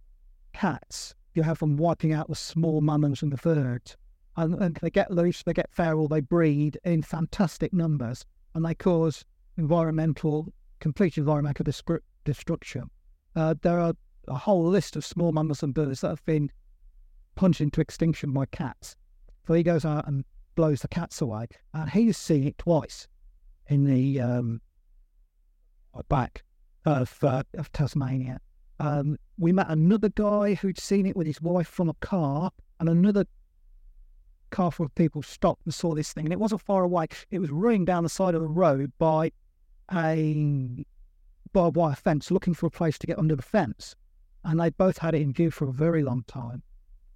cats, 0.53 1.15
you 1.33 1.43
have 1.43 1.59
them 1.59 1.77
wiping 1.77 2.13
out 2.13 2.27
the 2.27 2.35
small 2.35 2.81
mammals 2.81 3.21
and 3.21 3.31
the 3.31 3.37
birds. 3.37 3.95
And, 4.39 4.53
and 4.61 4.75
they 4.81 4.89
get 4.89 5.11
loose, 5.11 5.43
they 5.43 5.51
get 5.51 5.69
feral, 5.69 6.07
they 6.07 6.21
breed 6.21 6.79
in 6.85 7.01
fantastic 7.01 7.73
numbers, 7.73 8.25
and 8.55 8.65
they 8.65 8.73
cause 8.73 9.25
environmental, 9.57 10.53
complete 10.79 11.17
environmental 11.17 11.65
destru- 11.65 11.99
destruction. 12.23 12.89
Uh, 13.35 13.55
there 13.61 13.77
are 13.81 13.93
a 14.29 14.35
whole 14.35 14.65
list 14.65 14.95
of 14.95 15.03
small 15.03 15.33
mammals 15.33 15.61
and 15.61 15.73
birds 15.73 15.99
that 16.01 16.07
have 16.07 16.23
been 16.25 16.49
punched 17.35 17.59
into 17.59 17.81
extinction 17.81 18.31
by 18.31 18.45
cats. 18.45 18.95
So 19.45 19.55
he 19.55 19.61
goes 19.61 19.83
out 19.83 20.07
and 20.07 20.23
blows 20.55 20.83
the 20.83 20.87
cats 20.87 21.19
away, 21.19 21.47
and 21.73 21.89
he's 21.89 22.17
seen 22.17 22.47
it 22.47 22.57
twice 22.57 23.09
in 23.67 23.83
the 23.83 24.21
um, 24.21 24.61
back 26.07 26.45
of, 26.85 27.17
uh, 27.23 27.43
of 27.57 27.69
Tasmania. 27.73 28.39
Um, 28.79 29.17
we 29.37 29.51
met 29.51 29.67
another 29.67 30.07
guy 30.07 30.53
who'd 30.53 30.79
seen 30.79 31.05
it 31.05 31.17
with 31.17 31.27
his 31.27 31.41
wife 31.41 31.67
from 31.67 31.89
a 31.89 31.93
car, 31.95 32.51
and 32.79 32.87
another 32.87 33.25
car 34.49 34.71
full 34.71 34.85
of 34.85 34.95
people 34.95 35.21
stopped 35.21 35.65
and 35.65 35.73
saw 35.73 35.93
this 35.95 36.13
thing. 36.13 36.25
And 36.25 36.33
it 36.33 36.39
wasn't 36.39 36.61
far 36.61 36.83
away. 36.83 37.07
It 37.31 37.39
was 37.39 37.51
running 37.51 37.85
down 37.85 38.03
the 38.03 38.09
side 38.09 38.35
of 38.35 38.41
the 38.41 38.47
road 38.47 38.91
by 38.97 39.31
a 39.93 40.85
barbed 41.53 41.77
wire 41.77 41.95
fence, 41.95 42.31
looking 42.31 42.53
for 42.53 42.67
a 42.67 42.71
place 42.71 42.97
to 42.99 43.07
get 43.07 43.19
under 43.19 43.35
the 43.35 43.41
fence. 43.41 43.95
And 44.43 44.59
they 44.59 44.69
both 44.69 44.97
had 44.97 45.15
it 45.15 45.21
in 45.21 45.33
view 45.33 45.51
for 45.51 45.67
a 45.67 45.73
very 45.73 46.03
long 46.03 46.23
time. 46.27 46.63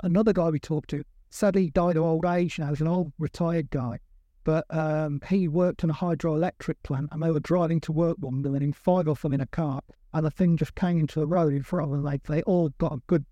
Another 0.01 0.33
guy 0.33 0.49
we 0.49 0.59
talked 0.59 0.89
to 0.89 1.03
sadly 1.29 1.69
died 1.71 1.97
of 1.97 2.03
old 2.03 2.25
age 2.25 2.59
now. 2.59 2.69
He's 2.69 2.81
an 2.81 2.87
old 2.87 3.11
retired 3.17 3.69
guy. 3.71 3.99
But 4.43 4.65
um, 4.69 5.21
he 5.29 5.47
worked 5.47 5.83
in 5.83 5.89
a 5.89 5.93
hydroelectric 5.93 6.75
plant 6.83 7.09
and 7.11 7.23
they 7.23 7.31
were 7.31 7.39
driving 7.39 7.79
to 7.81 7.91
work 7.91 8.17
one 8.19 8.41
morning, 8.41 8.73
five 8.73 9.07
of 9.07 9.21
them 9.21 9.33
in 9.33 9.41
a 9.41 9.47
car, 9.47 9.81
and 10.13 10.25
the 10.25 10.31
thing 10.31 10.57
just 10.57 10.75
came 10.75 10.99
into 10.99 11.19
the 11.19 11.27
road 11.27 11.53
in 11.53 11.63
front 11.63 11.85
of 11.85 11.91
them. 11.91 12.03
Like, 12.03 12.23
they 12.23 12.43
all 12.43 12.69
got 12.77 12.93
a 12.93 13.01
good 13.07 13.25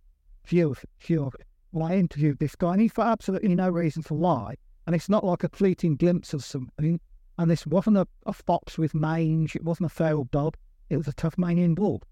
view 0.46 0.72
of, 0.72 0.86
view 1.00 1.26
of 1.26 1.36
it. 1.36 1.46
Well, 1.72 1.88
I 1.88 1.96
interviewed 1.96 2.40
this 2.40 2.56
guy 2.56 2.74
and 2.74 2.82
he 2.82 2.88
for 2.88 3.04
absolutely 3.04 3.56
no 3.56 3.70
reason 3.70 4.04
to 4.04 4.14
lie. 4.14 4.56
And 4.86 4.96
it's 4.96 5.10
not 5.10 5.24
like 5.24 5.44
a 5.44 5.50
fleeting 5.50 5.96
glimpse 5.96 6.34
of 6.34 6.44
something. 6.44 7.00
And 7.38 7.50
this 7.50 7.66
wasn't 7.66 7.98
a, 7.98 8.08
a 8.26 8.34
fox 8.34 8.78
with 8.78 8.94
mange, 8.94 9.56
it 9.56 9.64
wasn't 9.64 9.86
a 9.92 9.94
feral 9.94 10.26
dog, 10.26 10.58
it 10.90 10.98
was 10.98 11.08
a 11.08 11.14
Tasmanian 11.14 11.76
wolf. 11.76 12.04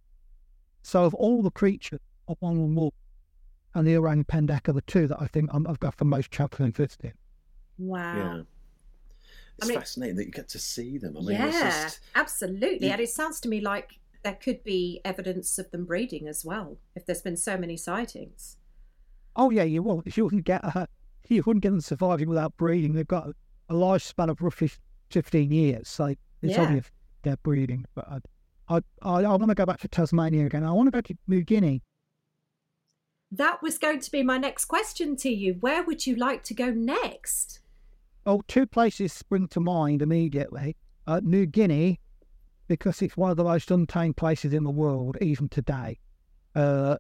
So, 0.82 1.04
of 1.04 1.14
all 1.14 1.42
the 1.42 1.52
creatures 1.52 2.00
of 2.28 2.38
one 2.40 2.74
wolf 2.74 2.94
and 3.76 3.86
the 3.86 3.98
orang 3.98 4.24
pendek 4.24 4.70
are 4.70 4.74
the 4.74 4.82
two 4.82 5.08
that 5.08 5.22
I 5.22 5.28
think 5.28 5.50
i 5.54 5.58
have 5.68 5.80
got 5.80 5.98
the 5.98 6.06
most 6.06 6.32
chapter 6.32 6.64
interest 6.64 7.02
in. 7.04 7.14
Wow. 7.78 8.16
Yeah. 8.16 8.42
It's 9.58 9.68
I 9.68 9.70
mean- 9.70 9.80
fascinating 9.80 10.16
that 10.16 10.26
you 10.26 10.32
get 10.32 10.50
to 10.50 10.60
see 10.60 10.98
them. 10.98 11.18
I 11.18 11.20
mean, 11.22 11.32
yeah, 11.32 11.52
just, 11.52 12.00
absolutely. 12.16 12.88
you- 12.88 12.94
And 12.94 13.02
it 13.02 13.10
sounds 13.10 13.40
to 13.42 13.50
me 13.50 13.60
like 13.60 14.00
there 14.24 14.36
could 14.36 14.64
be 14.64 15.02
evidence 15.04 15.60
of 15.60 15.72
them 15.72 15.86
breeding 15.86 16.28
as 16.28 16.46
well, 16.46 16.78
if 16.96 17.06
there's 17.06 17.22
been 17.22 17.38
so 17.38 17.58
many 17.58 17.78
sightings. 17.78 18.58
Oh 19.36 19.50
yeah, 19.50 19.64
you 19.64 19.84
won't. 19.84 20.06
You 20.18 20.26
wouldn't 20.26 20.46
get 20.46 20.64
uh, 20.64 20.86
you 21.28 21.44
wouldn't 21.46 21.64
get 21.64 21.70
them 21.72 21.82
surviving 21.82 22.30
without 22.30 22.56
breeding. 22.58 22.94
They've 22.94 23.08
got 23.08 23.30
a 23.70 23.74
lifespan 23.74 24.30
of 24.30 24.42
roughly 24.42 24.72
fifteen 25.10 25.52
years, 25.52 25.88
so 25.88 26.16
it's 26.42 26.56
Yeah. 26.56 26.64
obvious 26.64 26.86
they're 27.24 27.38
breeding. 27.38 27.86
But 27.96 28.08
I, 28.10 28.18
I, 28.70 28.82
I, 29.02 29.24
I 29.24 29.30
want 29.36 29.50
to 29.50 29.56
go 29.56 29.66
back 29.66 29.80
to 29.82 29.88
Tasmania 29.88 30.46
again. 30.46 30.64
I 30.64 30.72
want 30.72 30.88
to 30.88 30.92
go 30.92 31.02
to 31.02 31.18
New 31.28 31.42
Guinea. 31.44 31.82
That 33.32 33.62
was 33.62 33.78
going 33.78 34.00
to 34.00 34.12
be 34.12 34.24
my 34.24 34.38
next 34.38 34.66
question 34.66 35.16
to 35.18 35.30
you. 35.30 35.56
Where 35.60 35.84
would 35.84 36.08
you 36.08 36.16
like 36.16 36.44
to 36.46 36.54
go 36.54 36.72
next? 36.72 37.60
Oh, 38.26 38.42
two 38.48 38.66
places 38.66 39.14
spring 39.14 39.48
to 39.50 39.60
mind 39.60 40.02
immediately. 40.02 40.76
Uh, 41.06 41.22
New 41.24 41.46
Guinea, 41.46 42.00
because 42.68 43.02
it's 43.02 43.16
one 43.18 43.30
of 43.32 43.38
the 43.38 43.44
most 43.44 43.70
untamed 43.70 44.18
places 44.18 44.54
in 44.54 44.64
the 44.64 44.72
world, 44.72 45.16
even 45.22 45.48
today. 45.50 46.00
Uh, 46.56 46.98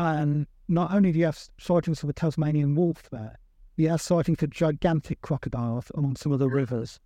and 0.00 0.46
not 0.68 0.94
only 0.94 1.12
do 1.12 1.18
you 1.18 1.26
have 1.26 1.38
sightings 1.58 2.02
of 2.02 2.06
the 2.06 2.12
Tasmanian 2.14 2.74
wolf 2.74 3.10
there, 3.10 3.38
you 3.76 3.90
have 3.90 4.00
sightings 4.00 4.42
of 4.42 4.50
gigantic 4.50 5.20
crocodiles 5.20 5.90
along 5.94 6.16
some 6.16 6.32
of 6.32 6.38
the 6.38 6.48
rivers. 6.48 6.98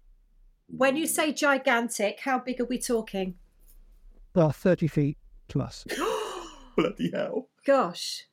When 0.68 0.96
you 0.96 1.06
say 1.06 1.32
gigantic, 1.32 2.20
how 2.20 2.38
big 2.38 2.60
are 2.60 2.66
we 2.66 2.78
talking? 2.78 3.34
They 4.34 4.42
are 4.42 4.52
30 4.52 4.86
feet 4.86 5.18
plus, 5.48 5.84
bloody 6.76 7.10
hell. 7.12 7.48
Gosh, 7.66 8.24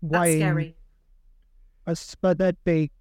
that's 0.00 0.20
weighing, 0.22 0.40
scary. 0.40 0.76
as- 1.86 2.16
but 2.20 2.38
they'd 2.38 2.62
be 2.64 2.92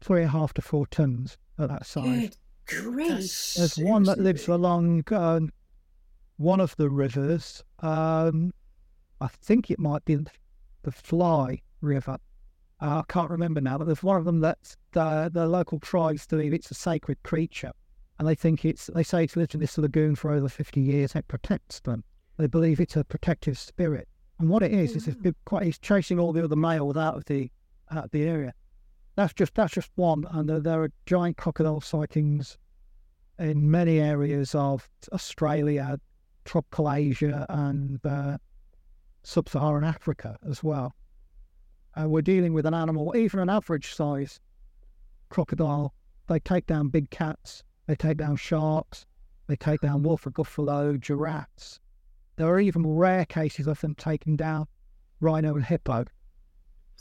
three 0.00 0.22
and 0.22 0.28
a 0.28 0.32
half 0.32 0.52
to 0.54 0.62
four 0.62 0.86
tons 0.88 1.38
at 1.58 1.68
that 1.68 1.86
size. 1.86 2.30
Good 2.66 2.84
grief. 2.84 3.08
that's 3.08 3.54
There's 3.54 3.78
one 3.78 4.02
that 4.04 4.18
lives 4.18 4.48
along 4.48 5.04
um, 5.12 5.52
one 6.38 6.60
of 6.60 6.74
the 6.76 6.88
rivers. 6.88 7.62
Um, 7.80 8.52
I 9.20 9.28
think 9.28 9.70
it 9.70 9.78
might 9.78 10.04
be 10.04 10.18
the 10.82 10.92
Fly 10.92 11.60
River. 11.80 12.18
Uh, 12.80 13.00
I 13.00 13.12
can't 13.12 13.30
remember 13.30 13.60
now, 13.60 13.76
but 13.76 13.84
there's 13.84 14.02
one 14.02 14.16
of 14.16 14.24
them 14.24 14.40
that 14.40 14.74
the, 14.92 15.30
the 15.32 15.46
local 15.46 15.78
tribes 15.78 16.26
believe 16.26 16.54
it's 16.54 16.70
a 16.70 16.74
sacred 16.74 17.22
creature, 17.22 17.72
and 18.18 18.26
they 18.26 18.34
think 18.34 18.64
it's. 18.64 18.86
They 18.86 19.02
say 19.02 19.24
it's 19.24 19.36
lived 19.36 19.54
in 19.54 19.60
this 19.60 19.76
lagoon 19.76 20.14
for 20.14 20.30
over 20.30 20.48
50 20.48 20.80
years. 20.80 21.14
It 21.14 21.28
protects 21.28 21.80
them. 21.80 22.02
They 22.38 22.46
believe 22.46 22.80
it's 22.80 22.96
a 22.96 23.04
protective 23.04 23.58
spirit, 23.58 24.08
and 24.38 24.48
what 24.48 24.62
it 24.62 24.72
is 24.72 24.96
is 24.96 25.06
it's 25.06 25.20
been 25.20 25.34
quite. 25.44 25.66
It's 25.66 25.78
chasing 25.78 26.18
all 26.18 26.32
the 26.32 26.42
other 26.42 26.56
males 26.56 26.96
out 26.96 27.16
of 27.16 27.26
the 27.26 27.50
out 27.90 28.06
of 28.06 28.10
the 28.12 28.22
area. 28.22 28.54
That's 29.16 29.34
just 29.34 29.54
that's 29.54 29.74
just 29.74 29.90
one, 29.96 30.24
and 30.30 30.48
there, 30.48 30.60
there 30.60 30.82
are 30.82 30.92
giant 31.04 31.36
crocodile 31.36 31.82
sightings 31.82 32.56
in 33.38 33.70
many 33.70 33.98
areas 33.98 34.54
of 34.54 34.88
Australia, 35.12 35.98
tropical 36.46 36.90
Asia, 36.90 37.44
and 37.50 38.00
uh, 38.06 38.38
sub-Saharan 39.22 39.84
Africa 39.84 40.38
as 40.48 40.62
well. 40.62 40.94
And 41.94 42.10
we're 42.10 42.22
dealing 42.22 42.52
with 42.52 42.66
an 42.66 42.74
animal, 42.74 43.14
even 43.16 43.40
an 43.40 43.48
average 43.48 43.94
size 43.94 44.40
crocodile. 45.28 45.94
They 46.28 46.38
take 46.38 46.66
down 46.66 46.88
big 46.88 47.10
cats, 47.10 47.64
they 47.86 47.96
take 47.96 48.18
down 48.18 48.36
sharks, 48.36 49.06
they 49.48 49.56
take 49.56 49.80
down 49.80 50.02
wolf 50.02 50.26
or 50.26 50.30
buffalo, 50.30 50.96
giraffes. 50.96 51.80
There 52.36 52.46
are 52.46 52.60
even 52.60 52.86
rare 52.86 53.24
cases 53.24 53.66
of 53.66 53.80
them 53.80 53.94
taking 53.94 54.36
down 54.36 54.66
rhino 55.20 55.56
and 55.56 55.64
hippo. 55.64 56.04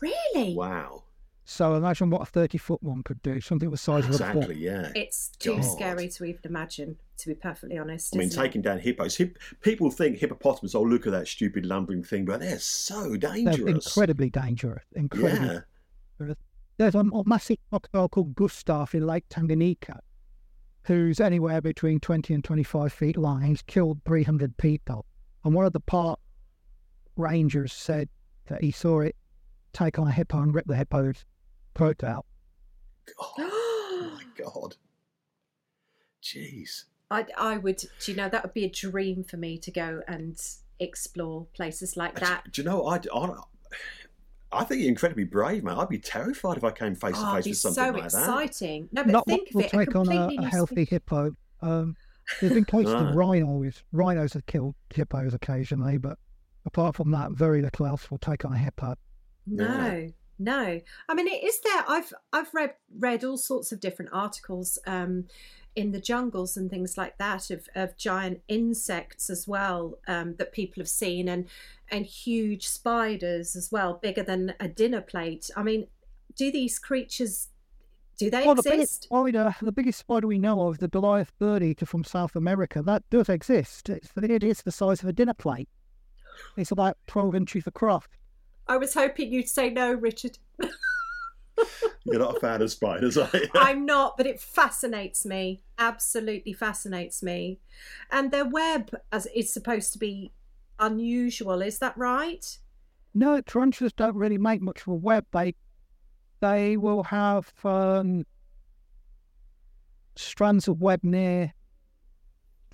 Really? 0.01 0.55
Wow. 0.55 1.03
So 1.49 1.73
imagine 1.73 2.12
what 2.12 2.21
a 2.21 2.25
30 2.25 2.59
foot 2.59 2.83
one 2.83 3.01
could 3.01 3.23
do, 3.23 3.41
something 3.41 3.71
the 3.71 3.75
size 3.75 4.03
of 4.03 4.12
a 4.12 4.13
Exactly, 4.13 4.59
yeah. 4.59 4.91
It's 4.93 5.29
too 5.39 5.55
God. 5.55 5.63
scary 5.63 6.07
to 6.09 6.25
even 6.25 6.41
imagine, 6.43 6.97
to 7.17 7.27
be 7.27 7.33
perfectly 7.33 7.75
honest. 7.75 8.15
I 8.15 8.19
mean, 8.19 8.27
isn't 8.27 8.39
it? 8.39 8.45
taking 8.45 8.62
down 8.62 8.77
hippos. 8.77 9.15
Hip, 9.17 9.39
people 9.62 9.89
think 9.89 10.19
hippopotamus, 10.19 10.75
oh, 10.75 10.83
look 10.83 11.07
at 11.07 11.12
that 11.12 11.27
stupid 11.27 11.65
lumbering 11.65 12.03
thing, 12.03 12.23
but 12.23 12.39
they're 12.39 12.59
so 12.59 13.17
dangerous. 13.17 13.33
They're 13.33 13.65
dangerous. 13.65 13.88
incredibly 13.88 14.29
dangerous. 14.29 14.83
Incredibly 14.95 15.62
Yeah. 16.19 16.33
There's 16.77 16.93
a, 16.93 16.99
a 16.99 17.23
massive 17.25 17.57
crocodile 17.71 18.09
called 18.09 18.35
Gustave 18.35 18.95
in 18.95 19.07
Lake 19.07 19.27
Tanganyika, 19.29 19.97
who's 20.83 21.19
anywhere 21.19 21.62
between 21.62 21.99
20 21.99 22.31
and 22.35 22.43
25 22.43 22.93
feet 22.93 23.17
long. 23.17 23.41
He's 23.41 23.63
killed 23.63 24.01
300 24.05 24.55
people. 24.57 25.03
And 25.43 25.55
one 25.55 25.65
of 25.65 25.73
the 25.73 25.79
park 25.79 26.19
rangers 27.15 27.73
said 27.73 28.07
that 28.45 28.63
he 28.63 28.69
saw 28.69 28.99
it 28.99 29.15
take 29.73 29.97
on 29.97 30.07
a 30.07 30.12
hippo 30.12 30.43
and 30.43 30.53
rip 30.53 30.67
the 30.67 30.75
hippo's 30.75 31.25
throat 31.79 32.03
out. 32.03 32.25
Oh, 33.39 34.11
my 34.15 34.23
God. 34.38 34.75
Jeez. 36.23 36.84
I, 37.11 37.25
I 37.38 37.57
would, 37.57 37.77
do 37.77 38.11
you 38.11 38.15
know, 38.15 38.30
that 38.30 38.43
would 38.43 38.53
be 38.53 38.65
a 38.65 38.69
dream 38.69 39.23
for 39.23 39.38
me 39.38 39.57
to 39.57 39.71
go 39.71 40.01
and 40.07 40.39
explore 40.80 41.47
places 41.55 41.97
like 41.97 42.19
that. 42.19 42.51
Do 42.51 42.61
you 42.61 42.67
know, 42.69 42.86
I, 42.86 42.99
I, 43.13 43.30
I 44.51 44.63
think 44.63 44.82
you're 44.82 44.89
incredibly 44.89 45.23
brave, 45.23 45.63
man. 45.63 45.77
I'd 45.80 45.89
be 45.89 45.97
terrified 45.97 46.57
if 46.57 46.63
I 46.63 46.71
came 46.71 46.93
face 46.95 47.15
to 47.15 47.27
Oh, 47.27 47.34
face 47.36 47.45
with 47.47 47.57
something 47.57 47.84
so 47.84 47.89
like 47.91 48.03
that. 48.03 48.05
exciting. 48.05 48.89
No, 48.91 49.03
but 49.03 49.11
Not 49.11 49.25
think 49.25 49.41
what 49.41 49.49
of 49.49 49.55
will 49.55 49.61
it. 49.63 49.69
take 49.88 49.95
on 49.95 50.07
a, 50.09 50.27
a 50.38 50.45
healthy 50.45 50.75
species. 50.75 50.89
hippo. 50.89 51.32
Um, 51.61 51.95
there's 52.39 52.53
been 52.53 52.65
cases 52.65 52.93
of 52.93 52.99
Right. 53.01 53.15
rhinos. 53.15 53.84
Rhinos 53.91 54.34
have 54.34 54.45
killed 54.45 54.75
hippos 54.93 55.34
occasionally, 55.34 55.97
but 55.97 56.17
apart 56.65 56.95
from 56.95 57.09
that, 57.11 57.32
very 57.32 57.61
little 57.63 57.88
else 57.88 58.11
will 58.11 58.19
take 58.19 58.45
on 58.45 58.53
a 58.53 58.57
hippo. 58.57 58.95
No, 59.47 60.07
no. 60.39 60.81
I 61.07 61.13
mean, 61.13 61.27
it 61.27 61.43
is 61.43 61.59
there. 61.61 61.83
I've 61.87 62.13
I've 62.33 62.53
read 62.53 62.73
read 62.97 63.23
all 63.23 63.37
sorts 63.37 63.71
of 63.71 63.79
different 63.79 64.11
articles 64.13 64.79
um, 64.87 65.25
in 65.75 65.91
the 65.91 65.99
jungles 65.99 66.57
and 66.57 66.69
things 66.69 66.97
like 66.97 67.17
that 67.17 67.51
of, 67.51 67.67
of 67.75 67.97
giant 67.97 68.41
insects 68.47 69.29
as 69.29 69.47
well 69.47 69.99
um, 70.07 70.35
that 70.35 70.51
people 70.51 70.81
have 70.81 70.89
seen 70.89 71.27
and 71.27 71.47
and 71.91 72.05
huge 72.05 72.67
spiders 72.67 73.55
as 73.55 73.71
well, 73.71 73.99
bigger 74.01 74.23
than 74.23 74.53
a 74.59 74.67
dinner 74.67 75.01
plate. 75.01 75.49
I 75.55 75.63
mean, 75.63 75.87
do 76.35 76.51
these 76.51 76.79
creatures 76.79 77.49
do 78.17 78.29
they 78.29 78.45
Well, 78.45 78.55
the 78.55 78.63
biggest 78.63 78.81
exist? 78.81 79.03
spider, 79.05 79.55
the 79.61 79.71
biggest 79.71 79.99
spider 79.99 80.27
we 80.27 80.39
know 80.39 80.67
of, 80.67 80.79
the 80.79 80.89
Goliath 80.89 81.31
bird 81.39 81.63
eater 81.63 81.85
from 81.85 82.03
South 82.03 82.35
America, 82.35 82.81
that 82.83 83.09
does 83.09 83.29
exist. 83.29 83.89
It's, 83.89 84.09
it 84.15 84.43
is 84.43 84.61
the 84.61 84.73
size 84.73 85.01
of 85.01 85.07
a 85.07 85.13
dinner 85.13 85.33
plate. 85.33 85.69
It's 86.57 86.71
about 86.71 86.97
12 87.07 87.35
inches 87.35 87.65
across. 87.65 88.03
I 88.70 88.78
was 88.78 88.93
hoping 88.93 89.34
you'd 89.34 89.49
say 89.49 89.72
no, 89.72 89.91
Richard. 89.91 90.38
You're 92.05 92.20
not 92.20 92.38
a 92.38 92.39
fan 92.39 92.61
of 92.61 92.72
spiders, 92.72 93.17
are 93.17 93.30
you? 93.34 93.47
I'm 93.55 93.84
not, 93.86 94.15
but 94.15 94.28
it 94.28 94.39
fascinates 94.39 95.26
me. 95.26 95.63
Absolutely 95.80 96.53
fascinates 96.53 97.24
me. 97.24 97.59
And 98.11 98.32
their 98.32 98.45
web 98.45 98.91
as 99.11 99.26
is 99.36 99.51
supposed 99.51 99.91
to 99.93 99.99
be 99.99 100.32
unusual, 100.80 101.63
is 101.63 101.80
that 101.80 101.97
right? 101.97 102.59
No, 103.15 103.41
tarantulas 103.41 103.91
don't 103.91 104.15
really 104.15 104.38
make 104.38 104.61
much 104.61 104.82
of 104.82 104.88
a 104.89 104.95
web. 104.95 105.26
They 105.34 105.55
they 106.39 106.78
will 106.78 107.03
have 107.03 107.51
um, 107.65 108.24
strands 110.15 110.67
of 110.67 110.80
web 110.80 111.03
near 111.03 111.53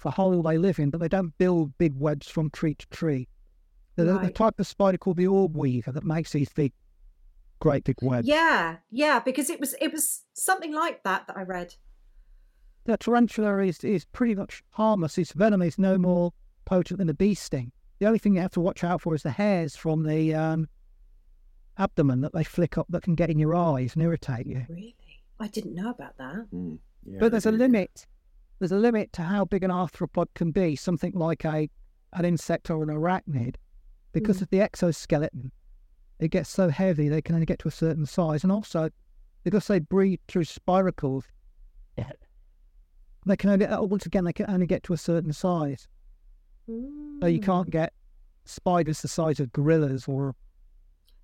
the 0.04 0.12
hole 0.12 0.44
they 0.44 0.58
live 0.58 0.78
in, 0.78 0.90
but 0.90 1.00
they 1.00 1.08
don't 1.08 1.36
build 1.38 1.76
big 1.78 1.94
webs 1.96 2.28
from 2.28 2.50
tree 2.52 2.76
to 2.76 2.88
tree. 2.90 3.28
They're 3.96 4.06
the- 4.06 4.20
the 4.20 4.30
type 4.32 4.60
of 4.60 4.68
spider 4.68 4.98
called 4.98 5.18
the 5.18 5.28
orb 5.28 5.56
weaver 5.58 5.92
that 5.92 6.04
makes 6.04 6.32
these 6.34 6.50
big, 6.54 6.74
great 7.60 7.84
big 7.84 7.96
webs. 8.02 8.28
Yeah, 8.28 8.78
yeah, 8.92 9.20
because 9.20 9.50
it 9.50 9.60
was 9.60 9.76
it 9.82 9.92
was 9.94 10.24
something 10.34 10.74
like 10.74 11.04
that 11.04 11.28
that 11.28 11.38
I 11.38 11.44
read. 11.44 11.76
the 12.86 12.98
tarantula 12.98 13.64
is, 13.64 13.84
is 13.84 14.06
pretty 14.06 14.36
much 14.36 14.62
harmless. 14.72 15.18
Its 15.18 15.32
venom 15.34 15.62
is 15.64 15.80
no 15.80 15.98
more 15.98 16.32
potent 16.66 17.00
than 17.00 17.10
a 17.10 17.14
bee 17.16 17.34
sting. 17.34 17.72
The 18.00 18.06
only 18.06 18.20
thing 18.20 18.36
you 18.36 18.42
have 18.42 18.52
to 18.52 18.60
watch 18.62 18.84
out 18.84 19.02
for 19.02 19.16
is 19.16 19.24
the 19.24 19.32
hairs 19.32 19.76
from 19.76 20.04
the 20.04 20.36
um, 20.36 20.68
abdomen 21.78 22.22
that 22.22 22.34
they 22.34 22.44
flick 22.44 22.78
up 22.78 22.86
that 22.90 23.02
can 23.04 23.16
get 23.16 23.30
in 23.30 23.40
your 23.40 23.56
eyes 23.56 23.94
and 23.96 24.04
irritate 24.04 24.46
you. 24.46 24.66
Really? 24.70 24.96
I 25.40 25.48
didn't 25.48 25.74
know 25.76 25.90
about 25.90 26.18
that. 26.18 26.46
Mm, 26.54 26.78
yeah, 27.06 27.18
but 27.20 27.32
there's 27.32 27.46
a 27.46 27.52
limit. 27.52 28.06
There's 28.60 28.72
a 28.72 28.78
limit 28.78 29.12
to 29.14 29.24
how 29.24 29.46
big 29.46 29.64
an 29.64 29.72
arthropod 29.72 30.28
can 30.36 30.52
be. 30.52 30.76
Something 30.76 31.14
like 31.14 31.44
a 31.44 31.70
an 32.14 32.24
insect 32.26 32.70
or 32.70 32.82
an 32.84 32.90
arachnid, 32.90 33.56
because 34.16 34.38
Mm. 34.38 34.42
of 34.44 34.50
the 34.50 34.62
exoskeleton, 34.62 35.52
it 36.20 36.30
gets 36.32 36.50
so 36.50 36.70
heavy 36.70 37.10
they 37.10 37.22
can 37.22 37.36
only 37.36 37.46
get 37.46 37.60
to 37.60 37.68
a 37.68 37.72
certain 37.72 38.06
size, 38.06 38.44
and 38.44 38.52
also 38.52 38.90
because 39.44 39.68
they 39.68 39.80
breathe 39.80 40.20
through 40.28 40.46
spiracles, 40.46 41.24
they 43.28 43.36
can 43.36 43.50
only 43.50 43.66
uh, 43.66 43.82
once 43.84 44.06
again 44.06 44.24
they 44.24 44.34
can 44.34 44.50
only 44.50 44.66
get 44.68 44.84
to 44.84 44.94
a 44.94 44.98
certain 44.98 45.34
size. 45.34 45.88
So 46.68 47.28
you 47.28 47.40
Mm. 47.40 47.44
can't 47.44 47.70
get 47.70 47.94
spiders 48.46 49.02
the 49.02 49.08
size 49.08 49.40
of 49.40 49.52
gorillas 49.52 50.08
or 50.08 50.36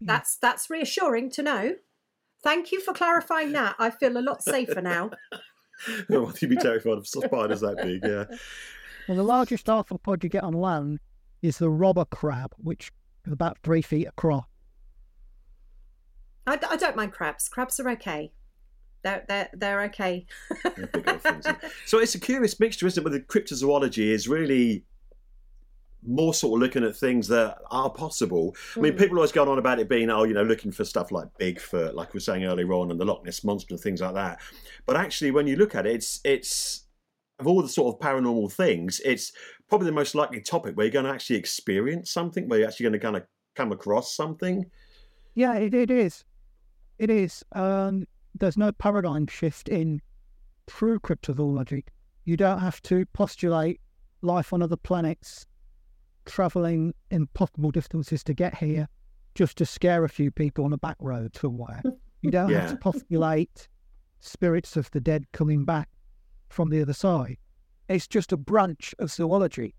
That's 0.01 0.35
that's 0.37 0.69
reassuring 0.69 1.29
to 1.31 1.43
know. 1.43 1.75
Thank 2.43 2.71
you 2.71 2.81
for 2.81 2.93
clarifying 2.93 3.51
that. 3.53 3.75
I 3.79 3.91
feel 3.91 4.17
a 4.17 4.19
lot 4.19 4.43
safer 4.43 4.81
now. 4.81 5.11
well, 6.09 6.33
you'd 6.41 6.49
be 6.49 6.57
terrified 6.57 6.97
of 6.97 7.07
spiders 7.07 7.61
that 7.61 7.77
big, 7.81 8.03
yeah. 8.03 8.25
Well, 9.07 9.17
the 9.17 9.23
largest 9.23 9.67
arthropod 9.67 10.23
you 10.23 10.29
get 10.29 10.43
on 10.43 10.53
land 10.53 10.99
is 11.41 11.57
the 11.57 11.69
robber 11.69 12.05
crab, 12.05 12.53
which 12.57 12.91
is 13.25 13.33
about 13.33 13.57
three 13.63 13.81
feet 13.81 14.07
across. 14.07 14.45
I 16.47 16.55
don't 16.55 16.95
mind 16.95 17.11
crabs. 17.13 17.47
Crabs 17.49 17.79
are 17.79 17.89
okay. 17.91 18.31
They're 19.03 19.23
they're 19.27 19.49
they're 19.53 19.81
okay. 19.83 20.25
They're 20.75 20.87
big 20.87 21.07
old 21.07 21.21
things. 21.21 21.45
So 21.85 21.99
it's 21.99 22.15
a 22.15 22.19
curious 22.19 22.59
mixture, 22.59 22.87
isn't 22.87 23.01
it? 23.01 23.03
With 23.03 23.13
the 23.13 23.19
cryptozoology 23.21 24.09
is 24.09 24.27
really 24.27 24.85
more 26.05 26.33
sort 26.33 26.57
of 26.57 26.61
looking 26.61 26.83
at 26.83 26.95
things 26.95 27.27
that 27.27 27.59
are 27.69 27.89
possible. 27.89 28.55
I 28.75 28.79
mean, 28.79 28.93
Mm. 28.93 28.97
people 28.97 29.17
always 29.17 29.31
going 29.31 29.49
on 29.49 29.59
about 29.59 29.79
it 29.79 29.87
being, 29.87 30.09
oh, 30.09 30.23
you 30.23 30.33
know, 30.33 30.41
looking 30.41 30.71
for 30.71 30.83
stuff 30.83 31.11
like 31.11 31.27
Bigfoot, 31.39 31.93
like 31.93 32.11
we 32.13 32.17
were 32.17 32.21
saying 32.21 32.43
earlier 32.43 32.73
on, 32.73 32.89
and 32.89 32.99
the 32.99 33.05
Loch 33.05 33.23
Ness 33.23 33.43
monster 33.43 33.75
and 33.75 33.81
things 33.81 34.01
like 34.01 34.15
that. 34.15 34.39
But 34.87 34.97
actually, 34.97 35.29
when 35.31 35.45
you 35.47 35.55
look 35.57 35.75
at 35.75 35.85
it, 35.85 35.95
it's 35.95 36.19
it's 36.23 36.85
of 37.39 37.47
all 37.47 37.61
the 37.61 37.69
sort 37.69 37.95
of 37.95 38.01
paranormal 38.01 38.51
things, 38.51 38.99
it's 39.05 39.31
probably 39.71 39.85
the 39.85 39.93
most 39.93 40.15
likely 40.15 40.41
topic 40.41 40.75
where 40.75 40.85
you're 40.85 40.91
going 40.91 41.05
to 41.05 41.11
actually 41.11 41.37
experience 41.37 42.11
something, 42.11 42.49
where 42.49 42.59
you're 42.59 42.67
actually 42.67 42.83
going 42.83 42.93
to 42.93 42.99
kind 42.99 43.15
of 43.15 43.23
come 43.55 43.71
across 43.71 44.13
something. 44.13 44.65
Yeah, 45.33 45.55
it, 45.55 45.73
it 45.73 45.89
is. 45.89 46.25
It 46.99 47.09
is. 47.09 47.41
Um, 47.53 48.05
there's 48.37 48.57
no 48.57 48.73
paradigm 48.73 49.27
shift 49.27 49.69
in 49.69 50.01
true 50.67 50.99
cryptozoology. 50.99 51.85
You 52.25 52.35
don't 52.35 52.59
have 52.59 52.81
to 52.81 53.05
postulate 53.13 53.79
life 54.21 54.51
on 54.51 54.61
other 54.61 54.75
planets, 54.75 55.45
traveling 56.25 56.93
impossible 57.09 57.71
distances 57.71 58.25
to 58.25 58.33
get 58.33 58.57
here, 58.57 58.89
just 59.35 59.57
to 59.59 59.65
scare 59.65 60.03
a 60.03 60.09
few 60.09 60.31
people 60.31 60.65
on 60.65 60.73
a 60.73 60.77
back 60.77 60.97
road 60.99 61.35
somewhere. 61.35 61.81
You 62.23 62.29
don't 62.29 62.51
have 62.51 62.69
to 62.69 62.77
postulate 62.77 63.67
spirits 64.19 64.77
of 64.77 64.91
the 64.91 64.99
dead 64.99 65.25
coming 65.31 65.65
back 65.65 65.89
from 66.49 66.69
the 66.69 66.79
other 66.79 66.93
side. 66.93 67.37
It's 67.91 68.07
just 68.07 68.31
a 68.31 68.37
branch 68.37 68.95
of 68.99 69.11
zoology. 69.11 69.75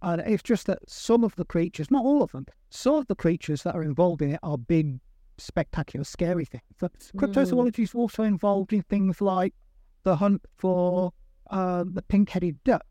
And 0.00 0.20
it's 0.22 0.42
just 0.42 0.66
that 0.66 0.78
some 0.88 1.22
of 1.22 1.36
the 1.36 1.44
creatures, 1.44 1.90
not 1.90 2.04
all 2.04 2.22
of 2.22 2.32
them, 2.32 2.46
some 2.70 2.94
of 2.96 3.06
the 3.06 3.14
creatures 3.14 3.62
that 3.62 3.74
are 3.74 3.84
involved 3.84 4.20
in 4.22 4.32
it 4.32 4.40
are 4.42 4.58
big, 4.58 4.98
spectacular, 5.38 6.04
scary 6.04 6.44
things. 6.44 6.62
But 6.80 6.92
cryptozoology 7.16 7.80
is 7.80 7.94
also 7.94 8.24
involved 8.24 8.72
in 8.72 8.82
things 8.82 9.20
like 9.20 9.54
the 10.02 10.16
hunt 10.16 10.44
for 10.56 11.12
uh, 11.50 11.84
the 11.86 12.02
pink-headed 12.02 12.62
duck 12.64 12.84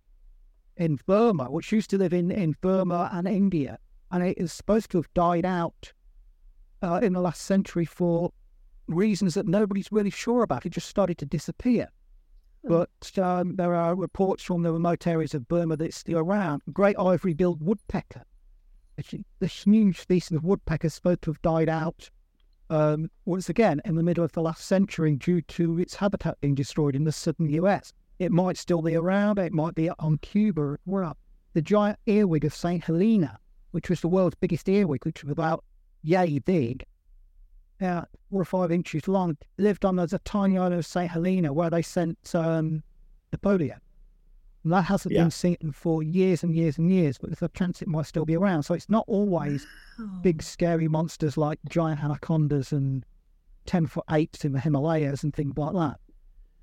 in 0.78 0.98
Burma, 1.06 1.52
which 1.52 1.72
used 1.72 1.90
to 1.90 1.98
live 1.98 2.14
in, 2.14 2.32
in 2.32 2.56
Burma 2.62 3.10
and 3.12 3.28
India, 3.28 3.78
and 4.12 4.24
it 4.24 4.38
is 4.38 4.54
supposed 4.54 4.90
to 4.92 4.98
have 4.98 5.14
died 5.14 5.46
out 5.46 5.92
uh, 6.82 7.00
in 7.04 7.14
the 7.14 7.20
last 7.20 7.42
century 7.42 7.86
for 7.86 8.32
reasons 8.88 9.34
that 9.34 9.48
nobody's 9.48 9.92
really 9.92 10.10
sure 10.10 10.44
about. 10.44 10.66
It 10.66 10.70
just 10.70 10.88
started 10.88 11.18
to 11.20 11.26
disappear. 11.26 11.90
But 12.64 13.18
um, 13.18 13.56
there 13.56 13.74
are 13.74 13.96
reports 13.96 14.44
from 14.44 14.62
the 14.62 14.72
remote 14.72 15.08
areas 15.08 15.34
of 15.34 15.48
Burma 15.48 15.78
that 15.78 15.86
it's 15.86 15.98
still 15.98 16.20
around. 16.20 16.62
Great 16.72 16.96
ivory-billed 16.98 17.62
woodpecker. 17.62 18.24
The 19.40 19.48
huge 19.48 20.00
species 20.00 20.38
of 20.38 20.44
woodpecker 20.44 20.88
is 20.88 20.94
supposed 20.94 21.24
to 21.24 21.32
have 21.32 21.42
died 21.42 21.70
out 21.70 22.10
um, 22.70 23.10
once 23.26 23.50
again 23.50 23.82
in 23.84 23.96
the 23.96 24.04
middle 24.04 24.24
of 24.24 24.32
the 24.32 24.42
last 24.42 24.66
century 24.66 25.16
due 25.16 25.42
to 25.42 25.80
its 25.80 25.96
habitat 25.96 26.40
being 26.40 26.56
destroyed 26.56 26.96
in 26.96 27.04
the 27.04 27.12
southern 27.12 27.50
US. 27.50 27.94
It 28.20 28.32
might 28.32 28.58
still 28.58 28.82
be 28.82 28.96
around, 28.96 29.40
it 29.40 29.52
might 29.52 29.76
be 29.76 29.90
on 29.90 30.20
Cuba 30.20 30.74
as 30.74 30.80
well. 30.86 31.18
The 31.54 31.62
giant 31.62 32.00
earwig 32.06 32.46
of 32.46 32.54
St. 32.54 32.84
Helena, 32.84 33.40
which 33.72 33.90
was 33.90 34.02
the 34.02 34.08
world's 34.08 34.38
biggest 34.40 34.70
earwig, 34.70 35.04
which 35.04 35.24
was 35.24 35.32
about 35.32 35.66
yay 36.04 36.40
big, 36.40 36.86
uh, 37.82 38.04
four 38.30 38.42
or 38.42 38.46
five 38.46 38.72
inches 38.72 39.08
long, 39.08 39.38
lived 39.58 39.86
on 39.86 40.00
as 40.00 40.14
a 40.14 40.20
tiny 40.20 40.58
island 40.58 40.76
of 40.76 40.86
St. 40.86 41.10
Helena 41.10 41.52
where 41.52 41.70
they 41.70 41.82
sent 41.82 42.18
um, 42.36 42.84
Napoleon. 43.32 43.80
And 44.64 44.74
that 44.74 44.84
hasn't 44.84 45.14
Yeah. 45.14 45.24
been 45.24 45.32
seen 45.32 45.58
for 45.74 46.04
years 46.04 46.44
and 46.44 46.56
years 46.56 46.78
and 46.78 46.92
years, 46.92 47.18
but 47.18 47.30
there's 47.32 47.42
a 47.42 47.50
chance 47.50 47.82
it 47.82 47.88
might 47.88 48.06
still 48.06 48.26
be 48.26 48.36
around. 48.36 48.64
So 48.64 48.74
it's 48.76 48.90
not 48.90 49.06
always 49.08 49.66
big 50.22 50.42
scary 50.44 50.88
monsters 50.88 51.36
like 51.38 51.60
giant 51.70 52.04
anacondas 52.04 52.72
and 52.72 53.04
10 53.66 53.88
foot 53.88 54.06
apes 54.12 54.46
in 54.46 54.52
the 54.52 54.60
Himalayas 54.60 55.24
and 55.24 55.34
things 55.34 55.58
like 55.58 55.74
that. 55.74 56.00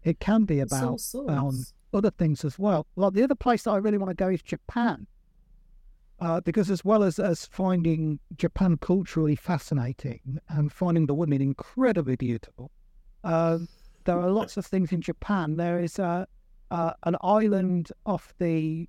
It 0.04 0.20
can 0.20 0.44
be 0.44 0.60
about 0.60 1.00
um, 1.28 1.64
other 1.92 2.10
things 2.12 2.44
as 2.44 2.58
well. 2.58 2.86
Like 2.96 3.14
the 3.14 3.24
other 3.24 3.34
place 3.34 3.64
that 3.64 3.72
I 3.72 3.76
really 3.76 3.98
want 3.98 4.10
to 4.10 4.14
go 4.14 4.28
is 4.28 4.42
Japan. 4.42 5.06
Uh, 6.20 6.40
because 6.40 6.68
as 6.70 6.84
well 6.84 7.04
as, 7.04 7.18
as 7.18 7.46
finding 7.46 8.18
Japan 8.36 8.76
culturally 8.76 9.36
fascinating 9.36 10.38
and 10.48 10.72
finding 10.72 11.06
the 11.06 11.14
women 11.14 11.40
incredibly 11.40 12.16
beautiful, 12.16 12.72
uh, 13.22 13.58
there 14.04 14.18
are 14.18 14.30
lots 14.30 14.56
of 14.56 14.66
things 14.66 14.90
in 14.90 15.00
Japan. 15.00 15.56
There 15.56 15.78
is 15.78 15.98
uh, 15.98 16.24
uh, 16.70 16.92
an 17.04 17.16
island 17.20 17.92
off 18.04 18.34
the 18.38 18.88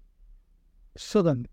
southern, 0.97 1.47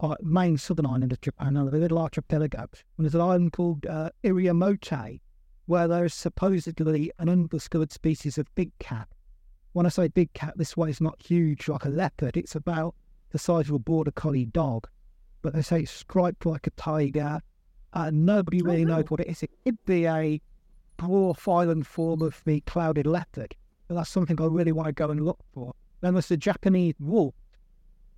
uh, 0.00 0.16
main 0.20 0.58
southern 0.58 0.86
island 0.86 1.12
of 1.12 1.20
Japan, 1.20 1.56
a 1.56 1.64
little 1.64 1.98
archipelago. 1.98 2.60
And 2.60 3.04
there's 3.04 3.14
an 3.14 3.20
island 3.20 3.52
called 3.52 3.86
uh, 3.86 4.10
Iriomote, 4.24 5.20
where 5.66 5.88
there 5.88 6.04
is 6.04 6.14
supposedly 6.14 7.10
an 7.18 7.28
undiscovered 7.28 7.92
species 7.92 8.36
of 8.36 8.54
big 8.54 8.76
cat. 8.80 9.08
When 9.72 9.86
I 9.86 9.88
say 9.88 10.08
big 10.08 10.32
cat, 10.34 10.54
this 10.56 10.76
one 10.76 10.90
is 10.90 11.00
not 11.00 11.22
huge 11.22 11.68
like 11.68 11.86
a 11.86 11.88
leopard. 11.88 12.36
It's 12.36 12.54
about 12.54 12.94
the 13.30 13.38
size 13.38 13.68
of 13.68 13.74
a 13.76 13.78
border 13.78 14.10
collie 14.10 14.44
dog, 14.44 14.88
but 15.42 15.52
they 15.52 15.62
say 15.62 15.80
it's 15.80 15.90
striped 15.90 16.46
like 16.46 16.66
a 16.66 16.70
tiger. 16.70 17.40
And 17.94 18.24
nobody 18.24 18.62
Oh, 18.62 18.64
really 18.64 18.86
wow. 18.86 18.96
knows 18.96 19.10
what 19.10 19.20
it 19.20 19.28
is. 19.28 19.42
It 19.42 19.50
could 19.64 19.84
be 19.84 20.06
a 20.06 20.40
dwarf 20.98 21.46
island 21.52 21.86
form 21.86 22.22
of 22.22 22.40
the 22.46 22.60
clouded 22.62 23.06
leopard. 23.06 23.54
But 23.88 23.96
that's 23.96 24.10
something 24.10 24.40
I 24.40 24.46
really 24.46 24.72
want 24.72 24.86
to 24.86 24.92
go 24.92 25.10
and 25.10 25.20
look 25.24 25.40
for. 25.52 25.74
Then 26.00 26.14
there's 26.14 26.28
the 26.28 26.36
Japanese 26.38 26.94
wolf. 26.98 27.34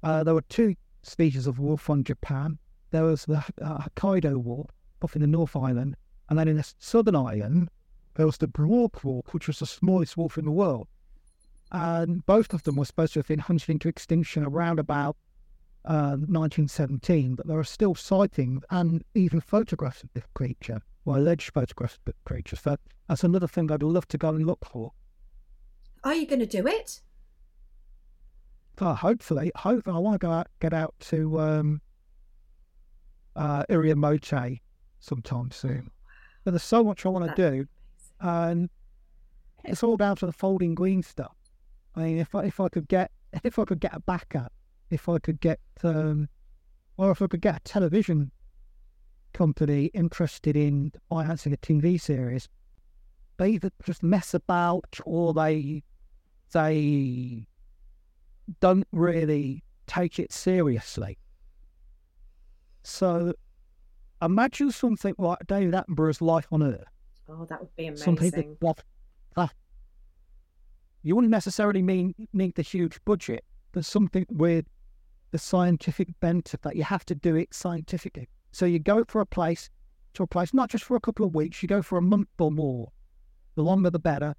Uh, 0.03 0.23
there 0.23 0.35
were 0.35 0.43
two 0.43 0.77
species 1.03 1.47
of 1.47 1.59
wolf 1.59 1.91
on 1.91 2.05
Japan. 2.05 2.59
There 2.93 3.05
was 3.05 3.25
the 3.25 3.39
uh, 3.61 3.79
Hokkaido 3.79 4.37
wolf 4.43 4.71
off 5.03 5.17
in 5.17 5.23
the 5.23 5.27
North 5.27 5.57
Island, 5.57 5.97
and 6.29 6.39
then 6.39 6.47
in 6.47 6.57
the 6.57 6.73
southern 6.79 7.17
island, 7.17 7.69
there 8.15 8.27
was 8.27 8.39
the 8.39 8.47
Brook 8.47 9.03
wolf, 9.03 9.35
which 9.35 9.49
was 9.49 9.59
the 9.59 9.67
smallest 9.67 10.17
wolf 10.17 10.39
in 10.39 10.45
the 10.45 10.51
world. 10.53 10.87
And 11.73 12.25
both 12.27 12.55
of 12.55 12.63
them 12.63 12.77
were 12.77 12.85
supposed 12.85 13.15
to 13.15 13.19
have 13.19 13.27
been 13.27 13.41
hunted 13.41 13.71
into 13.71 13.89
extinction 13.89 14.45
around 14.45 14.79
about 14.79 15.17
uh, 15.85 16.17
1917, 16.17 17.35
but 17.35 17.47
there 17.47 17.59
are 17.59 17.65
still 17.65 17.95
sightings 17.95 18.63
and 18.71 19.05
even 19.15 19.41
photographs 19.41 20.03
of 20.03 20.11
this 20.15 20.25
creature, 20.35 20.81
or 21.05 21.17
alleged 21.17 21.53
photographs 21.53 21.95
of 21.95 22.05
the 22.07 22.15
creature. 22.25 22.57
So 22.57 22.77
that's 23.09 23.25
another 23.25 23.47
thing 23.47 23.71
I'd 23.71 23.83
love 23.83 24.09
to 24.09 24.19
go 24.19 24.31
and 24.31 24.47
look 24.47 24.65
for. 24.65 24.93
Are 26.03 26.15
you 26.15 26.27
going 26.27 26.41
to 26.41 26.47
do 26.47 26.67
it? 26.67 27.01
Uh, 28.79 28.95
hopefully, 28.95 29.53
hopefully, 29.57 29.97
I 29.97 29.99
want 29.99 30.21
to 30.21 30.27
go 30.27 30.33
out, 30.33 30.49
get 30.61 30.73
out 30.73 30.95
to 31.01 31.41
um, 31.41 31.81
uh, 33.37 33.65
Iriomote 33.71 34.61
sometime 35.01 35.51
soon. 35.51 35.91
But 36.45 36.53
there's 36.53 36.63
so 36.63 36.83
much 36.83 37.07
I 37.07 37.09
want 37.11 37.35
to 37.35 37.51
do, 37.51 37.67
and 38.21 38.69
it's 39.65 39.83
all 39.83 39.97
down 39.97 40.17
to 40.17 40.27
the 40.27 40.33
folding 40.33 40.75
green 40.75 41.03
stuff. 41.03 41.37
I 41.95 42.03
mean, 42.03 42.19
if 42.19 42.35
I 42.35 42.45
if 42.45 42.61
I 42.61 42.69
could 42.69 42.89
get 42.89 43.11
if 43.45 43.59
I 43.59 43.65
could 43.65 43.81
get 43.81 43.95
a 43.95 44.01
backup, 44.01 44.53
if 44.95 45.09
I 45.09 45.19
could 45.19 45.41
get 45.41 45.61
um, 45.83 46.29
or 46.97 47.11
if 47.11 47.21
I 47.21 47.27
could 47.27 47.41
get 47.41 47.57
a 47.57 47.61
television 47.61 48.31
company 49.33 49.87
interested 49.87 50.57
in 50.57 50.93
financing 51.09 51.53
a 51.53 51.57
TV 51.57 52.01
series, 52.01 52.49
they 53.37 53.51
either 53.51 53.71
just 53.85 54.03
mess 54.03 54.33
about 54.33 54.99
or 55.05 55.35
they 55.35 55.83
they 56.53 57.47
don't 58.61 58.87
really 58.93 59.65
take 59.87 60.19
it 60.19 60.33
seriously. 60.33 61.19
So 62.85 63.35
imagine 64.23 64.71
something 64.71 65.15
like 65.19 65.39
David 65.47 65.75
Attenborough's 65.75 66.21
Life 66.21 66.47
on 66.53 66.63
Earth. 66.63 66.85
Oh, 67.29 67.47
that 67.47 67.61
would 67.61 67.75
be 67.77 67.97
Something 67.97 68.29
amazing. 68.33 68.57
that, 68.61 68.85
that 69.35 69.53
You 71.03 71.17
wouldn't 71.17 71.31
necessarily 71.31 71.83
mean 71.83 72.15
need 72.33 72.55
the 72.55 72.63
huge 72.63 73.03
budget, 73.05 73.45
but 73.73 73.85
something 73.85 74.27
with 74.31 74.67
the 75.35 75.39
scientific 75.39 76.09
bent 76.21 76.55
of 76.55 76.61
that. 76.61 76.77
You 76.77 76.85
have 76.85 77.05
to 77.07 77.15
do 77.17 77.35
it 77.35 77.53
scientifically. 77.53 78.29
So 78.53 78.67
you 78.67 78.79
go 78.79 79.03
for 79.09 79.21
a 79.21 79.27
place 79.27 79.69
to 80.13 80.23
a 80.23 80.29
place, 80.29 80.55
not 80.55 80.71
just 80.71 80.85
for 80.85 80.97
a 80.97 81.01
couple 81.01 81.27
of 81.27 81.35
weeks, 81.35 81.61
you 81.61 81.67
go 81.67 81.83
for 81.83 81.99
a 81.99 82.03
month 82.03 82.29
or 82.39 82.53
more. 82.53 82.93
The 83.57 83.65
longer 83.65 83.91
the 83.91 83.99
better. 83.99 84.37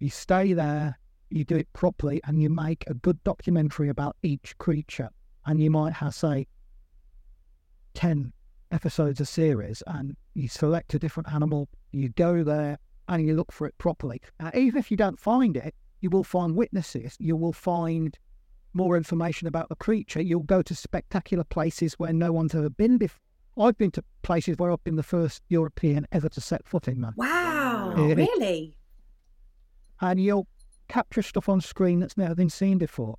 You 0.00 0.10
stay 0.10 0.52
there, 0.52 0.98
you 1.30 1.42
do 1.46 1.56
it 1.56 1.72
properly, 1.72 2.20
and 2.24 2.42
you 2.42 2.50
make 2.50 2.84
a 2.86 2.92
good 2.92 3.18
documentary 3.24 3.88
about 3.88 4.14
each 4.22 4.58
creature. 4.58 5.08
And 5.46 5.58
you 5.58 5.70
might 5.70 5.94
have, 5.94 6.14
say, 6.14 6.48
10 7.94 8.30
episodes 8.72 9.22
a 9.22 9.24
series, 9.24 9.82
and 9.86 10.14
you 10.34 10.48
select 10.48 10.92
a 10.92 10.98
different 10.98 11.32
animal, 11.32 11.66
you 11.92 12.10
go 12.10 12.44
there, 12.44 12.78
and 13.08 13.26
you 13.26 13.34
look 13.34 13.50
for 13.50 13.66
it 13.66 13.78
properly. 13.78 14.20
Now, 14.38 14.50
even 14.52 14.78
if 14.78 14.90
you 14.90 14.98
don't 14.98 15.18
find 15.18 15.56
it, 15.56 15.74
you 16.02 16.10
will 16.10 16.24
find 16.24 16.54
witnesses, 16.54 17.16
you 17.18 17.36
will 17.36 17.54
find 17.54 18.18
more 18.74 18.96
information 18.96 19.46
about 19.48 19.68
the 19.68 19.76
creature. 19.76 20.20
You'll 20.20 20.40
go 20.42 20.62
to 20.62 20.74
spectacular 20.74 21.44
places 21.44 21.94
where 21.94 22.12
no 22.12 22.32
one's 22.32 22.54
ever 22.54 22.70
been 22.70 22.98
before. 22.98 23.20
I've 23.56 23.78
been 23.78 23.92
to 23.92 24.04
places 24.22 24.56
where 24.58 24.72
I've 24.72 24.82
been 24.82 24.96
the 24.96 25.02
first 25.04 25.42
European 25.48 26.06
ever 26.10 26.28
to 26.28 26.40
set 26.40 26.66
foot 26.66 26.88
in 26.88 27.00
them. 27.02 27.14
Wow, 27.16 27.94
Yeah. 27.96 28.14
really? 28.14 28.76
And 30.00 30.20
you'll 30.20 30.48
capture 30.88 31.22
stuff 31.22 31.48
on 31.48 31.60
screen 31.60 32.00
that's 32.00 32.16
never 32.16 32.34
been 32.34 32.50
seen 32.50 32.78
before. 32.78 33.16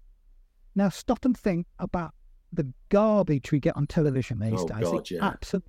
Now, 0.76 0.90
stop 0.90 1.24
and 1.24 1.38
think 1.38 1.68
about 1.80 2.14
the 2.52 2.72
garbage 2.90 3.52
we 3.54 3.60
get 3.62 3.78
on 3.78 3.88
television 3.88 4.40
these 4.40 4.60
Oh, 4.60 4.68
days. 4.68 4.84
God, 4.84 5.10
yeah. 5.10 5.26
absolute 5.26 5.66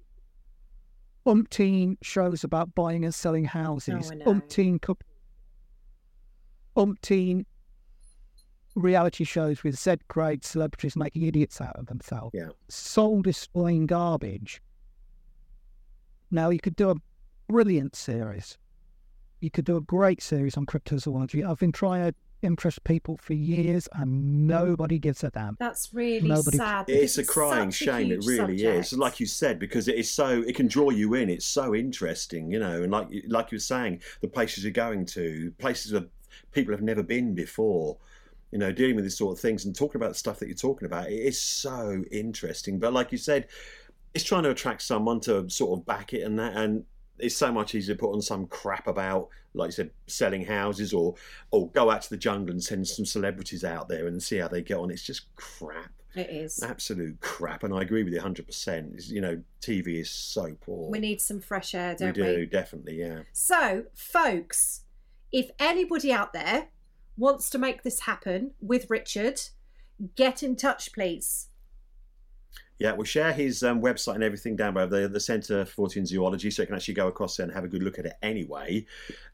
umpteen 1.25 1.97
shows 2.03 2.43
about 2.45 2.75
buying 2.75 3.05
and 3.05 3.15
selling 3.15 3.45
houses, 3.45 4.11
Oh, 4.13 4.33
umpteen 4.33 4.81
coup- 4.83 4.99
umpteen 6.77 7.47
reality 8.77 9.25
shows 9.25 9.65
with 9.65 9.77
Z 9.79 9.97
grade 10.09 10.45
celebrities 10.45 10.95
making 10.97 11.23
idiots 11.23 11.61
out 11.61 11.75
of 11.77 11.87
themselves. 11.87 12.33
Yeah. 12.35 12.51
soul 12.69 13.23
destroying 13.23 13.87
garbage. 13.87 14.63
Now 16.31 16.51
you 16.51 16.59
could 16.61 16.77
do 16.77 16.91
a 16.91 16.95
brilliant 17.49 17.97
series. 17.97 18.59
You 19.41 19.51
could 19.51 19.65
do 19.65 19.77
a 19.77 19.81
great 19.81 20.23
series 20.23 20.57
on 20.57 20.67
cryptozoology. 20.67 21.49
I've 21.49 21.59
been 21.59 21.73
trying 21.73 22.11
to 22.11 22.15
impress 22.43 22.79
people 22.79 23.17
for 23.17 23.33
years 23.33 23.89
and 23.95 24.47
nobody 24.47 24.99
gives 24.99 25.25
a 25.25 25.31
damn. 25.31 25.57
That's 25.59 25.93
really 25.95 26.29
Nobody- 26.29 26.57
sad. 26.59 26.87
because 26.87 27.03
It's 27.03 27.19
a 27.19 27.25
crying 27.25 27.71
such 27.71 27.83
a 27.83 27.85
shame. 27.85 28.07
It 28.13 28.23
huge 28.23 28.27
really 28.27 28.63
is. 28.65 28.93
Like 28.93 29.21
you 29.21 29.27
said, 29.27 29.59
because 29.59 29.89
it 29.89 29.97
is 29.97 30.11
so, 30.11 30.43
it 30.47 30.55
can 30.55 30.67
draw 30.69 30.91
you 30.91 31.15
in. 31.15 31.31
It's 31.31 31.47
so 31.47 31.75
interesting, 31.75 32.51
you 32.51 32.59
know. 32.59 32.83
And 32.83 32.93
like 32.93 33.09
like 33.29 33.53
you 33.53 33.57
were 33.57 33.61
saying, 33.61 34.01
the 34.21 34.29
places 34.29 34.65
you're 34.65 34.73
going 34.73 35.07
to, 35.07 35.53
places 35.59 35.93
where 35.93 36.05
people 36.53 36.73
have 36.75 36.83
never 36.83 37.03
been 37.03 37.35
before. 37.35 37.97
You 38.53 38.59
know, 38.59 38.73
dealing 38.73 38.95
with 38.95 39.05
these 39.05 39.19
sort 39.19 39.37
of 39.37 39.41
things 39.41 39.65
and 39.65 39.75
talking 39.75 40.01
about 40.01 40.11
the 40.11 40.19
stuff 40.19 40.39
that 40.39 40.47
you're 40.47 40.57
talking 40.57 40.87
about, 40.87 41.11
it 41.11 41.15
is 41.15 41.41
so 41.41 42.05
interesting. 42.11 42.79
But 42.79 42.93
like 42.93 43.13
you 43.13 43.19
said, 43.19 43.49
it's 44.15 44.25
trying 44.25 44.45
to 44.45 44.51
attract 44.51 44.83
someone 44.83 45.21
to 45.21 45.49
sort 45.51 45.79
of 45.79 45.85
back 45.85 46.15
it 46.15 46.23
and 46.23 46.39
that, 46.39 46.57
and 46.57 46.85
it's 47.19 47.37
so 47.37 47.51
much 47.51 47.75
easier 47.75 47.95
to 47.95 47.99
put 47.99 48.13
on 48.13 48.23
some 48.23 48.47
crap 48.47 48.87
about, 48.87 49.29
like 49.55 49.69
you 49.69 49.73
said, 49.73 49.91
selling 50.07 50.45
houses 50.45 50.93
or 50.93 51.15
or 51.51 51.69
go 51.71 51.91
out 51.91 52.03
to 52.03 52.11
the 52.11 52.17
jungle 52.17 52.53
and 52.53 52.63
send 52.63 52.87
some 52.87 53.05
celebrities 53.05 53.65
out 53.65 53.89
there 53.89 54.07
and 54.07 54.23
see 54.23 54.37
how 54.37 54.49
they 54.49 54.63
get 54.63 54.77
on. 54.77 54.91
It's 54.91 55.03
just 55.03 55.35
crap 55.35 55.93
it 56.17 56.31
is. 56.31 56.63
absolute 56.63 57.21
crap, 57.21 57.63
and 57.63 57.75
I 57.75 57.83
agree 57.83 58.03
with 58.03 58.13
you 58.13 58.21
100%. 58.21 59.09
You 59.11 59.21
know, 59.21 59.43
TV 59.61 60.01
is 60.01 60.11
so 60.11 60.57
poor. 60.61 60.91
We 60.91 60.99
need 60.99 61.21
some 61.21 61.41
fresh 61.41 61.75
air, 61.75 61.95
don't 61.95 62.17
we? 62.17 62.23
we? 62.23 62.37
do, 62.37 62.47
definitely, 62.47 62.99
yeah. 63.01 63.21
So, 63.33 63.85
folks, 63.95 64.83
if 65.33 65.51
anybody 65.59 66.13
out 66.13 66.33
there 66.33 66.69
wants 67.17 67.51
to 67.51 67.59
make 67.59 67.83
this 67.83 68.01
happen 68.01 68.53
with 68.61 68.89
Richard, 68.91 69.41
get 70.17 70.43
in 70.43 70.57
touch, 70.57 70.93
please. 70.93 71.49
Yeah, 72.79 72.93
we'll 72.93 73.05
share 73.05 73.33
his 73.33 73.63
um, 73.63 73.81
website 73.81 74.17
and 74.17 74.23
everything 74.25 74.55
down 74.55 74.75
below, 74.75 74.87
the, 74.87 75.09
the 75.09 75.19
Centre 75.21 75.65
for 75.65 75.89
Fortean 75.89 76.07
Zoology, 76.07 76.51
so 76.51 76.61
you 76.63 76.67
can 76.67 76.77
actually 76.77 76.93
go 76.93 77.09
across 77.09 77.37
there 77.39 77.45
and 77.45 77.55
have 77.55 77.65
a 77.65 77.69
good 77.69 77.83
look 77.83 77.99
at 77.99 78.05
it 78.05 78.13
anyway. 78.23 78.85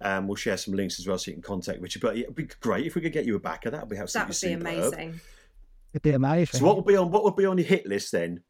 Um, 0.00 0.28
we'll 0.28 0.36
share 0.36 0.56
some 0.56 0.74
links 0.74 1.00
as 1.00 1.08
well 1.08 1.18
so 1.18 1.30
you 1.30 1.34
can 1.34 1.42
contact 1.42 1.80
Richard. 1.80 2.02
But 2.02 2.16
yeah, 2.16 2.22
it'd 2.24 2.36
be 2.36 2.44
great 2.60 2.86
if 2.86 2.94
we 2.94 3.00
could 3.00 3.12
get 3.12 3.24
you 3.26 3.34
a 3.34 3.40
backer. 3.40 3.70
That 3.70 3.80
would 3.80 3.88
be 3.90 3.96
That 3.96 4.02
absolutely 4.02 4.56
would 4.56 4.64
be 4.64 4.70
superb. 4.82 4.92
amazing. 4.94 5.20
It'd 5.92 6.02
be 6.02 6.10
amazing. 6.12 6.60
So 6.60 6.64
what 6.66 6.76
would 6.76 6.86
be 6.86 6.94
on 6.96 7.10
what 7.10 7.24
would 7.24 7.34
be 7.34 7.44
on 7.44 7.58
your 7.58 7.66
hit 7.66 7.84
list 7.84 8.12
then? 8.12 8.42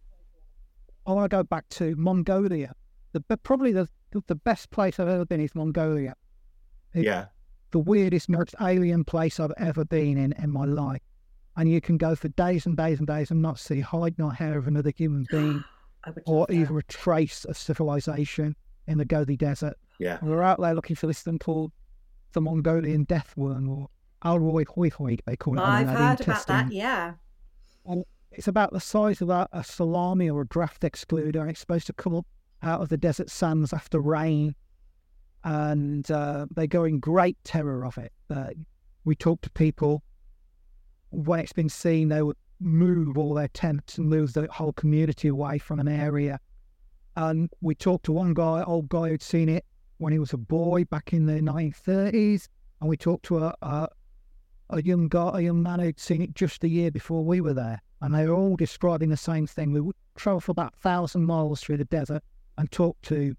I 1.07 1.13
want 1.13 1.31
to 1.31 1.35
go 1.37 1.43
back 1.43 1.69
to 1.71 1.97
Mongolia. 1.97 2.75
The, 3.13 3.21
but 3.21 3.43
probably 3.43 3.73
the, 3.73 3.89
the 4.27 4.35
best 4.35 4.71
place 4.71 5.01
I've 5.01 5.09
ever 5.09 5.25
been 5.25 5.41
is 5.41 5.55
Mongolia. 5.55 6.15
It- 6.95 7.05
Yeah. 7.05 7.27
The 7.73 7.79
weirdest, 7.79 8.29
most 8.29 8.55
alien 8.61 9.05
place 9.05 9.41
I've 9.41 9.53
ever 9.57 9.85
been 9.85 10.17
in 10.17 10.33
in 10.33 10.51
my 10.51 10.65
life. 10.65 11.03
And 11.57 11.71
you 11.71 11.81
can 11.81 11.99
go 11.99 12.15
for 12.15 12.29
days 12.29 12.65
and 12.65 12.77
days 12.77 12.99
and 12.99 13.07
days 13.07 13.31
and 13.31 13.43
not 13.43 13.59
see 13.59 13.81
hide 13.81 14.15
nor 14.19 14.33
hair 14.33 14.57
of 14.57 14.67
another 14.69 14.93
human 14.97 15.27
being 15.31 15.63
or 16.27 16.47
even 16.51 16.77
a 16.77 16.83
trace 16.83 17.45
of 17.45 17.57
civilization 17.57 18.57
in 18.87 18.99
the 18.99 19.05
Gobi 19.05 19.37
Desert. 19.37 19.77
Yeah. 19.99 20.19
We're 20.23 20.43
out 20.43 20.61
there 20.61 20.75
looking 20.75 20.97
for 20.97 21.07
this 21.07 21.23
thing 21.23 21.39
called 21.39 21.73
the 22.33 22.41
Mongolian 22.41 23.05
death 23.05 23.35
worm 23.37 23.69
or 23.69 23.89
olgoi-khorkhoi, 24.25 25.21
they 25.27 25.37
call 25.37 25.55
it. 25.59 25.61
on 25.61 25.71
I've 25.71 25.87
the 25.87 25.93
heard 25.93 25.99
about 26.21 26.47
that, 26.47 26.67
intestine. 26.67 26.73
yeah. 26.73 27.15
It's 28.33 28.49
about 28.49 28.73
the 28.73 28.81
size 28.81 29.21
of 29.21 29.29
a, 29.29 29.47
a 29.53 29.63
salami 29.63 30.31
or 30.31 30.43
a 30.43 30.47
draft 30.47 30.83
excluder, 30.83 31.41
and 31.41 31.51
it's 31.51 31.61
supposed 31.61 31.87
to 31.89 31.93
come 31.93 32.15
up 32.15 32.27
out 32.63 32.81
of 32.81 32.89
the 32.89 32.97
desert 32.97 33.29
sands 33.31 33.73
after 33.73 34.01
rain. 34.01 34.55
And 35.45 36.09
uh, 36.11 36.47
they 36.55 36.67
go 36.67 36.85
in 36.85 37.01
great 37.01 37.37
terror 37.45 37.85
of 37.85 37.99
it. 37.99 38.13
Uh, 38.31 38.51
we 39.05 39.17
talk 39.17 39.41
to 39.43 39.51
people 39.51 40.03
when 41.11 41.41
it's 41.41 41.53
been 41.53 41.69
seen, 41.69 42.09
they 42.09 42.23
would 42.23 42.37
move 42.59 43.19
all 43.19 43.35
their 43.35 43.49
tents 43.49 43.99
and 43.99 44.09
move 44.09 44.33
the 44.33 44.49
whole 44.51 44.73
community 44.73 45.29
away 45.29 45.59
from 45.59 45.79
an 45.79 45.89
area. 45.89 46.41
And 47.17 47.51
we 47.61 47.75
talked 47.75 48.07
to 48.07 48.13
one 48.13 48.33
guy, 48.35 48.63
old 48.63 48.89
guy 48.89 49.11
who'd 49.11 49.23
seen 49.23 49.49
it 49.49 49.65
when 49.99 50.13
he 50.13 50.19
was 50.19 50.33
a 50.33 50.39
boy 50.39 50.85
back 50.85 51.13
in 51.13 51.27
the 51.27 51.35
1930s, 51.35 52.49
and 52.81 52.89
we 52.89 52.97
talked 52.97 53.25
to 53.27 53.39
a, 53.39 53.55
a 53.63 53.89
a 54.71 54.83
young 54.83 55.07
guy, 55.07 55.33
a 55.35 55.41
young 55.43 55.63
man 55.63 55.81
who'd 55.81 56.01
seen 56.01 56.23
it 56.23 56.35
just 56.35 56.65
a 56.65 56.69
year 56.69 56.91
before 56.91 57.23
we 57.23 57.43
were 57.43 57.53
there, 57.53 57.83
and 58.01 58.15
they 58.15 58.27
were 58.27 58.35
all 58.35 58.57
describing 58.57 59.11
the 59.11 59.17
same 59.17 59.47
thing. 59.47 59.73
We 59.73 59.83
would 59.83 59.97
travel 60.17 60.41
for 60.41 60.53
about 60.53 60.75
thousand 60.77 61.27
miles 61.27 61.61
through 61.61 61.77
the 61.77 61.85
desert 61.85 62.23
and 62.57 62.71
talk 62.73 63.01
to 63.03 63.37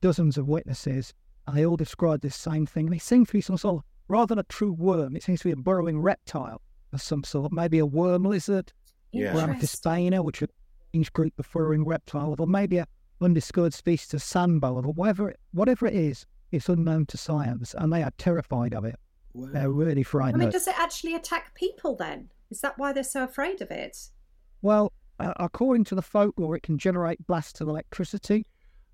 dozens 0.00 0.38
of 0.38 0.46
witnesses, 0.46 1.12
they 1.54 1.64
all 1.66 1.76
describe 1.76 2.20
this 2.20 2.36
same 2.36 2.66
thing. 2.66 2.86
And 2.86 2.94
it 2.94 3.02
seemed 3.02 3.26
to 3.28 3.32
be 3.32 3.40
some 3.40 3.56
sort 3.58 3.76
of, 3.76 3.82
rather 4.08 4.26
than 4.26 4.38
a 4.38 4.44
true 4.44 4.72
worm, 4.72 5.16
it 5.16 5.22
seems 5.22 5.40
to 5.40 5.48
be 5.48 5.52
a 5.52 5.56
burrowing 5.56 6.00
reptile 6.00 6.60
of 6.92 7.02
some 7.02 7.24
sort, 7.24 7.52
maybe 7.52 7.78
a 7.78 7.86
worm 7.86 8.24
lizard, 8.24 8.72
Yeah. 9.12 9.34
or 9.36 9.40
Interesting. 9.50 9.90
Amphisbaena, 10.10 10.24
which 10.24 10.42
is 10.42 10.48
a 10.48 10.52
strange 10.90 11.12
group 11.12 11.38
of 11.38 11.50
burrowing 11.52 11.84
reptiles, 11.84 12.36
or 12.38 12.46
maybe 12.46 12.78
a 12.78 12.86
undiscovered 13.20 13.74
species 13.74 14.14
of 14.14 14.20
sandboa, 14.22 14.84
or 14.86 14.92
whatever, 14.92 15.34
whatever 15.52 15.86
it 15.86 15.94
is, 15.94 16.24
it's 16.52 16.68
unknown 16.68 17.04
to 17.06 17.16
science, 17.18 17.74
and 17.76 17.92
they 17.92 18.02
are 18.02 18.12
terrified 18.18 18.72
of 18.74 18.84
it. 18.84 18.96
They're 19.34 19.70
really 19.70 20.02
frightened. 20.02 20.36
I 20.36 20.38
frightened. 20.38 20.38
mean, 20.40 20.50
does 20.50 20.66
it 20.66 20.78
actually 20.78 21.14
attack 21.14 21.54
people 21.54 21.94
then? 21.94 22.30
Is 22.50 22.60
that 22.62 22.78
why 22.78 22.92
they're 22.92 23.04
so 23.04 23.24
afraid 23.24 23.60
of 23.60 23.70
it? 23.70 24.08
Well, 24.62 24.92
uh, 25.20 25.34
according 25.36 25.84
to 25.84 25.94
the 25.94 26.02
folklore, 26.02 26.56
it 26.56 26.62
can 26.62 26.78
generate 26.78 27.26
blasts 27.26 27.60
of 27.60 27.68
electricity. 27.68 28.46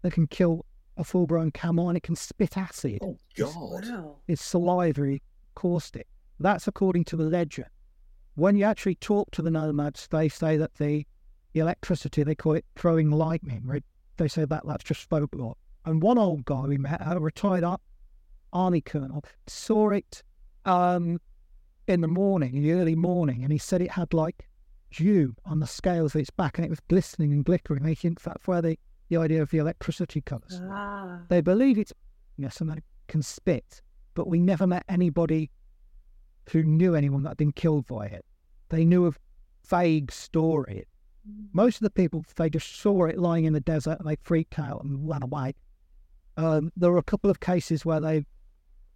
It 0.03 0.13
can 0.13 0.27
kill 0.27 0.67
a 0.97 1.05
full-grown 1.05 1.51
camel, 1.51 1.89
and 1.89 1.97
it 1.97 2.03
can 2.03 2.17
spit 2.17 2.57
acid. 2.57 2.99
Oh 3.03 3.19
God. 3.37 3.89
Wow. 3.89 4.17
It's 4.29 4.45
salivary 4.45 5.23
caustic. 5.55 6.07
That's 6.41 6.69
according 6.69 7.05
to 7.07 7.17
the 7.17 7.25
legend. 7.25 7.69
When 8.37 8.57
you 8.57 8.65
actually 8.65 8.97
talk 8.97 9.31
to 9.33 9.43
the 9.43 9.51
nomads, 9.51 10.09
they 10.09 10.29
say 10.29 10.57
that 10.57 10.75
the, 10.75 11.07
the 11.53 11.61
electricity, 11.61 12.23
they 12.23 12.35
call 12.35 12.55
it 12.55 12.65
throwing 12.77 13.11
lightning. 13.11 13.63
Right? 13.65 13.85
They 14.17 14.29
say 14.29 14.45
that 14.45 14.63
that's 14.67 14.85
just 14.85 15.09
folklore. 15.09 15.57
And 15.85 16.03
one 16.03 16.19
old 16.19 16.45
guy 16.45 16.63
we 16.63 16.79
met, 16.79 17.01
a 17.05 17.21
retired 17.21 17.65
army 18.53 18.81
colonel, 18.81 19.25
saw 19.47 19.91
it 19.91 20.23
um, 20.65 21.21
in 21.87 22.01
the 22.01 22.09
morning, 22.09 22.57
in 22.57 22.63
the 22.63 22.73
early 22.73 22.95
morning, 22.97 23.43
and 23.43 23.53
he 23.53 23.59
said 23.59 23.83
it 23.83 23.91
had 23.91 24.15
like 24.15 24.49
dew 24.91 25.35
on 25.45 25.61
the 25.61 25.67
scales 25.67 26.15
of 26.15 26.21
its 26.21 26.31
back, 26.31 26.57
and 26.57 26.65
it 26.65 26.71
was 26.71 26.81
glistening 26.89 27.33
and 27.33 27.45
glittering. 27.45 27.85
He 27.85 27.95
think 27.95 28.23
that's 28.23 28.47
where 28.47 28.63
the, 28.63 28.79
the 29.09 29.17
idea 29.17 29.43
of 29.43 29.51
the 29.51 29.59
electricity 29.59 30.21
from. 30.21 30.61
Ah. 30.71 31.21
They 31.29 31.41
believe 31.41 31.79
it's 31.79 31.93
yes, 32.37 32.61
and 32.61 32.71
they 32.71 32.79
can 33.09 33.23
spit, 33.23 33.83
but 34.15 34.29
we 34.29 34.41
never 34.41 34.67
met 34.67 34.85
anybody 34.89 35.51
who 36.51 36.63
knew 36.63 36.95
anyone 36.95 37.23
that 37.23 37.31
had 37.31 37.37
been 37.37 37.53
killed 37.53 37.87
by 37.87 38.07
it. 38.07 38.25
They 38.69 38.85
knew 38.85 39.07
a 39.07 39.13
vague 39.69 40.13
story. 40.13 40.85
Most 41.53 41.77
of 41.77 41.83
the 41.83 41.91
people, 41.91 42.25
they 42.37 42.51
just 42.51 42.77
saw 42.77 43.07
it 43.07 43.19
lying 43.19 43.45
in 43.45 43.55
the 43.55 43.61
desert 43.61 43.99
and 43.99 44.09
they 44.09 44.17
freaked 44.23 44.59
out 44.59 44.85
and 44.85 45.09
ran 45.09 45.23
away. 45.23 45.55
Um, 46.37 46.71
there 46.77 46.91
were 46.91 46.99
a 46.99 47.03
couple 47.03 47.31
of 47.31 47.41
cases 47.41 47.85
where 47.85 48.01
they 48.01 48.25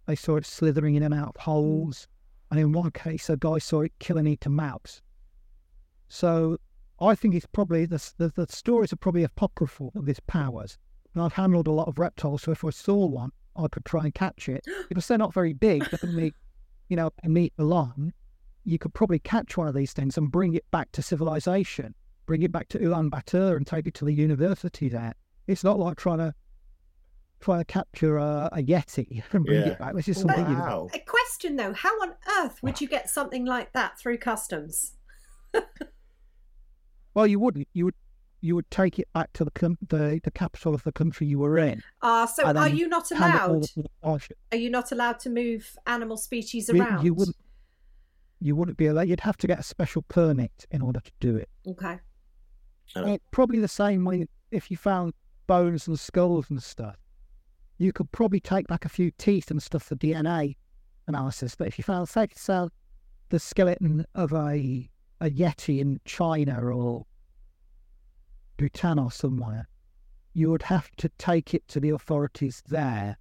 they 0.05 0.15
saw 0.15 0.37
it 0.37 0.45
slithering 0.45 0.95
in 0.95 1.03
and 1.03 1.13
out 1.13 1.33
of 1.35 1.41
holes, 1.41 2.07
and 2.49 2.59
in 2.59 2.71
one 2.71 2.91
case, 2.91 3.29
a 3.29 3.37
guy 3.37 3.59
saw 3.59 3.81
it 3.81 3.93
killing 3.99 4.25
eating 4.27 4.55
mouse. 4.55 5.01
So 6.07 6.57
I 7.01 7.15
think 7.15 7.35
it's 7.35 7.45
probably 7.45 7.85
the, 7.85 8.11
the 8.17 8.29
the 8.29 8.47
stories 8.49 8.91
are 8.93 8.97
probably 8.97 9.23
apocryphal 9.23 9.91
of 9.95 10.09
its 10.09 10.19
powers. 10.21 10.77
And 11.13 11.23
I've 11.23 11.33
handled 11.33 11.67
a 11.67 11.71
lot 11.71 11.87
of 11.87 11.97
reptiles, 11.97 12.43
so 12.43 12.51
if 12.51 12.63
I 12.63 12.69
saw 12.69 13.05
one, 13.05 13.31
I 13.55 13.67
could 13.67 13.85
try 13.85 14.03
and 14.03 14.13
catch 14.13 14.47
it 14.47 14.65
because 14.89 15.07
they're 15.07 15.17
not 15.17 15.33
very 15.33 15.53
big. 15.53 15.89
They're 15.89 16.31
you 16.89 16.95
know, 16.95 17.11
a 17.23 17.29
meet 17.29 17.53
along, 17.57 18.13
you 18.63 18.77
could 18.77 18.93
probably 18.93 19.19
catch 19.19 19.57
one 19.57 19.67
of 19.67 19.73
these 19.73 19.93
things 19.93 20.17
and 20.17 20.31
bring 20.31 20.53
it 20.53 20.69
back 20.71 20.91
to 20.93 21.01
civilization, 21.01 21.95
bring 22.25 22.41
it 22.41 22.51
back 22.51 22.67
to 22.69 22.79
Ulaanbaatar 22.79 23.55
and 23.55 23.65
take 23.65 23.87
it 23.87 23.93
to 23.95 24.05
the 24.05 24.13
university 24.13 24.89
there. 24.89 25.13
It's 25.47 25.63
not 25.63 25.79
like 25.79 25.97
trying 25.97 26.19
to 26.19 26.33
trying 27.39 27.59
to 27.59 27.65
capture 27.65 28.17
a, 28.17 28.49
a 28.51 28.57
yeti 28.61 29.23
and 29.31 29.45
bring 29.45 29.61
Yeah. 29.61 29.69
it 29.69 29.79
back. 29.79 29.95
This 29.95 30.09
is 30.09 30.19
something 30.19 30.49
you 30.49 30.57
Wow. 30.57 30.89
A 30.93 30.99
question 30.99 31.55
though: 31.55 31.73
How 31.73 31.89
on 32.01 32.13
earth 32.39 32.61
would 32.61 32.81
you 32.81 32.87
get 32.87 33.09
something 33.09 33.45
like 33.45 33.71
that 33.73 33.97
through 33.99 34.17
customs? 34.17 34.93
well, 37.19 37.27
you 37.27 37.37
wouldn't. 37.37 37.67
You 37.73 37.85
would 37.85 37.95
you 38.41 38.55
would 38.55 38.71
take 38.71 38.97
it 38.97 39.09
back 39.13 39.33
to 39.33 39.43
the 39.43 39.51
com- 39.51 39.77
the, 39.89 40.21
the 40.23 40.31
capital 40.31 40.73
of 40.73 40.83
the 40.83 40.93
country 40.93 41.27
you 41.27 41.37
were 41.39 41.57
in. 41.57 41.83
Ah, 42.01 42.25
so 42.25 42.45
are 42.45 42.69
you 42.69 42.87
not 42.87 43.09
hand 43.09 43.35
it 43.35 43.41
all 43.41 43.55
allowed? 44.05 44.21
to. 44.21 44.35
Are 44.53 44.57
you 44.57 44.69
not 44.69 44.93
allowed 44.93 45.19
to 45.19 45.29
move 45.29 45.75
animal 45.85 46.15
species 46.15 46.69
around? 46.69 47.03
You 47.03 47.13
wouldn't. 47.13 47.35
You 48.39 48.55
wouldn't 48.55 48.77
be 48.77 48.85
allowed. 48.85 49.09
You'd 49.09 49.19
have 49.19 49.35
to 49.37 49.47
get 49.47 49.59
a 49.59 49.63
special 49.63 50.03
permit 50.03 50.65
in 50.71 50.81
order 50.81 51.01
to 51.01 51.11
do 51.19 51.35
it. 51.35 51.49
Okay. 51.67 51.99
Uh, 52.95 53.01
Uh, 53.01 53.17
probably 53.31 53.59
the 53.59 53.67
same 53.67 54.05
way 54.05 54.25
if 54.51 54.71
you 54.71 54.77
found 54.77 55.13
bones 55.45 55.89
and 55.89 55.99
skulls 55.99 56.49
and 56.49 56.63
stuff. 56.63 56.95
You 57.77 57.91
could 57.91 58.09
probably 58.13 58.39
take 58.39 58.67
back 58.67 58.85
a 58.85 58.89
few 58.89 59.11
teeth 59.11 59.51
and 59.51 59.61
stuff 59.61 59.83
for 59.83 59.95
DNA 59.95 60.55
analysis. 61.07 61.55
But 61.55 61.67
if 61.67 61.77
you 61.77 61.83
found, 61.83 62.07
say, 62.07 62.27
found 62.33 62.71
the 63.27 63.39
skeleton 63.39 64.05
of 64.15 64.31
a 64.31 64.89
a 65.21 65.29
yeti 65.29 65.79
in 65.79 65.99
China 66.05 66.61
or 66.63 67.05
Bhutan 68.59 68.99
or 68.99 69.09
somewhere, 69.09 69.69
you 70.33 70.51
would 70.51 70.63
have 70.63 70.91
to 70.97 71.09
take 71.17 71.53
it 71.53 71.67
to 71.69 71.79
the 71.79 71.89
authorities 71.89 72.61
there 72.67 73.17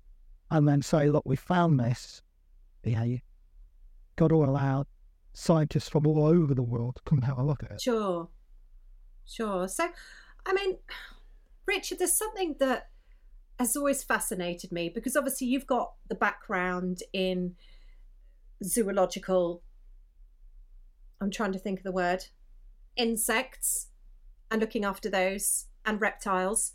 and 0.51 0.67
then 0.67 0.83
say, 0.83 1.09
"Look, 1.09 1.25
we 1.25 1.37
found 1.37 1.79
this. 1.79 2.23
Yeah, 2.83 3.05
you 3.05 3.21
got 4.17 4.29
to 4.29 4.45
allow 4.45 4.87
scientists 5.33 5.89
from 5.89 6.07
all 6.07 6.27
over 6.27 6.55
the 6.55 6.63
world 6.63 6.97
to 6.97 7.03
come 7.03 7.19
and 7.19 7.27
have 7.27 7.39
a 7.39 7.45
look 7.45 7.63
at 7.63 7.71
it." 7.71 7.81
Sure. 7.81 8.29
Sure. 9.25 9.69
So, 9.69 9.89
I 10.45 10.53
mean, 10.53 10.79
Richard, 11.67 11.99
there's 11.99 12.19
something 12.19 12.57
that 12.59 12.89
has 13.61 13.77
always 13.77 14.03
fascinated 14.03 14.73
me 14.73 14.89
because 14.89 15.17
obviously 15.17 15.47
you've 15.47 15.67
got 15.67 15.93
the 16.09 16.15
background 16.15 17.03
in 17.13 17.55
zoological, 18.65 19.63
I'm 21.21 21.31
trying 21.31 21.53
to 21.53 21.59
think 21.59 21.79
of 21.79 21.85
the 21.85 21.93
word, 21.93 22.25
insects 22.97 23.89
and 24.51 24.61
looking 24.61 24.85
after 24.85 25.09
those 25.09 25.67
and 25.85 26.01
reptiles. 26.01 26.73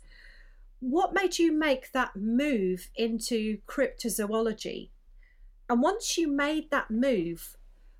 What 0.80 1.14
made 1.14 1.38
you 1.38 1.52
make 1.52 1.92
that 1.92 2.14
move 2.14 2.90
into 2.94 3.58
cryptozoology? 3.66 4.90
And 5.68 5.80
once 5.80 6.18
you 6.18 6.28
made 6.28 6.70
that 6.70 6.90
move, 6.90 7.56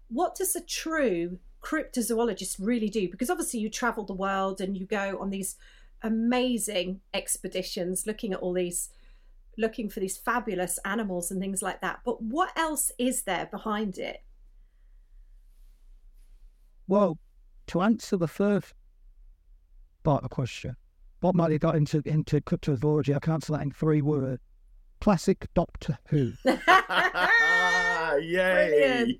what 0.09 0.35
does 0.35 0.55
a 0.55 0.61
true 0.61 1.39
cryptozoologist 1.63 2.57
really 2.59 2.91
do? 2.91 3.09
Because 3.11 3.31
obviously 3.31 3.61
you 3.61 3.71
travel 3.71 4.05
the 4.05 4.13
world 4.13 4.61
and 4.61 4.77
you 4.77 4.87
go 4.87 5.19
on 5.19 5.31
these 5.31 5.57
amazing 6.03 7.01
expeditions 7.15 8.07
looking 8.07 8.35
at 8.35 8.41
all 8.41 8.53
these 8.53 8.91
looking 9.57 9.89
for 9.89 10.01
these 10.01 10.17
fabulous 10.17 10.79
animals 10.85 11.31
and 11.31 11.41
things 11.41 11.63
like 11.63 11.81
that. 11.81 12.01
But 12.05 12.21
what 12.21 12.51
else 12.57 12.91
is 12.99 13.23
there 13.23 13.47
behind 13.47 13.99
it? 13.99 14.23
Well, 16.89 17.19
to 17.69 17.81
answer 17.81 18.17
the 18.17 18.29
first 18.29 18.75
part 20.05 20.23
of 20.23 20.31
the 20.31 20.35
question, 20.35 20.77
Bob 21.21 21.35
Marley 21.35 21.59
got 21.59 21.75
into 21.75 22.01
into 22.05 22.41
cryptozoology. 22.41 23.15
I 23.15 23.19
can 23.19 23.33
answer 23.35 23.53
that 23.53 23.63
in 23.63 23.73
three 23.73 24.03
words: 24.03 24.41
classic 25.01 25.49
Doctor 25.55 25.99
Who. 26.09 26.33
Yay! 28.21 29.19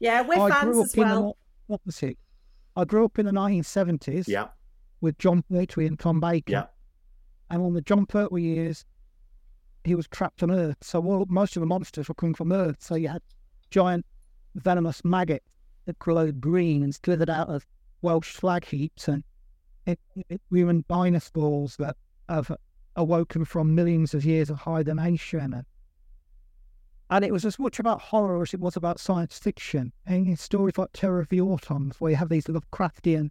Yeah, 0.00 0.22
we're 0.22 0.38
I 0.40 0.50
fans 0.50 0.64
grew 0.64 0.80
up 0.80 0.84
as 0.86 0.94
in 0.94 1.02
well. 1.02 1.36
the 1.68 1.74
opposite. 1.74 2.18
I 2.76 2.84
grew 2.84 3.04
up 3.04 3.18
in 3.18 3.26
the 3.26 3.32
1970s 3.32 4.28
Yeah, 4.28 4.48
with 5.00 5.18
Jon 5.18 5.42
Pertwee 5.50 5.86
and 5.86 5.98
Tom 5.98 6.20
Baker. 6.20 6.52
yeah, 6.52 6.66
And 7.50 7.60
on 7.62 7.74
the 7.74 7.80
Jon 7.80 8.06
Pertwee 8.06 8.42
years, 8.42 8.84
he 9.84 9.96
was 9.96 10.06
trapped 10.06 10.42
on 10.44 10.50
Earth. 10.52 10.76
So 10.82 11.04
all, 11.04 11.26
most 11.28 11.56
of 11.56 11.60
the 11.60 11.66
monsters 11.66 12.08
were 12.08 12.14
coming 12.14 12.34
from 12.34 12.52
Earth. 12.52 12.76
So 12.78 12.94
you 12.94 13.08
had 13.08 13.22
giant 13.70 14.06
venomous 14.54 15.04
maggots 15.04 15.44
that 15.86 15.98
glowed 15.98 16.40
green 16.40 16.84
and 16.84 16.94
slithered 16.94 17.28
out 17.30 17.48
of 17.48 17.66
Welsh 18.00 18.30
flag 18.30 18.64
heaps 18.64 19.08
and 19.08 19.24
it, 19.88 19.98
it, 20.28 20.40
human 20.50 20.84
dinosaurs 20.88 21.76
that 21.76 21.96
have 22.28 22.54
awoken 22.94 23.44
from 23.44 23.74
millions 23.74 24.12
of 24.12 24.24
years 24.24 24.50
of 24.50 24.58
hibernation. 24.58 25.54
And, 25.54 25.64
and 27.08 27.24
it 27.24 27.32
was 27.32 27.46
as 27.46 27.58
much 27.58 27.78
about 27.78 28.02
horror 28.02 28.42
as 28.42 28.52
it 28.52 28.60
was 28.60 28.76
about 28.76 29.00
science 29.00 29.38
fiction. 29.38 29.92
And 30.04 30.38
stories 30.38 30.76
like 30.76 30.90
Terror 30.92 31.20
of 31.20 31.28
the 31.30 31.38
Autons, 31.38 31.96
where 31.96 32.10
you 32.10 32.16
have 32.16 32.28
these 32.28 32.44
Lovecraftian 32.44 33.30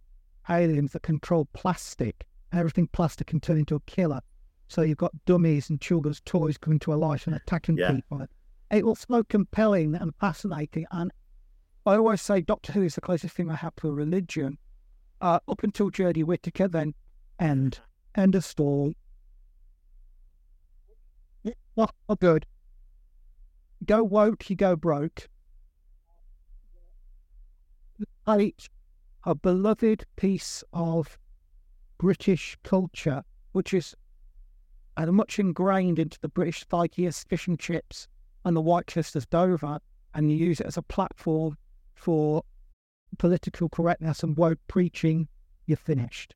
aliens 0.50 0.92
that 0.92 1.02
control 1.02 1.48
plastic. 1.52 2.26
And 2.50 2.58
everything 2.58 2.88
plastic 2.88 3.28
can 3.28 3.40
turn 3.40 3.58
into 3.58 3.76
a 3.76 3.80
killer. 3.80 4.20
So 4.66 4.82
you've 4.82 4.98
got 4.98 5.12
dummies 5.26 5.70
and 5.70 5.80
children's 5.80 6.20
toys 6.22 6.58
coming 6.58 6.80
to 6.80 6.94
life 6.96 7.26
and 7.26 7.36
attacking 7.36 7.78
Yeah. 7.78 7.92
people. 7.92 8.26
It 8.70 8.84
was 8.84 9.06
so 9.08 9.22
compelling 9.22 9.94
and 9.94 10.12
fascinating. 10.16 10.86
And 10.90 11.12
I 11.86 11.96
always 11.96 12.20
say 12.20 12.40
Doctor 12.40 12.72
Who 12.72 12.82
is 12.82 12.96
the 12.96 13.00
closest 13.00 13.36
thing 13.36 13.50
I 13.50 13.54
have 13.54 13.76
to 13.76 13.88
a 13.88 13.92
religion. 13.92 14.58
Uh, 15.20 15.40
up 15.48 15.62
until 15.62 15.90
Jodie 15.90 16.24
Whittaker, 16.24 16.68
then 16.68 16.94
end. 17.38 17.80
End 18.14 18.34
of 18.34 18.44
story. 18.44 18.96
Not, 21.76 21.94
good. 22.18 22.46
Go 23.84 24.02
woke, 24.02 24.50
you 24.50 24.56
go 24.56 24.76
broke. 24.76 25.28
Hate 28.26 28.68
a 29.24 29.34
beloved 29.34 30.04
piece 30.16 30.64
of 30.72 31.18
British 31.98 32.56
culture, 32.62 33.22
which 33.52 33.74
is 33.74 33.94
uh, 34.96 35.06
much 35.06 35.38
ingrained 35.38 35.98
into 35.98 36.18
the 36.20 36.28
British 36.28 36.64
psyche 36.68 37.06
as 37.06 37.24
fish 37.24 37.46
and 37.46 37.58
chips 37.58 38.08
and 38.44 38.56
the 38.56 38.60
White 38.60 38.86
Cliffs 38.86 39.14
as 39.14 39.26
Dover, 39.26 39.78
and 40.14 40.30
you 40.30 40.36
use 40.36 40.60
it 40.60 40.66
as 40.66 40.76
a 40.76 40.82
platform 40.82 41.56
for 41.94 42.42
political 43.16 43.68
correctness 43.68 44.22
and 44.22 44.36
woke 44.36 44.58
preaching, 44.68 45.28
you're 45.66 45.76
finished. 45.76 46.34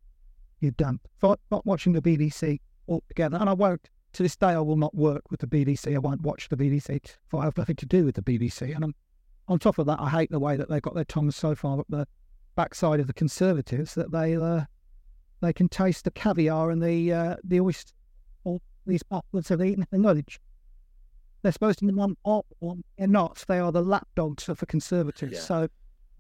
You're 0.61 0.73
done. 0.73 1.01
Not, 1.23 1.41
not 1.51 1.66
watching 1.66 1.93
the 1.93 2.03
BBC 2.03 2.61
altogether. 2.89 3.37
And 3.37 3.49
I 3.49 3.53
won't, 3.53 3.89
to 4.14 4.23
this 4.23 4.37
day, 4.37 4.49
I 4.49 4.61
will 4.61 4.77
not 4.77 4.95
work 4.95 5.31
with 5.31 5.41
the 5.41 5.47
BBC. 5.47 5.95
I 5.95 5.99
won't 5.99 6.23
watch 6.23 6.49
the 6.49 6.57
BBC. 6.57 7.01
For 7.29 7.41
I 7.41 7.45
have 7.45 7.59
nothing 7.59 7.77
to 7.77 7.87
do 7.87 8.05
with 8.05 8.14
the 8.14 8.23
BBC. 8.23 8.75
And 8.75 8.85
I'm, 8.85 8.95
on 9.49 9.59
top 9.59 9.79
of 9.79 9.87
that, 9.87 10.01
I 10.01 10.09
hate 10.09 10.31
the 10.31 10.39
way 10.39 10.57
that 10.57 10.68
they've 10.68 10.83
got 10.83 10.95
their 10.95 11.05
tongues 11.05 11.37
so 11.37 11.55
far 11.55 11.81
up 11.81 11.87
the 11.89 12.07
backside 12.55 13.01
of 13.01 13.07
the 13.07 13.12
Conservatives 13.12 13.95
that 13.95 14.12
they 14.12 14.37
uh, 14.37 14.62
they 15.41 15.53
can 15.53 15.68
taste 15.68 16.05
the 16.05 16.11
caviar 16.11 16.70
and 16.70 16.83
the 16.83 17.12
uh, 17.12 17.37
the 17.45 17.61
oyster, 17.61 17.93
all 18.45 18.62
these 18.87 19.03
upwards 19.11 19.49
have 19.49 19.62
eaten 19.62 19.87
the 19.91 19.99
knowledge. 19.99 20.41
They're 21.43 21.53
supposed 21.53 21.81
to 21.81 21.87
be 21.87 21.93
one 21.93 22.16
up, 22.25 22.47
one 22.61 22.85
they're 22.97 23.09
not. 23.09 23.45
They 23.49 23.59
are 23.59 23.73
the 23.73 23.83
lapdogs 23.83 24.49
of 24.49 24.59
the 24.61 24.66
Conservatives. 24.66 25.33
Yeah. 25.33 25.41
So 25.41 25.68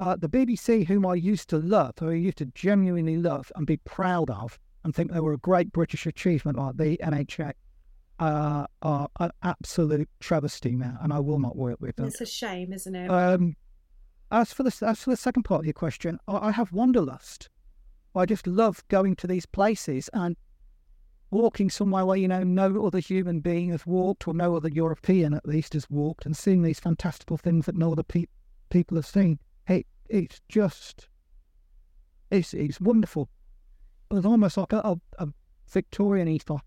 uh, 0.02 0.16
the 0.16 0.28
BBC, 0.28 0.84
whom 0.84 1.06
I 1.06 1.14
used 1.14 1.48
to 1.50 1.58
love, 1.58 1.94
who 2.00 2.10
I 2.10 2.14
used 2.14 2.38
to 2.38 2.46
genuinely 2.46 3.16
love 3.16 3.52
and 3.54 3.64
be 3.64 3.76
proud 3.76 4.30
of, 4.30 4.58
and 4.82 4.92
think 4.92 5.12
they 5.12 5.20
were 5.20 5.32
a 5.32 5.38
great 5.38 5.70
British 5.70 6.06
achievement, 6.06 6.58
like 6.58 6.76
the 6.76 6.96
NHS, 6.96 7.52
uh, 8.18 8.66
are 8.82 9.08
an 9.20 9.30
absolute 9.44 10.08
travesty 10.18 10.72
now, 10.72 10.98
and 11.02 11.12
I 11.12 11.20
will 11.20 11.38
not 11.38 11.54
work 11.54 11.80
with 11.80 11.94
them. 11.94 12.06
It's 12.06 12.20
a 12.20 12.26
shame, 12.26 12.72
isn't 12.72 12.94
it? 12.96 13.08
Um, 13.08 13.54
as 14.32 14.52
for 14.52 14.64
the 14.64 14.76
as 14.84 15.04
for 15.04 15.10
the 15.10 15.16
second 15.16 15.44
part 15.44 15.60
of 15.60 15.66
your 15.66 15.72
question, 15.72 16.18
I, 16.26 16.48
I 16.48 16.50
have 16.50 16.72
wanderlust. 16.72 17.48
I 18.16 18.26
just 18.26 18.48
love 18.48 18.82
going 18.88 19.14
to 19.16 19.28
these 19.28 19.46
places 19.46 20.10
and 20.12 20.36
walking 21.30 21.70
somewhere 21.70 22.04
where 22.04 22.16
you 22.16 22.26
know 22.26 22.42
no 22.42 22.84
other 22.84 22.98
human 22.98 23.38
being 23.38 23.70
has 23.70 23.86
walked, 23.86 24.26
or 24.26 24.34
no 24.34 24.56
other 24.56 24.68
European 24.68 25.32
at 25.32 25.46
least 25.46 25.74
has 25.74 25.88
walked, 25.88 26.26
and 26.26 26.36
seeing 26.36 26.62
these 26.62 26.80
fantastical 26.80 27.36
things 27.36 27.66
that 27.66 27.76
no 27.76 27.92
other 27.92 28.02
pe- 28.02 28.26
people 28.68 28.96
have 28.96 29.06
seen. 29.06 29.38
It 29.68 29.86
it's 30.08 30.40
just 30.48 31.08
it's 32.30 32.54
it's 32.54 32.80
wonderful. 32.80 33.28
There's 34.10 34.24
almost 34.26 34.56
like 34.56 34.72
a, 34.72 34.78
a, 34.84 34.96
a 35.18 35.28
Victorian 35.70 36.28
ethos 36.28 36.60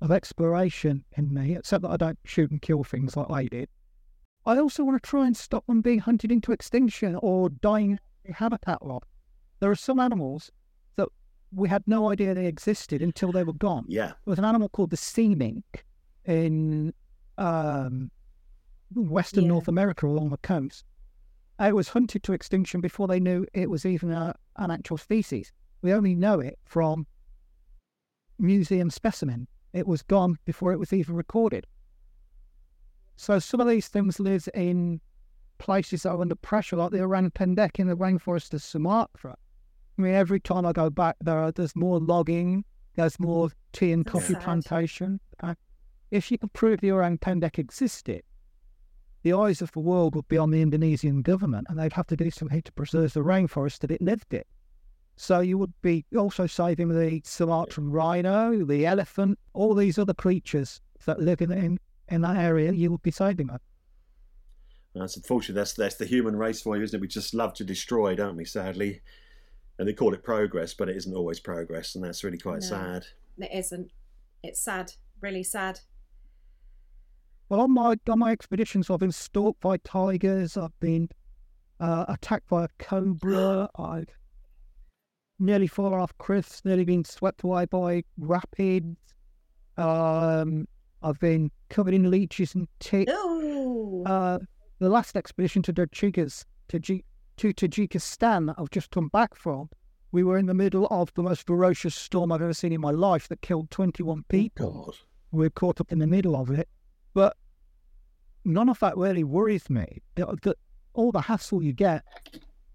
of 0.00 0.10
exploration 0.10 1.04
in 1.16 1.32
me, 1.32 1.56
except 1.56 1.82
that 1.82 1.90
I 1.90 1.96
don't 1.96 2.18
shoot 2.24 2.50
and 2.50 2.60
kill 2.60 2.84
things 2.84 3.16
like 3.16 3.28
they 3.28 3.58
did. 3.58 3.68
I 4.46 4.56
also 4.58 4.84
want 4.84 5.02
to 5.02 5.06
try 5.08 5.26
and 5.26 5.36
stop 5.36 5.66
them 5.66 5.82
being 5.82 5.98
hunted 5.98 6.32
into 6.32 6.52
extinction 6.52 7.14
or 7.16 7.50
dying 7.50 7.98
in 8.24 8.32
habitat 8.34 8.84
loss. 8.84 9.02
There 9.60 9.70
are 9.70 9.74
some 9.76 10.00
animals 10.00 10.50
that 10.96 11.08
we 11.52 11.68
had 11.68 11.82
no 11.86 12.10
idea 12.10 12.32
they 12.34 12.46
existed 12.46 13.02
until 13.02 13.32
they 13.32 13.44
were 13.44 13.52
gone. 13.52 13.84
yeah. 13.88 14.06
There 14.08 14.16
was 14.32 14.38
an 14.38 14.46
animal 14.46 14.70
called 14.70 14.90
the 14.90 14.96
sea 14.96 15.34
mink 15.34 15.84
in 16.24 16.94
um, 17.36 18.10
Western 18.94 19.44
Yeah. 19.44 19.48
North 19.50 19.68
America 19.68 20.06
along 20.06 20.30
the 20.30 20.38
coast. 20.38 20.84
It 21.60 21.74
was 21.74 21.90
hunted 21.90 22.22
to 22.22 22.32
extinction 22.32 22.80
before 22.80 23.06
they 23.06 23.20
knew 23.20 23.46
it 23.52 23.68
was 23.68 23.84
even 23.84 24.10
a, 24.10 24.34
an 24.56 24.70
actual 24.70 24.96
species. 24.96 25.52
We 25.82 25.92
only 25.92 26.14
know 26.14 26.40
it 26.40 26.58
from 26.64 27.06
museum 28.38 28.88
specimen. 28.88 29.46
It 29.74 29.86
was 29.86 30.02
gone 30.02 30.38
before 30.46 30.72
it 30.72 30.78
was 30.78 30.92
even 30.92 31.14
recorded. 31.14 31.66
So 33.16 33.38
some 33.38 33.60
of 33.60 33.68
these 33.68 33.88
things 33.88 34.18
live 34.18 34.48
in 34.54 35.00
places 35.58 36.02
that 36.02 36.10
are 36.10 36.20
under 36.20 36.34
pressure, 36.34 36.76
like 36.76 36.92
the 36.92 37.02
orang 37.02 37.30
pendek 37.30 37.78
in 37.78 37.86
the 37.86 37.96
rainforest 37.96 38.54
of 38.54 38.62
Sumatra. 38.62 39.36
I 39.98 40.02
mean, 40.02 40.14
every 40.14 40.40
time 40.40 40.64
I 40.64 40.72
go 40.72 40.88
back 40.88 41.16
there, 41.20 41.52
there's 41.52 41.76
more 41.76 42.00
logging, 42.00 42.64
there's 42.96 43.20
more 43.20 43.50
tea 43.72 43.92
and 43.92 44.06
coffee 44.06 44.34
plantation. 44.34 45.20
Uh, 45.42 45.54
if 46.10 46.30
you 46.30 46.38
could 46.38 46.54
prove 46.54 46.80
the 46.80 46.92
orang 46.92 47.18
pendek 47.18 47.58
existed, 47.58 48.22
the 49.22 49.32
eyes 49.32 49.60
of 49.62 49.72
the 49.72 49.80
world 49.80 50.14
would 50.14 50.28
be 50.28 50.38
on 50.38 50.50
the 50.50 50.62
Indonesian 50.62 51.22
government, 51.22 51.66
and 51.68 51.78
they'd 51.78 51.92
have 51.92 52.06
to 52.08 52.16
do 52.16 52.30
something 52.30 52.62
to 52.62 52.72
preserve 52.72 53.12
the 53.12 53.20
rainforest 53.20 53.80
that 53.80 53.90
it 53.90 54.00
lived 54.00 54.32
in. 54.32 54.44
So 55.16 55.40
you 55.40 55.58
would 55.58 55.74
be 55.82 56.06
also 56.16 56.46
saving 56.46 56.88
the 56.88 57.20
Sumatran 57.24 57.90
rhino, 57.90 58.64
the 58.64 58.86
elephant, 58.86 59.38
all 59.52 59.74
these 59.74 59.98
other 59.98 60.14
creatures 60.14 60.80
that 61.04 61.20
live 61.20 61.42
in 61.42 61.52
in, 61.52 61.78
in 62.08 62.22
that 62.22 62.36
area. 62.36 62.72
You 62.72 62.90
would 62.92 63.02
be 63.02 63.10
saving 63.10 63.48
them. 63.48 63.58
That's 64.94 65.16
unfortunately 65.16 65.60
that's 65.60 65.74
that's 65.74 65.96
the 65.96 66.06
human 66.06 66.36
race 66.36 66.62
for 66.62 66.76
you, 66.76 66.82
isn't 66.82 66.96
it? 66.96 67.00
We 67.00 67.06
just 67.08 67.34
love 67.34 67.52
to 67.54 67.64
destroy, 67.64 68.14
don't 68.16 68.36
we? 68.36 68.44
Sadly, 68.46 69.02
and 69.78 69.86
they 69.86 69.92
call 69.92 70.14
it 70.14 70.24
progress, 70.24 70.74
but 70.74 70.88
it 70.88 70.96
isn't 70.96 71.14
always 71.14 71.38
progress, 71.38 71.94
and 71.94 72.02
that's 72.02 72.24
really 72.24 72.38
quite 72.38 72.62
No. 72.62 72.68
sad. 72.68 73.06
It 73.38 73.50
isn't. 73.52 73.90
It's 74.42 74.60
sad. 74.60 74.92
Really 75.20 75.42
sad. 75.42 75.80
Well, 77.50 77.60
on 77.62 77.72
my 77.74 77.96
on 78.08 78.20
my 78.20 78.30
expeditions, 78.30 78.88
I've 78.88 79.00
been 79.00 79.10
stalked 79.12 79.60
by 79.60 79.76
tigers. 79.78 80.56
I've 80.56 80.78
been 80.78 81.08
uh, 81.80 82.04
attacked 82.08 82.48
by 82.48 82.64
a 82.64 82.68
cobra. 82.78 83.68
I've 83.76 84.06
nearly 85.40 85.66
fallen 85.66 85.94
off 86.00 86.16
cliffs. 86.18 86.62
Nearly 86.64 86.84
been 86.84 87.04
swept 87.04 87.42
away 87.42 87.64
by 87.66 88.04
rapids. 88.18 88.96
Um, 89.76 90.68
I've 91.02 91.18
been 91.18 91.50
covered 91.70 91.92
in 91.92 92.08
leeches 92.08 92.54
and 92.54 92.68
ticks. 92.78 93.10
Oh, 93.12 94.04
Uh, 94.06 94.38
the 94.78 94.88
last 94.88 95.16
expedition 95.16 95.62
to 95.62 95.72
Tajikas, 95.72 96.44
Taji- 96.68 97.04
to 97.38 97.52
Tajikistan 97.52 98.46
that 98.46 98.56
I've 98.58 98.70
just 98.70 98.90
come 98.92 99.08
back 99.08 99.34
from, 99.34 99.70
we 100.12 100.22
were 100.22 100.38
in 100.38 100.46
the 100.46 100.54
middle 100.54 100.86
of 100.88 101.12
the 101.14 101.22
most 101.22 101.46
ferocious 101.48 101.94
storm 101.96 102.30
I've 102.30 102.42
ever 102.42 102.52
seen 102.54 102.72
in 102.72 102.80
my 102.80 102.90
life 102.92 103.26
that 103.28 103.40
killed 103.42 103.70
21 103.70 104.24
people. 104.28 104.84
God, 104.84 104.94
We're 105.32 105.50
caught 105.50 105.80
up 105.80 105.90
in 105.90 105.98
the 105.98 106.06
middle 106.06 106.36
of 106.36 106.50
it. 106.50 106.68
But 107.14 107.36
none 108.44 108.68
of 108.68 108.78
that 108.80 108.96
really 108.96 109.24
worries 109.24 109.68
me. 109.68 110.02
The, 110.14 110.26
the, 110.42 110.56
all 110.94 111.12
the 111.12 111.20
hassle 111.20 111.62
you 111.62 111.72
get 111.72 112.04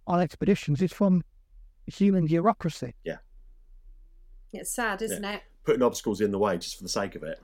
on 0.07 0.21
expeditions 0.21 0.81
is 0.81 0.91
from 0.91 1.23
human 1.88 2.25
bureaucracy. 2.25 2.93
Yeah. 3.03 3.17
It's 4.53 4.73
sad, 4.73 5.01
isn't 5.01 5.25
it? 5.25 5.41
putting 5.65 5.81
obstacles 5.81 6.21
in 6.21 6.31
the 6.31 6.39
way 6.39 6.57
just 6.57 6.77
for 6.77 6.83
the 6.83 6.89
sake 6.89 7.15
of 7.15 7.23
it. 7.23 7.39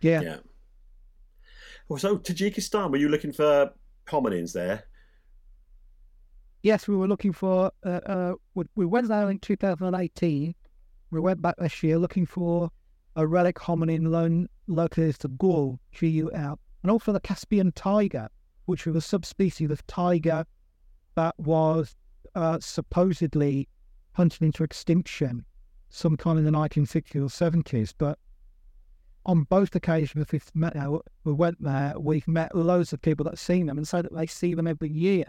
Yeah. 0.00 0.20
Yeah. 0.20 0.36
Well, 1.88 1.98
so 1.98 2.18
Tajikistan, 2.18 2.90
were 2.90 2.98
you 2.98 3.08
looking 3.08 3.32
for 3.32 3.72
hominins 4.06 4.52
there? 4.52 4.84
Yes, 6.62 6.86
we 6.88 6.96
were 6.96 7.08
looking 7.08 7.32
for. 7.32 7.72
Uh, 7.84 8.00
uh, 8.06 8.34
we, 8.54 8.64
we 8.76 8.86
went 8.86 9.08
there 9.08 9.28
in 9.30 9.38
2018. 9.38 10.54
We 11.10 11.20
went 11.20 11.42
back 11.42 11.56
this 11.58 11.82
year 11.82 11.98
looking 11.98 12.26
for 12.26 12.70
a 13.16 13.26
relic 13.26 13.56
hominin 13.56 14.08
lone, 14.08 14.48
located 14.68 15.18
to 15.20 15.28
Gul, 15.28 15.80
G-U-L, 15.92 16.58
and 16.82 16.90
also 16.90 17.12
the 17.12 17.20
Caspian 17.20 17.72
tiger, 17.72 18.28
which 18.66 18.86
was 18.86 18.96
a 18.96 19.00
subspecies 19.00 19.70
of 19.70 19.86
tiger 19.86 20.44
that 21.14 21.34
was 21.38 21.96
uh, 22.34 22.58
supposedly 22.60 23.68
hunted 24.12 24.42
into 24.42 24.62
extinction 24.62 25.44
sometime 25.90 26.38
in 26.38 26.44
the 26.44 26.50
1960s 26.50 27.16
or 27.16 27.52
70s. 27.52 27.92
But 27.96 28.18
on 29.26 29.42
both 29.44 29.74
occasions 29.74 30.26
we've 30.30 30.54
met, 30.54 30.76
uh, 30.76 30.98
we 31.24 31.32
went 31.32 31.62
there, 31.62 31.94
we've 31.98 32.28
met 32.28 32.54
loads 32.54 32.92
of 32.92 33.02
people 33.02 33.24
that 33.24 33.32
have 33.32 33.40
seen 33.40 33.66
them 33.66 33.78
and 33.78 33.86
say 33.86 34.02
that 34.02 34.14
they 34.14 34.26
see 34.26 34.54
them 34.54 34.66
every 34.66 34.90
year 34.90 35.24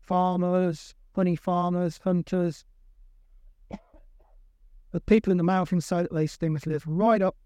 farmers, 0.00 0.94
honey 1.14 1.36
farmers, 1.36 1.98
hunters. 2.04 2.64
The 4.92 5.00
people 5.00 5.32
in 5.32 5.38
the 5.38 5.44
mountains 5.44 5.86
say 5.86 6.02
that 6.02 6.14
these 6.14 6.36
things 6.36 6.66
live 6.66 6.86
right 6.86 7.22
up 7.22 7.36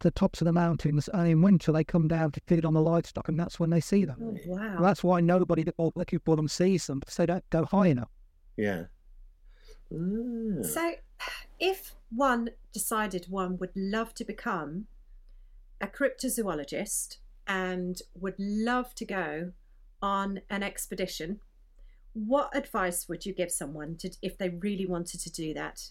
the 0.00 0.10
tops 0.10 0.40
of 0.40 0.44
the 0.46 0.52
mountains, 0.52 1.08
and 1.12 1.28
in 1.28 1.42
winter 1.42 1.72
they 1.72 1.84
come 1.84 2.08
down 2.08 2.32
to 2.32 2.40
feed 2.46 2.64
on 2.64 2.74
the 2.74 2.80
livestock, 2.80 3.28
and 3.28 3.38
that's 3.38 3.58
when 3.58 3.70
they 3.70 3.80
see 3.80 4.04
them. 4.04 4.16
Oh, 4.22 4.38
wow. 4.46 4.76
And 4.76 4.84
that's 4.84 5.02
why 5.02 5.20
nobody 5.20 5.62
that 5.64 5.76
goes 5.76 5.92
looking 5.94 6.20
for 6.24 6.36
them 6.36 6.48
sees 6.48 6.86
them 6.86 7.00
because 7.00 7.16
they 7.16 7.26
don't 7.26 7.48
go 7.50 7.64
high 7.64 7.88
enough. 7.88 8.10
Yeah. 8.56 8.84
Ah. 9.92 10.62
So, 10.62 10.92
if 11.58 11.94
one 12.10 12.50
decided 12.72 13.26
one 13.28 13.58
would 13.58 13.72
love 13.74 14.14
to 14.14 14.24
become 14.24 14.86
a 15.80 15.86
cryptozoologist 15.86 17.18
and 17.46 18.00
would 18.18 18.36
love 18.38 18.94
to 18.96 19.04
go 19.04 19.52
on 20.00 20.40
an 20.50 20.62
expedition, 20.62 21.40
what 22.12 22.56
advice 22.56 23.08
would 23.08 23.26
you 23.26 23.32
give 23.32 23.50
someone 23.50 23.96
to 23.96 24.10
if 24.22 24.38
they 24.38 24.48
really 24.48 24.86
wanted 24.86 25.20
to 25.20 25.30
do 25.30 25.54
that? 25.54 25.90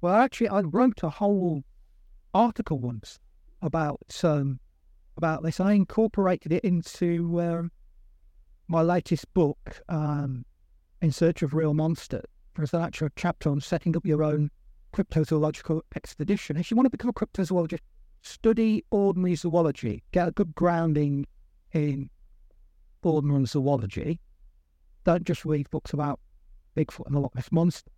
Well, 0.00 0.14
actually, 0.14 0.48
I 0.48 0.60
wrote 0.60 1.02
a 1.02 1.10
whole 1.10 1.64
article 2.36 2.78
once 2.78 3.18
about 3.62 4.20
um, 4.22 4.60
about 5.16 5.42
this. 5.42 5.58
I 5.58 5.72
incorporated 5.72 6.52
it 6.52 6.64
into 6.64 7.40
um, 7.40 7.72
my 8.68 8.82
latest 8.82 9.32
book, 9.32 9.80
um, 9.88 10.44
In 11.00 11.10
Search 11.10 11.42
of 11.42 11.54
Real 11.54 11.72
Monsters. 11.72 12.24
There's 12.54 12.74
an 12.74 12.82
actual 12.82 13.08
chapter 13.16 13.50
on 13.50 13.60
setting 13.60 13.96
up 13.96 14.04
your 14.04 14.22
own 14.22 14.50
cryptozoological 14.92 15.80
expedition. 15.94 16.56
If 16.56 16.70
you 16.70 16.76
want 16.76 16.86
to 16.86 16.90
become 16.90 17.10
a 17.10 17.12
cryptozoologist, 17.12 17.80
study 18.22 18.84
ordinary 18.90 19.34
zoology, 19.34 20.02
get 20.12 20.28
a 20.28 20.32
good 20.32 20.54
grounding 20.54 21.26
in 21.72 22.10
ordinary 23.02 23.46
zoology. 23.46 24.20
Don't 25.04 25.24
just 25.24 25.44
read 25.44 25.70
books 25.70 25.92
about 25.92 26.20
Bigfoot 26.76 27.06
and 27.06 27.14
the 27.14 27.20
Loch 27.20 27.34
Ness 27.34 27.52
Monster. 27.52 27.90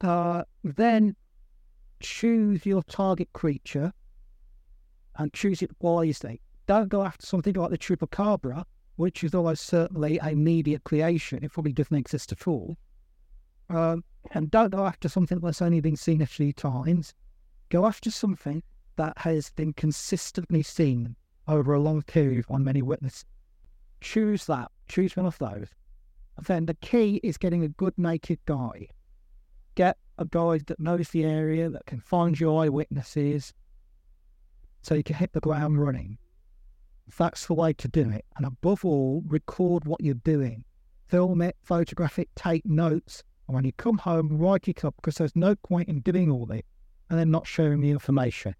Uh, 0.00 0.44
then 0.64 1.16
choose 2.00 2.66
your 2.66 2.82
target 2.84 3.32
creature 3.32 3.92
and 5.16 5.32
choose 5.32 5.62
it 5.62 5.70
wisely. 5.80 6.40
Don't 6.66 6.88
go 6.88 7.02
after 7.02 7.26
something 7.26 7.54
like 7.54 7.70
the 7.70 7.78
chupacabra, 7.78 8.64
which 8.96 9.24
is 9.24 9.34
almost 9.34 9.66
certainly 9.66 10.18
a 10.22 10.34
media 10.34 10.78
creation. 10.80 11.42
It 11.42 11.52
probably 11.52 11.72
doesn't 11.72 11.96
exist 11.96 12.32
at 12.32 12.46
all. 12.46 12.76
Um, 13.68 14.04
and 14.32 14.50
don't 14.50 14.70
go 14.70 14.84
after 14.84 15.08
something 15.08 15.38
that's 15.40 15.62
only 15.62 15.80
been 15.80 15.96
seen 15.96 16.22
a 16.22 16.26
few 16.26 16.52
times. 16.52 17.14
Go 17.68 17.86
after 17.86 18.10
something 18.10 18.62
that 18.96 19.16
has 19.18 19.50
been 19.50 19.72
consistently 19.72 20.62
seen 20.62 21.16
over 21.48 21.74
a 21.74 21.80
long 21.80 22.02
period 22.02 22.44
on 22.48 22.64
many 22.64 22.82
witnesses. 22.82 23.24
Choose 24.00 24.46
that. 24.46 24.70
Choose 24.88 25.16
one 25.16 25.26
of 25.26 25.38
those. 25.38 25.68
Then 26.46 26.66
the 26.66 26.74
key 26.74 27.20
is 27.22 27.36
getting 27.36 27.62
a 27.64 27.68
good 27.68 27.96
naked 27.98 28.38
get 28.46 28.90
a 30.20 30.26
guide 30.26 30.66
that 30.66 30.78
knows 30.78 31.08
the 31.08 31.24
area, 31.24 31.68
that 31.70 31.86
can 31.86 31.98
find 32.00 32.38
your 32.38 32.62
eyewitnesses, 32.62 33.52
so 34.82 34.94
you 34.94 35.02
can 35.02 35.16
hit 35.16 35.32
the 35.32 35.40
ground 35.40 35.80
running. 35.80 36.18
That's 37.18 37.46
the 37.46 37.54
way 37.54 37.72
to 37.72 37.88
do 37.88 38.08
it. 38.10 38.24
And 38.36 38.46
above 38.46 38.84
all, 38.84 39.22
record 39.26 39.84
what 39.84 40.00
you're 40.00 40.14
doing. 40.14 40.64
Film 41.08 41.42
it, 41.42 41.56
photograph 41.64 42.18
it, 42.18 42.28
take 42.36 42.64
notes. 42.64 43.24
And 43.48 43.54
when 43.54 43.64
you 43.64 43.72
come 43.72 43.98
home, 43.98 44.38
write 44.38 44.68
it 44.68 44.84
up 44.84 44.94
because 44.96 45.16
there's 45.16 45.34
no 45.34 45.56
point 45.56 45.88
in 45.88 46.00
doing 46.00 46.30
all 46.30 46.46
this 46.46 46.62
and 47.08 47.18
then 47.18 47.30
not 47.30 47.46
sharing 47.46 47.80
the 47.80 47.90
information. 47.90 48.54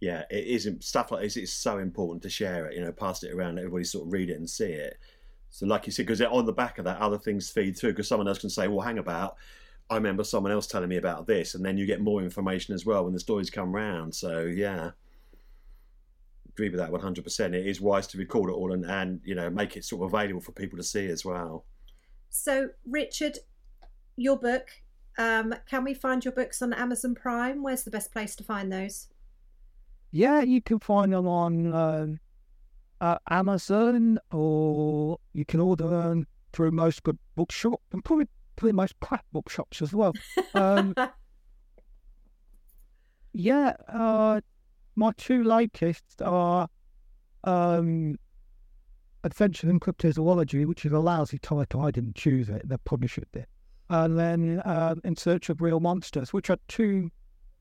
yeah, 0.00 0.22
it 0.30 0.46
is 0.46 0.68
stuff 0.80 1.10
like 1.10 1.22
this. 1.22 1.36
It's 1.36 1.52
so 1.52 1.78
important 1.78 2.22
to 2.22 2.30
share 2.30 2.66
it. 2.66 2.74
You 2.74 2.82
know, 2.84 2.92
pass 2.92 3.22
it 3.22 3.32
around, 3.32 3.58
everybody 3.58 3.84
sort 3.84 4.06
of 4.06 4.12
read 4.12 4.30
it 4.30 4.38
and 4.38 4.48
see 4.48 4.72
it. 4.72 4.98
So, 5.50 5.66
like 5.66 5.86
you 5.86 5.92
said, 5.92 6.06
because 6.06 6.22
on 6.22 6.46
the 6.46 6.52
back 6.52 6.78
of 6.78 6.84
that, 6.84 7.00
other 7.00 7.18
things 7.18 7.50
feed 7.50 7.76
through. 7.76 7.90
Because 7.90 8.06
someone 8.08 8.28
else 8.28 8.38
can 8.38 8.50
say, 8.50 8.68
"Well, 8.68 8.80
hang 8.80 8.98
about, 8.98 9.36
I 9.90 9.96
remember 9.96 10.24
someone 10.24 10.52
else 10.52 10.66
telling 10.66 10.88
me 10.88 10.96
about 10.96 11.26
this," 11.26 11.54
and 11.54 11.64
then 11.64 11.76
you 11.76 11.84
get 11.84 12.00
more 12.00 12.22
information 12.22 12.74
as 12.74 12.86
well 12.86 13.04
when 13.04 13.12
the 13.12 13.20
stories 13.20 13.50
come 13.50 13.74
round. 13.74 14.14
So, 14.14 14.42
yeah, 14.42 14.92
agree 16.48 16.68
with 16.68 16.78
that 16.78 16.92
one 16.92 17.00
hundred 17.00 17.24
percent. 17.24 17.54
It 17.54 17.66
is 17.66 17.80
wise 17.80 18.06
to 18.08 18.18
record 18.18 18.50
it 18.50 18.54
all 18.54 18.72
and 18.72 18.84
and 18.84 19.20
you 19.24 19.34
know 19.34 19.50
make 19.50 19.76
it 19.76 19.84
sort 19.84 20.02
of 20.02 20.14
available 20.14 20.40
for 20.40 20.52
people 20.52 20.76
to 20.78 20.84
see 20.84 21.06
as 21.06 21.24
well. 21.24 21.64
So, 22.30 22.70
Richard, 22.86 23.38
your 24.16 24.38
book. 24.38 24.68
Um, 25.18 25.54
can 25.68 25.84
we 25.84 25.92
find 25.92 26.24
your 26.24 26.32
books 26.32 26.62
on 26.62 26.72
Amazon 26.72 27.14
Prime? 27.14 27.62
Where's 27.62 27.82
the 27.82 27.90
best 27.90 28.12
place 28.12 28.34
to 28.36 28.44
find 28.44 28.72
those? 28.72 29.08
Yeah, 30.12 30.40
you 30.40 30.62
can 30.62 30.78
find 30.78 31.12
them 31.12 31.28
on 31.28 31.74
um, 31.74 32.20
uh, 33.00 33.18
Amazon 33.28 34.18
or 34.30 35.18
you 35.32 35.44
can 35.44 35.60
order 35.60 35.88
them 35.88 36.26
through 36.52 36.70
most 36.70 37.02
good 37.02 37.18
bookshops 37.34 37.84
and 37.92 38.04
probably, 38.04 38.28
probably 38.60 38.72
most 38.72 38.94
crap 39.00 39.24
bookshops 39.32 39.82
as 39.82 39.92
well. 39.92 40.12
Um, 40.54 40.94
Yeah, 43.32 43.74
uh, 43.88 44.40
my 44.96 45.12
two 45.16 45.44
latest 45.44 46.20
are 46.22 46.68
um, 47.44 48.18
Adventures 49.22 49.70
in 49.70 49.80
Cryptozoology, 49.80 50.66
which 50.66 50.84
is 50.84 50.92
a 50.92 50.98
lousy 50.98 51.38
title. 51.38 51.82
I 51.82 51.90
didn't 51.90 52.16
choose 52.16 52.48
it. 52.48 52.68
The 52.68 52.78
publisher 52.78 53.22
did. 53.32 53.46
And 53.88 54.18
then 54.18 54.60
uh, 54.64 54.94
In 55.04 55.16
Search 55.16 55.48
of 55.48 55.60
Real 55.60 55.80
Monsters, 55.80 56.32
which 56.32 56.50
are 56.50 56.58
two 56.68 57.10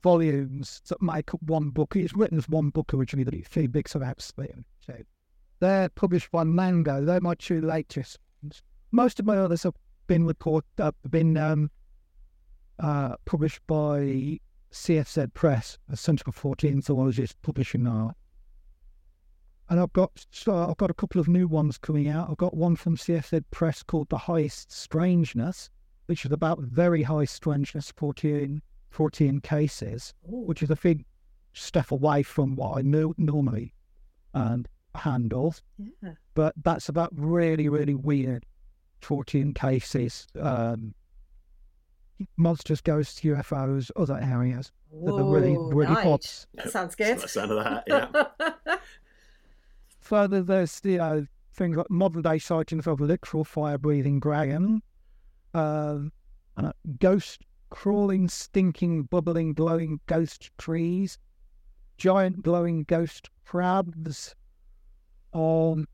volumes 0.01 0.81
that 0.87 1.01
make 1.01 1.33
up 1.33 1.41
one 1.43 1.69
book. 1.69 1.95
It's 1.95 2.15
written 2.15 2.37
as 2.37 2.47
one 2.47 2.69
book 2.69 2.93
originally, 2.93 3.25
but 3.25 3.33
it's 3.33 3.49
three 3.49 3.67
books 3.67 3.95
about 3.95 4.21
Slim. 4.21 4.65
So 4.85 4.95
they're 5.59 5.89
published 5.89 6.31
by 6.31 6.45
Mango. 6.45 7.03
They're 7.03 7.21
my 7.21 7.35
two 7.35 7.61
latest 7.61 8.19
ones. 8.41 8.61
Most 8.91 9.19
of 9.19 9.25
my 9.25 9.37
others 9.37 9.63
have 9.63 9.73
been 10.09 10.25
report, 10.25 10.65
uh, 10.79 10.91
been 11.07 11.37
um, 11.37 11.69
uh, 12.79 13.15
published 13.25 13.61
by 13.67 14.39
CFZ 14.73 15.33
Press, 15.35 15.77
a 15.87 15.95
Centre 15.95 16.31
for 16.31 16.55
Fortean 16.55 16.83
Zoologists 16.83 17.35
publishing 17.43 17.83
now. 17.83 18.15
And 19.69 19.79
I've 19.79 19.93
got 19.93 20.25
so 20.31 20.67
I've 20.67 20.77
got 20.77 20.89
a 20.89 20.95
couple 20.95 21.21
of 21.21 21.27
new 21.27 21.47
ones 21.47 21.77
coming 21.77 22.09
out. 22.09 22.27
I've 22.27 22.37
got 22.37 22.57
one 22.57 22.75
from 22.75 22.97
CFZ 22.97 23.43
Press 23.51 23.83
called 23.83 24.09
The 24.09 24.17
Highest 24.17 24.71
Strangeness, 24.71 25.69
which 26.07 26.25
is 26.25 26.31
about 26.31 26.59
very 26.59 27.03
high 27.03 27.25
strangeness 27.25 27.93
14, 27.95 28.63
14 28.89 29.41
cases, 29.41 30.15
which 30.23 30.63
is 30.63 30.71
a 30.71 30.75
big 30.75 31.05
step 31.53 31.91
away 31.91 32.23
from 32.23 32.55
what 32.55 32.79
I 32.79 32.81
knew 32.81 33.13
normally 33.19 33.75
and 34.33 34.67
handle. 34.95 35.53
Yeah. 35.77 36.13
But 36.33 36.55
that's 36.63 36.89
about 36.89 37.11
really, 37.15 37.69
really 37.69 37.93
weird 37.93 38.43
14 39.01 39.53
cases. 39.53 40.27
Um, 40.39 40.93
monsters, 42.37 42.81
ghosts, 42.81 43.21
UFOs, 43.21 43.91
other 43.95 44.19
areas 44.21 44.71
that 44.91 45.13
are 45.13 45.23
really, 45.23 45.57
really 45.57 45.93
nice. 45.93 46.03
hot. 46.03 46.45
That 46.55 46.71
sounds 46.71 46.95
That's 46.95 46.95
good. 46.95 47.19
the 47.19 47.27
sound 47.27 47.51
of 47.51 47.63
that. 47.63 47.83
Yeah. 47.87 48.75
Further, 49.99 50.41
there's 50.41 50.79
the 50.79 50.99
uh, 50.99 51.21
things 51.53 51.77
like 51.77 51.89
modern 51.89 52.21
day 52.21 52.39
sightings 52.39 52.87
of 52.87 52.99
literal 52.99 53.43
fire 53.43 53.77
breathing 53.77 54.19
dragon, 54.19 54.81
um, 55.53 56.11
uh, 56.57 56.71
ghost 56.99 57.41
crawling, 57.69 58.27
stinking, 58.27 59.03
bubbling, 59.03 59.53
glowing 59.53 59.99
ghost 60.07 60.49
trees, 60.57 61.19
giant 61.97 62.41
glowing 62.41 62.83
ghost 62.83 63.29
crabs, 63.45 64.35
um, 65.33 65.85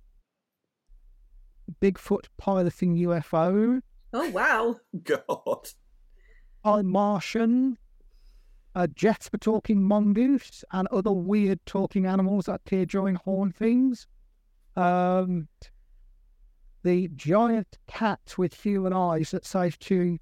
Bigfoot 1.81 2.25
piloting 2.37 2.95
UFO, 2.97 3.81
oh 4.13 4.29
wow. 4.29 4.75
God. 5.03 5.69
a 6.63 6.83
Martian, 6.83 7.77
a 8.75 8.87
Jasper 8.87 9.37
talking 9.37 9.83
mongoose, 9.83 10.63
and 10.71 10.87
other 10.89 11.11
weird 11.11 11.59
talking 11.65 12.05
animals 12.05 12.45
that 12.45 12.55
appear 12.55 12.85
during 12.85 13.15
hauntings. 13.15 14.07
Um, 14.75 15.47
the 16.83 17.09
giant 17.15 17.77
cat 17.87 18.35
with 18.37 18.53
human 18.53 18.93
eyes 18.93 19.31
that 19.31 19.45
says 19.45 19.75
to 19.77 20.19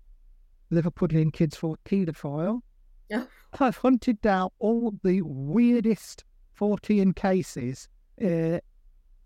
Liverpudlian 0.71 1.33
kids 1.33 1.55
for 1.55 1.75
paedophile. 1.85 2.61
Yeah. 3.09 3.25
I've 3.59 3.77
hunted 3.77 4.21
down 4.21 4.49
all 4.59 4.93
the 5.03 5.21
weirdest 5.23 6.23
14 6.53 7.13
cases 7.13 7.89
uh, 8.23 8.59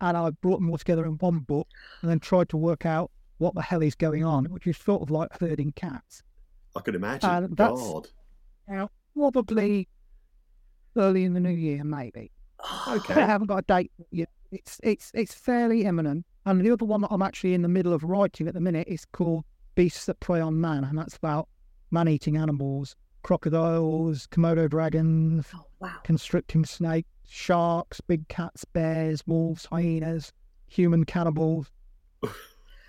and 0.00 0.16
I 0.16 0.30
brought 0.30 0.60
them 0.60 0.70
all 0.70 0.78
together 0.78 1.04
in 1.04 1.12
one 1.18 1.40
book 1.40 1.66
and 2.02 2.10
then 2.10 2.20
tried 2.20 2.48
to 2.50 2.56
work 2.56 2.86
out 2.86 3.10
what 3.38 3.54
the 3.54 3.62
hell 3.62 3.82
is 3.82 3.94
going 3.94 4.24
on, 4.24 4.46
which 4.46 4.66
is 4.66 4.76
sort 4.76 5.02
of 5.02 5.10
like 5.10 5.28
herding 5.40 5.72
cats. 5.72 6.22
I 6.76 6.80
could 6.80 6.94
imagine. 6.94 7.28
Uh, 7.30 7.48
that's- 7.50 7.80
God. 7.80 8.08
Now, 8.68 8.90
probably 9.16 9.88
early 10.96 11.24
in 11.24 11.32
the 11.34 11.40
new 11.40 11.50
year, 11.50 11.84
maybe. 11.84 12.30
Okay. 12.88 13.14
I 13.14 13.26
haven't 13.26 13.46
got 13.48 13.58
a 13.58 13.62
date 13.62 13.92
yet. 14.10 14.28
It's 14.50 14.80
it's 14.82 15.10
it's 15.14 15.34
fairly 15.34 15.84
imminent. 15.84 16.24
And 16.46 16.64
the 16.64 16.70
other 16.70 16.84
one 16.86 17.02
that 17.02 17.08
I'm 17.10 17.20
actually 17.22 17.52
in 17.54 17.60
the 17.62 17.68
middle 17.68 17.92
of 17.92 18.02
writing 18.02 18.48
at 18.48 18.54
the 18.54 18.60
minute 18.60 18.88
is 18.88 19.04
called 19.04 19.44
Beasts 19.74 20.06
That 20.06 20.18
Prey 20.20 20.40
on 20.40 20.58
Man, 20.60 20.84
and 20.84 20.96
that's 20.98 21.16
about 21.16 21.48
man-eating 21.90 22.36
animals, 22.38 22.96
crocodiles, 23.22 24.26
Komodo 24.28 24.68
dragons, 24.68 25.46
Oh 25.54 25.66
wow. 25.80 25.96
constricting 26.04 26.64
snakes, 26.64 27.08
sharks, 27.28 28.00
big 28.00 28.26
cats, 28.28 28.64
bears, 28.64 29.22
wolves, 29.26 29.66
hyenas, 29.66 30.32
human 30.66 31.04
cannibals. 31.04 31.70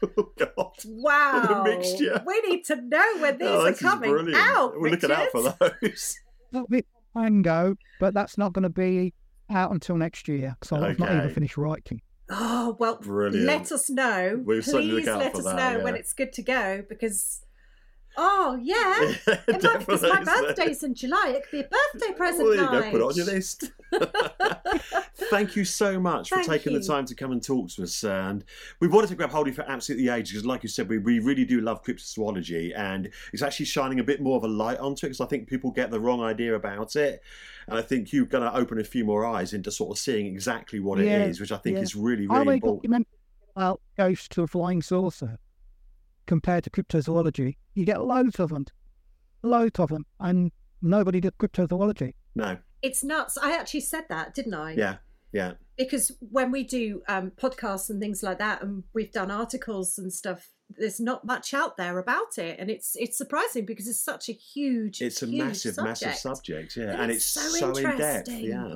Oh, 0.02 0.32
God. 0.38 0.72
Wow. 0.86 1.64
mixture. 1.66 2.24
We 2.26 2.40
need 2.42 2.64
to 2.66 2.78
know 2.78 3.04
when 3.20 3.38
these 3.38 3.48
Oh, 3.50 3.66
are 3.68 3.74
coming 3.74 4.34
out. 4.34 4.80
We're 4.80 4.92
looking 4.92 5.12
out 5.12 5.28
for 5.32 5.42
those. 5.44 6.16
A 6.54 6.56
little 6.56 6.68
bit 6.70 6.88
mango, 7.14 7.76
but 8.00 8.14
that's 8.14 8.38
not 8.38 8.54
going 8.54 8.64
to 8.64 8.70
be 8.70 9.14
out 9.50 9.72
until 9.72 9.98
next 9.98 10.28
year, 10.30 10.56
so 10.64 10.78
I've 10.78 11.00
not 11.00 11.12
even 11.14 11.30
finished 11.34 11.58
writing. 11.58 12.02
Oh 12.30 12.78
well, 12.80 12.98
Brilliant. 13.02 13.46
let 13.46 13.72
us 13.72 13.90
know. 13.90 14.42
We'll 14.46 14.62
certainly 14.62 14.92
look 14.94 15.04
Please 15.04 15.08
let 15.16 15.36
us 15.36 15.44
that, 15.44 15.56
know 15.78 15.84
when 15.84 15.96
it's 15.96 16.14
good 16.14 16.32
to 16.34 16.44
go 16.44 16.84
because. 16.88 17.42
Oh 18.22 18.59
yeah, 18.61 19.13
It 19.47 19.63
might- 19.63 19.88
it's 19.88 20.01
my 20.01 20.22
isn't 20.22 20.26
birthday's 20.26 20.84
in 20.84 20.93
July. 20.93 21.36
It 21.38 21.43
could 21.43 21.51
be 21.51 21.59
a 21.61 21.70
birthday 21.70 22.13
present 22.13 22.43
Well, 22.49 22.57
there 22.57 22.65
you 22.65 22.72
night. 22.72 22.91
go. 22.91 22.91
Put 22.91 23.01
it 23.01 23.03
on 23.03 23.15
your 23.15 23.26
list. 23.28 23.72
Thank 25.30 25.55
you 25.55 25.63
so 25.63 25.99
much 25.99 26.30
for 26.30 26.43
taking 26.43 26.74
you. 26.74 26.80
the 26.80 26.86
time 26.86 27.05
to 27.05 27.15
come 27.15 27.32
and 27.32 27.41
talk 27.41 27.70
to 27.72 27.84
us. 27.84 28.03
Uh, 28.03 28.09
and 28.09 28.43
we 28.80 28.88
wanted 28.88 29.07
to 29.07 29.15
grab 29.15 29.30
hold 29.32 29.47
of 29.47 29.53
you 29.53 29.55
for 29.63 29.70
absolutely 29.70 30.09
ages 30.09 30.32
because, 30.34 30.45
like 30.45 30.63
you 30.63 30.70
said, 30.70 30.89
we, 30.89 30.97
we 30.97 31.20
really 31.20 31.45
do 31.45 31.61
love 31.61 31.84
cryptozoology, 31.84 32.78
and 32.78 33.09
it's 33.32 33.41
actually 33.41 33.67
shining 33.67 33.99
a 33.99 34.03
bit 34.03 34.22
more 34.22 34.36
of 34.38 34.43
a 34.43 34.47
light 34.47 34.80
onto 34.80 35.05
it 35.05 35.09
because 35.09 35.22
I 35.22 35.26
think 35.28 35.47
people 35.47 35.72
get 35.72 35.89
the 35.91 35.99
wrong 35.99 36.22
idea 36.22 36.55
about 36.55 36.95
it. 36.95 37.22
And 37.67 37.78
I 37.78 37.82
think 37.82 38.11
you're 38.11 38.26
going 38.26 38.43
to 38.43 38.53
open 38.55 38.80
a 38.80 38.84
few 38.84 39.05
more 39.05 39.26
eyes 39.26 39.53
into 39.53 39.72
sort 39.72 39.91
of 39.91 39.97
seeing 39.97 40.26
exactly 40.26 40.80
what 40.80 40.99
Yeah, 40.99 41.20
it 41.24 41.30
is, 41.30 41.39
which 41.39 41.51
I 41.51 41.57
think 41.57 41.78
yeah. 41.78 41.84
is 41.84 41.95
really, 41.95 42.28
I 42.30 42.39
really 42.39 42.47
read 42.47 42.47
a 42.47 42.51
important. 42.55 42.82
documentary 42.84 43.17
about 43.55 43.82
ghosts 43.95 44.28
to 44.30 44.41
a 44.43 44.47
flying 44.47 44.82
saucer 44.82 45.38
compared 46.30 46.63
to 46.63 46.69
cryptozoology. 46.69 47.57
You 47.73 47.86
get 47.86 48.05
loads 48.05 48.39
of 48.39 48.49
them, 48.51 48.65
loads 49.41 49.80
of 49.80 49.89
them, 49.89 50.05
and 50.19 50.51
nobody 50.80 51.19
did 51.19 51.36
cryptozoology. 51.39 52.13
No, 52.36 52.57
It's 52.84 53.03
nuts. 53.03 53.36
I 53.41 53.57
actually 53.57 53.82
said 53.82 54.05
that, 54.09 54.36
didn't 54.36 54.53
I? 54.53 54.73
yeah, 54.73 54.97
yeah. 55.34 55.53
Because 55.75 56.11
when 56.19 56.51
we 56.51 56.63
do 56.63 57.01
um, 57.07 57.32
podcasts 57.32 57.89
and 57.89 57.99
things 57.99 58.21
like 58.21 58.38
that, 58.38 58.61
and 58.61 58.84
we've 58.93 59.11
done 59.11 59.32
articles 59.32 59.97
and 59.97 60.13
stuff, 60.13 60.51
there's 60.69 60.99
not 60.99 61.25
much 61.25 61.51
out 61.53 61.77
there 61.77 61.97
about 61.97 62.38
it, 62.38 62.59
and 62.59 62.69
it's 62.69 62.95
it's 62.95 63.17
surprising 63.17 63.65
because 63.65 63.88
it's 63.88 63.99
such 64.03 64.30
a 64.30 64.34
huge. 64.34 65.01
It's 65.01 65.23
a 65.23 65.25
huge 65.25 65.43
massive, 65.43 65.77
massive 65.77 66.15
subject. 66.15 66.71
subject, 66.71 66.77
yeah, 66.77 66.91
And 66.93 67.01
and 67.01 67.11
it's 67.11 67.36
it's 67.36 67.59
so 67.59 67.73
so, 67.73 67.89
in 67.89 67.97
depth, 67.97 68.30
yeah. 68.30 68.75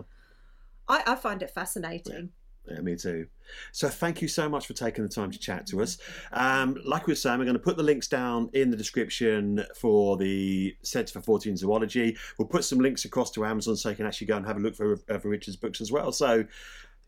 I, 0.88 1.04
I 1.06 1.16
find 1.16 1.44
it 1.44 1.52
fascinating. 1.52 2.14
Yeah, 2.32 2.43
me 2.82 2.96
too. 2.96 3.28
So 3.72 3.90
thank 3.90 4.22
you 4.22 4.28
so 4.28 4.48
much 4.48 4.68
for 4.68 4.74
taking 4.74 5.04
the 5.04 5.10
time 5.10 5.32
to 5.32 5.40
chat 5.40 5.68
to 5.68 5.82
us. 5.82 5.98
Um, 6.32 6.78
like 6.86 7.08
we 7.08 7.12
were 7.12 7.16
saying, 7.16 7.40
we're 7.40 7.46
going 7.46 7.56
to 7.56 7.60
put 7.60 7.78
the 7.78 7.84
links 7.84 8.08
down 8.08 8.50
in 8.54 8.72
the 8.72 8.78
description 8.78 9.64
for 9.76 10.18
the 10.18 10.76
Centre 10.82 11.20
for 11.20 11.40
Fortean 11.40 11.58
Zoology. 11.58 12.18
We'll 12.38 12.48
put 12.48 12.64
some 12.64 12.80
links 12.80 13.06
across 13.06 13.32
to 13.32 13.46
Amazon 13.46 13.76
so 13.76 13.90
you 13.90 13.96
can 13.96 14.06
actually 14.06 14.28
go 14.28 14.38
and 14.38 14.46
have 14.46 14.58
a 14.58 14.60
look 14.60 14.76
for, 14.76 14.98
for 14.98 15.30
Richard's 15.30 15.58
books 15.58 15.82
as 15.82 15.92
well. 15.92 16.12
So 16.12 16.46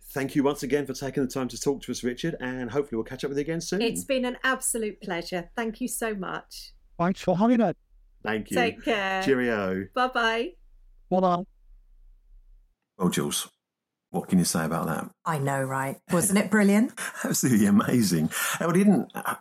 thank 0.09 0.35
you 0.35 0.43
once 0.43 0.63
again 0.63 0.85
for 0.85 0.93
taking 0.93 1.23
the 1.23 1.31
time 1.31 1.47
to 1.49 1.59
talk 1.59 1.81
to 1.83 1.91
us, 1.91 2.03
Richard, 2.03 2.35
and 2.39 2.69
hopefully 2.69 2.97
we'll 2.97 3.05
catch 3.05 3.23
up 3.23 3.29
with 3.29 3.37
you 3.37 3.43
again 3.43 3.61
soon. 3.61 3.81
It's 3.81 4.03
been 4.03 4.25
an 4.25 4.37
absolute 4.43 5.01
pleasure. 5.01 5.49
Thank 5.55 5.81
you 5.81 5.87
so 5.87 6.13
much. 6.13 6.73
Thanks 6.97 7.21
for 7.21 7.37
having 7.37 7.61
it. 7.61 7.77
Thank 8.23 8.51
you. 8.51 8.57
Take 8.57 8.83
care. 8.83 9.21
Cheerio. 9.23 9.87
Bye 9.93 10.07
bye. 10.07 10.51
Well 11.09 11.21
done. 11.21 11.45
Well, 12.97 13.09
Jules, 13.09 13.49
what 14.15 14.29
can 14.29 14.39
you 14.39 14.45
say 14.45 14.65
about 14.65 14.87
that? 14.87 15.09
I 15.25 15.37
know, 15.37 15.61
right? 15.61 15.97
Wasn't 16.11 16.39
it 16.39 16.49
brilliant? 16.49 16.93
absolutely 17.23 17.67
amazing. 17.67 18.31
I 18.59 18.71
didn't 18.71 19.11
I 19.13 19.37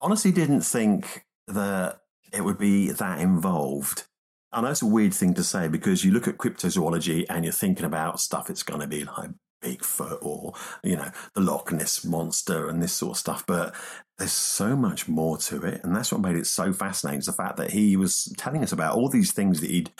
honestly 0.00 0.32
didn't 0.32 0.62
think 0.62 1.24
that 1.46 2.00
it 2.32 2.44
would 2.44 2.58
be 2.58 2.90
that 2.90 3.20
involved. 3.20 4.04
I 4.52 4.60
know 4.60 4.68
it's 4.68 4.82
a 4.82 4.86
weird 4.86 5.14
thing 5.14 5.34
to 5.34 5.44
say 5.44 5.68
because 5.68 6.04
you 6.04 6.12
look 6.12 6.28
at 6.28 6.36
cryptozoology 6.36 7.24
and 7.30 7.44
you're 7.44 7.52
thinking 7.52 7.86
about 7.86 8.20
stuff 8.20 8.50
it's 8.50 8.62
going 8.62 8.80
to 8.80 8.86
be 8.86 9.04
like 9.04 9.30
Bigfoot 9.62 10.18
or 10.22 10.54
you 10.82 10.96
know 10.96 11.10
the 11.34 11.40
Loch 11.40 11.72
Ness 11.72 12.04
monster 12.04 12.68
and 12.68 12.82
this 12.82 12.92
sort 12.92 13.12
of 13.12 13.18
stuff, 13.18 13.44
but 13.46 13.74
there's 14.18 14.32
so 14.32 14.76
much 14.76 15.08
more 15.08 15.38
to 15.38 15.62
it, 15.62 15.82
and 15.84 15.94
that's 15.94 16.12
what 16.12 16.20
made 16.20 16.36
it 16.36 16.46
so 16.46 16.72
fascinating. 16.72 17.20
Is 17.20 17.26
the 17.26 17.32
fact 17.32 17.56
that 17.56 17.70
he 17.70 17.96
was 17.96 18.32
telling 18.36 18.62
us 18.62 18.72
about 18.72 18.96
all 18.96 19.08
these 19.08 19.32
things 19.32 19.60
that 19.60 19.70
he'd 19.70 19.92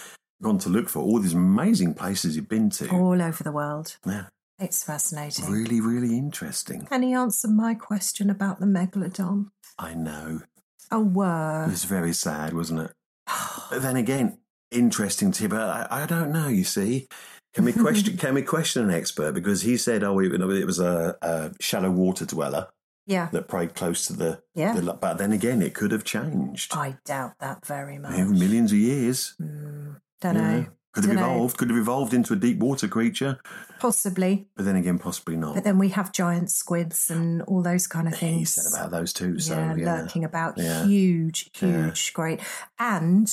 gone 0.43 0.59
to 0.59 0.68
look 0.68 0.88
for, 0.88 1.01
all 1.01 1.18
these 1.18 1.34
amazing 1.34 1.95
places 1.95 2.36
you've 2.36 2.49
been 2.49 2.70
to. 2.70 2.88
All 2.90 3.20
over 3.22 3.43
the 3.43 3.53
world. 3.53 3.97
Yeah, 4.07 4.26
It's 4.59 4.84
fascinating. 4.84 5.47
really, 5.51 5.80
really 5.80 6.16
interesting. 6.18 6.86
Can 6.86 7.03
he 7.03 7.12
answer 7.14 7.49
my 7.49 7.74
question 7.74 8.28
about 8.30 8.61
the 8.61 8.66
megalodon? 8.66 9.47
I 9.78 9.95
know. 9.95 10.40
Oh, 10.90 11.01
It 11.03 11.07
word. 11.12 11.66
was 11.70 11.84
very 11.84 12.12
sad, 12.12 12.53
wasn't 12.53 12.80
it? 12.80 12.93
But 13.70 13.80
then 13.82 13.97
again, 13.97 14.38
interesting 14.70 15.32
to 15.32 15.49
but 15.49 15.61
I, 15.61 16.03
I 16.03 16.07
don't 16.07 16.30
know. 16.32 16.49
You 16.49 16.64
see, 16.64 17.09
can 17.55 17.64
we 17.64 17.72
question? 17.72 18.16
can 18.22 18.34
we 18.34 18.43
question 18.43 18.82
an 18.84 18.90
expert 18.90 19.32
because 19.32 19.62
he 19.62 19.76
said, 19.78 20.05
"Oh, 20.05 20.18
it, 20.18 20.32
it 20.34 20.66
was 20.66 20.78
a, 20.78 21.16
a 21.22 21.53
shallow 21.61 21.90
water 21.90 22.26
dweller 22.26 22.68
Yeah. 23.07 23.28
that 23.32 23.49
preyed 23.49 23.74
close 23.74 24.07
to 24.09 24.12
the, 24.12 24.43
Yeah. 24.55 24.74
the." 24.74 24.93
But 24.93 25.16
then 25.16 25.32
again, 25.32 25.62
it 25.62 25.72
could 25.74 25.90
have 25.93 26.05
changed 26.05 26.74
I 26.74 26.99
doubt 27.07 27.34
that 27.40 27.64
very 27.64 27.99
much. 27.99 28.12
over 28.20 28.30
millions 28.32 28.72
of 28.72 28.78
years. 28.78 29.34
Mm, 29.40 29.91
don't 30.22 30.34
know. 30.36 30.66
Could 30.94 31.04
have 31.04 31.16
evolved. 31.16 31.56
Could 31.56 31.70
have 31.70 31.78
evolved 31.78 32.12
into 32.12 32.34
a 32.34 32.36
deep 32.36 32.58
water 32.58 32.86
creature, 32.86 33.38
Possibly. 33.80 34.46
but 34.56 34.66
then 34.66 34.76
again, 34.76 34.98
possibly 34.98 35.36
not. 35.36 35.54
But 35.54 35.64
then 35.64 35.78
we 35.78 35.88
have 35.88 36.12
giant 36.12 36.50
squids 36.50 37.08
and 37.10 37.40
all 37.42 37.62
those 37.62 37.86
kind 37.86 38.06
of 38.08 38.14
things. 38.14 38.38
he 38.38 38.44
said 38.44 38.70
about 38.78 38.90
those 38.90 39.14
too. 39.14 39.38
So 39.38 39.54
yeah, 39.54 39.74
yeah, 39.74 39.84
lurking 40.02 40.22
about. 40.24 40.58
Yeah. 40.58 40.84
Huge, 40.84 41.48
huge, 41.54 42.12
great. 42.12 42.40
And 42.78 43.26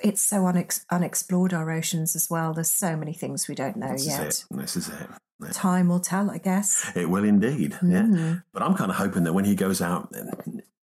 it's 0.00 0.22
so 0.22 0.42
unex- 0.42 0.84
unexplored 0.90 1.52
our 1.52 1.70
oceans 1.72 2.14
as 2.14 2.28
well. 2.30 2.54
There's 2.54 2.70
so 2.70 2.96
many 2.96 3.14
things 3.14 3.48
we 3.48 3.56
don't 3.56 3.76
know 3.76 3.90
This 3.92 4.06
yet. 4.06 4.26
is. 4.28 4.46
This 4.50 4.76
is 4.76 4.88
it. 4.90 5.08
Yeah. 5.42 5.48
Time 5.52 5.88
will 5.88 6.00
tell, 6.00 6.30
I 6.30 6.38
guess. 6.38 6.88
It 6.94 7.10
will 7.10 7.24
indeed. 7.24 7.72
Yeah. 7.82 8.02
Mm. 8.02 8.42
But 8.52 8.62
I'm 8.62 8.74
kind 8.76 8.90
of 8.92 8.96
hoping 8.98 9.24
that 9.24 9.32
when 9.32 9.44
he 9.44 9.56
goes 9.56 9.82
out 9.82 10.12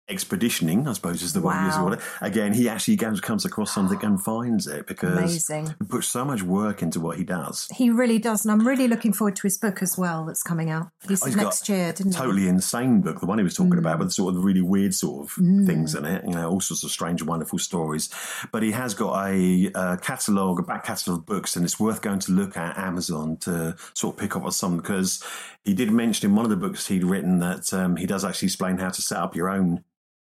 expeditioning, 0.09 0.87
I 0.87 0.93
suppose 0.93 1.21
is 1.21 1.33
the 1.33 1.41
way 1.41 1.53
you 1.55 1.67
Wow. 1.69 1.77
call 1.77 1.93
it, 1.93 1.99
again, 2.21 2.53
he 2.53 2.67
actually 2.69 2.97
comes 2.97 3.45
across 3.45 3.73
something 3.73 4.03
and 4.03 4.21
finds 4.23 4.65
it 4.67 4.87
because 4.87 5.17
Amazing. 5.17 5.75
he 5.79 5.85
puts 5.85 6.07
so 6.07 6.23
much 6.25 6.41
work 6.43 6.81
into 6.81 6.99
what 6.99 7.17
he 7.17 7.23
does. 7.23 7.67
He 7.73 7.89
really 7.89 8.17
does, 8.19 8.45
and 8.45 8.51
I'm 8.51 8.65
really 8.67 8.87
looking 8.87 9.13
forward 9.13 9.35
to 9.37 9.43
his 9.43 9.57
book 9.57 9.81
as 9.83 9.97
well. 9.97 10.25
That's 10.25 10.43
coming 10.43 10.69
out. 10.69 10.87
He 11.07 11.15
Oh, 11.21 11.29
next 11.29 11.67
year, 11.69 11.91
didn't 11.93 12.13
he? 12.13 12.17
Totally 12.17 12.47
insane 12.47 13.01
book, 13.01 13.19
the 13.19 13.25
one 13.25 13.37
he 13.37 13.43
was 13.43 13.55
talking 13.55 13.73
Mm. 13.73 13.79
about, 13.79 13.99
with 13.99 14.11
sort 14.13 14.29
of 14.29 14.35
the 14.35 14.45
really 14.45 14.61
weird 14.61 14.93
sort 14.93 15.25
of 15.25 15.31
things 15.65 15.93
in 15.95 16.05
it, 16.05 16.23
you 16.25 16.33
know, 16.33 16.49
all 16.49 16.61
sorts 16.61 16.83
of 16.83 16.91
strange, 16.91 17.21
wonderful 17.23 17.59
stories. 17.59 18.09
But 18.51 18.63
he 18.63 18.71
has 18.71 18.93
got 18.93 19.27
a, 19.27 19.71
uh 19.75 19.97
catalogue, 19.97 20.59
a 20.59 20.63
back 20.63 20.85
catalogue 20.85 21.19
of 21.21 21.25
books, 21.25 21.55
and 21.55 21.65
it's 21.65 21.79
worth 21.79 22.01
going 22.01 22.19
to 22.19 22.31
look 22.31 22.55
at 22.57 22.77
Amazon 22.77 23.37
to 23.41 23.75
sort 23.93 24.15
of 24.15 24.19
pick 24.19 24.35
up 24.35 24.43
on 24.43 24.51
some 24.51 24.77
because 24.77 25.23
he 25.63 25.73
did 25.73 25.91
mention 25.91 26.29
in 26.29 26.35
one 26.35 26.45
of 26.45 26.49
the 26.49 26.55
books 26.55 26.87
he'd 26.87 27.03
written 27.03 27.39
that 27.39 27.73
um, 27.73 27.95
he 27.97 28.05
does 28.05 28.23
actually 28.23 28.45
explain 28.47 28.77
how 28.77 28.89
to 28.89 29.01
set 29.01 29.17
up 29.17 29.35
your 29.35 29.49
own 29.49 29.83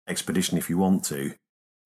expedition 0.08 0.58
if 0.58 0.68
you 0.70 0.78
want 0.78 1.04
to. 1.06 1.34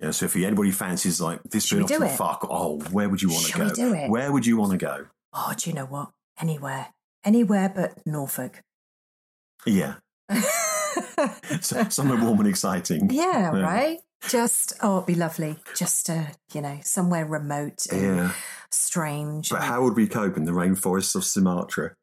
You 0.01 0.07
know, 0.07 0.11
so 0.13 0.27
if 0.27 0.35
anybody 0.37 0.71
fancies 0.71 1.21
like 1.21 1.43
this 1.45 1.67
Should 1.67 1.87
bit 1.87 2.01
off 2.03 2.11
the 2.11 2.17
fuck, 2.17 2.47
oh, 2.51 2.81
where 2.91 3.09
would 3.09 3.21
you 3.21 3.29
want 3.29 3.45
to 3.47 3.53
Shall 3.53 3.61
we 3.65 3.69
go? 3.69 3.75
do 3.75 3.95
it? 3.95 4.11
Where 4.11 4.33
would 4.33 4.47
you 4.47 4.57
want 4.57 4.73
to 4.73 4.79
go? 4.79 5.07
Oh, 5.33 5.53
do 5.57 5.69
you 5.69 5.75
know 5.77 5.85
what? 5.87 6.11
Anywhere, 6.41 6.89
anywhere 7.25 7.71
but 7.75 7.99
Norfolk. 8.07 8.61
Yeah, 9.67 9.97
so, 11.61 11.85
somewhere 11.91 12.19
warm 12.23 12.39
and 12.41 12.49
exciting. 12.49 13.11
yeah, 13.11 13.55
Yeah. 13.55 13.61
right. 13.61 13.99
Just 14.29 14.75
oh, 14.83 14.97
it'd 14.99 15.07
be 15.07 15.15
lovely. 15.15 15.57
Just 15.75 16.09
uh, 16.11 16.25
you 16.53 16.61
know, 16.61 16.79
somewhere 16.83 17.25
remote 17.27 17.87
and 17.91 18.03
Yeah. 18.03 18.33
strange. 18.71 19.49
But 19.51 19.63
how 19.63 19.83
would 19.83 19.97
we 19.97 20.07
cope 20.07 20.37
in 20.37 20.45
the 20.45 20.53
rainforests 20.53 21.15
of 21.15 21.25
Sumatra? 21.25 21.95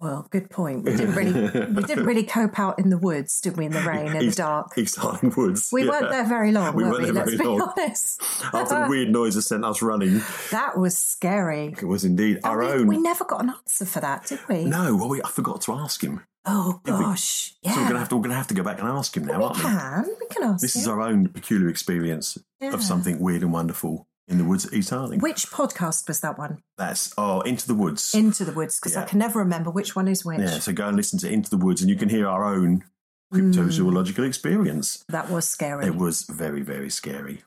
Well, 0.00 0.26
good 0.30 0.50
point. 0.50 0.84
We 0.84 0.96
didn't 0.96 1.14
really, 1.14 1.42
we 1.72 1.82
didn't 1.84 2.04
really 2.10 2.24
cope 2.24 2.58
out 2.58 2.78
in 2.78 2.90
the 2.90 2.98
woods, 2.98 3.40
did 3.40 3.56
we? 3.56 3.66
In 3.66 3.72
the 3.72 3.80
rain 3.82 4.06
and 4.08 4.20
the 4.20 4.24
East- 4.24 4.38
dark. 4.38 4.76
East 4.76 4.96
Highland 4.96 5.34
Woods. 5.36 5.68
We 5.72 5.84
yeah. 5.84 5.90
weren't 5.90 6.10
there 6.10 6.24
very 6.26 6.52
long, 6.52 6.74
We 6.74 6.82
were 6.84 6.90
weren't 6.90 7.02
we? 7.02 7.10
there 7.10 7.14
Let's 7.24 7.34
very 7.36 7.38
be 7.38 7.58
long. 7.58 7.72
honest. 7.76 8.22
After 8.52 8.82
the 8.82 8.86
weird 8.90 9.10
noises 9.10 9.46
sent 9.46 9.64
us 9.64 9.80
running, 9.82 10.20
That 10.50 10.76
was 10.76 10.98
scary. 10.98 11.74
it 11.80 11.86
was 11.86 12.04
indeed 12.04 12.36
And 12.36 12.44
our 12.46 12.58
we, 12.58 12.66
own. 12.66 12.86
we 12.86 12.98
never 12.98 13.24
got 13.24 13.42
an 13.42 13.50
answer 13.50 13.86
for 13.86 14.00
that, 14.00 14.26
did 14.26 14.40
we? 14.48 14.64
no, 14.64 14.96
well, 14.96 15.08
we, 15.08 15.22
I 15.22 15.28
forgot 15.28 15.60
to 15.62 15.72
ask 15.72 16.02
him. 16.02 16.20
Oh 16.46 16.80
Yeah, 16.86 16.98
we- 16.98 17.04
gosh, 17.04 17.54
yeah. 17.62 17.72
So 17.74 17.80
we're 17.80 17.86
gonna 17.88 17.98
have 18.00 18.08
to 18.10 18.16
we're 18.16 18.22
gonna 18.22 18.34
have 18.34 18.48
to 18.48 18.54
go 18.54 18.62
back 18.62 18.78
and 18.78 18.86
ask 18.88 19.16
him 19.16 19.24
now, 19.24 19.38
we 19.38 19.44
aren't 19.44 19.56
we? 19.56 19.62
can. 19.62 20.04
We 20.20 20.26
can 20.30 20.42
ask. 20.42 20.60
This 20.60 20.76
is 20.76 20.86
our 20.86 21.00
own 21.00 21.28
peculiar 21.28 21.68
experience 21.70 22.36
Yeah. 22.60 22.74
of 22.74 22.82
something 22.82 23.18
weird 23.18 23.40
and 23.42 23.50
wonderful 23.52 24.06
in 24.28 24.38
the 24.38 24.44
woods 24.44 24.66
at 24.66 24.72
East. 24.72 24.90
Which 24.92 25.50
podcast 25.50 26.08
was 26.08 26.20
that 26.20 26.38
one? 26.38 26.62
That's 26.78 27.12
oh, 27.18 27.40
into 27.42 27.66
the 27.66 27.74
woods. 27.74 28.14
Into 28.14 28.44
the 28.44 28.52
Woods, 28.52 28.78
because 28.80 28.96
I 28.96 29.04
can 29.04 29.18
never 29.18 29.38
remember 29.38 29.70
which 29.70 29.94
one 29.94 30.08
is 30.08 30.24
which. 30.24 30.40
yeah, 30.40 30.58
so 30.58 30.72
go 30.72 30.88
and 30.88 30.96
listen 30.96 31.18
to 31.20 31.30
Into 31.30 31.50
the 31.50 31.58
Woods, 31.58 31.80
and 31.82 31.90
you 31.90 31.96
can 31.96 32.08
hear 32.08 32.28
our 32.28 32.44
own 32.44 32.84
Mm. 33.32 33.52
cryptozoological 33.52 34.26
experience. 34.26 35.02
That 35.08 35.28
was 35.30 35.48
scary. 35.48 35.86
It 35.86 35.96
was 35.96 36.22
very, 36.22 36.62
very 36.62 36.90
scary. 36.90 37.42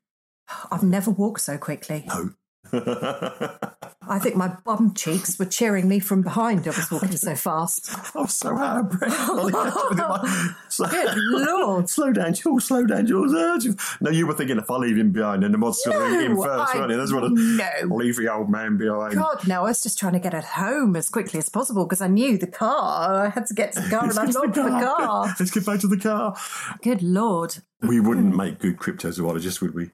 I've 0.72 0.84
never 0.84 1.12
walked 1.12 1.42
so 1.42 1.58
quickly. 1.58 2.06
No. 2.08 2.32
I 4.10 4.20
think 4.20 4.36
my 4.36 4.50
bum 4.64 4.94
cheeks 4.94 5.38
were 5.38 5.46
cheering 5.46 5.88
me 5.88 6.00
from 6.00 6.22
behind. 6.22 6.68
I 6.68 6.72
was 6.72 6.90
walking 6.92 7.12
so 7.18 7.36
fast. 7.36 7.90
I 8.16 8.22
was 8.22 8.34
so 8.34 8.58
out 8.58 8.80
of 8.80 8.90
breath. 8.92 9.14
slow, 10.70 10.88
Good 10.90 11.18
lord. 11.18 11.90
slow 11.90 12.12
down, 12.14 12.34
Jules. 12.34 12.66
Slow 12.66 12.86
down, 12.86 13.06
Jules. 13.08 13.34
Uh, 13.34 13.60
No, 14.02 14.10
you 14.12 14.28
were 14.28 14.34
thinking 14.34 14.58
if 14.58 14.70
I 14.70 14.76
leave 14.78 14.98
him 14.98 15.12
behind, 15.12 15.44
and 15.44 15.54
the 15.54 15.58
mod's 15.58 15.82
going 15.86 15.98
to 15.98 16.18
leave 16.18 16.32
him 16.32 16.38
first, 16.38 16.76
I- 16.76 16.78
weren't 16.80 16.92
you? 16.92 16.98
That's 16.98 17.14
what. 17.14 17.24
I- 17.26 17.28
no. 17.30 17.96
Leave 17.96 18.16
the 18.18 18.34
old 18.34 18.50
man 18.50 18.78
behind. 18.78 19.16
God, 19.16 19.48
no, 19.48 19.60
I 19.62 19.64
was 19.70 19.82
just 19.84 19.98
trying 20.00 20.14
to 20.14 20.20
get 20.20 20.34
it 20.34 20.44
home 20.44 20.96
as 20.96 21.10
quickly 21.10 21.40
as 21.40 21.50
possible 21.50 21.86
because 21.86 22.02
I 22.02 22.08
knew 22.08 22.38
the 22.38 22.48
car. 22.48 23.26
I 23.26 23.30
had 23.30 23.46
to 23.48 23.54
get 23.54 23.74
to 23.74 23.82
the 23.82 23.90
car 23.90 24.04
and 24.06 24.16
Let's 24.16 24.36
get 24.36 24.54
to 24.54 24.66
unlock 24.66 24.98
the 24.98 25.04
car. 25.06 25.36
Let's 25.40 25.52
get 25.52 25.66
back 25.66 25.80
to 25.82 25.88
the 25.88 25.98
car. 25.98 26.36
Good 26.82 27.02
lord. 27.04 27.58
We 27.82 28.00
wouldn't 28.00 28.36
make 28.36 28.60
good 28.60 28.78
cryptozoologists, 28.78 29.62
would 29.62 29.76
we? 29.76 29.92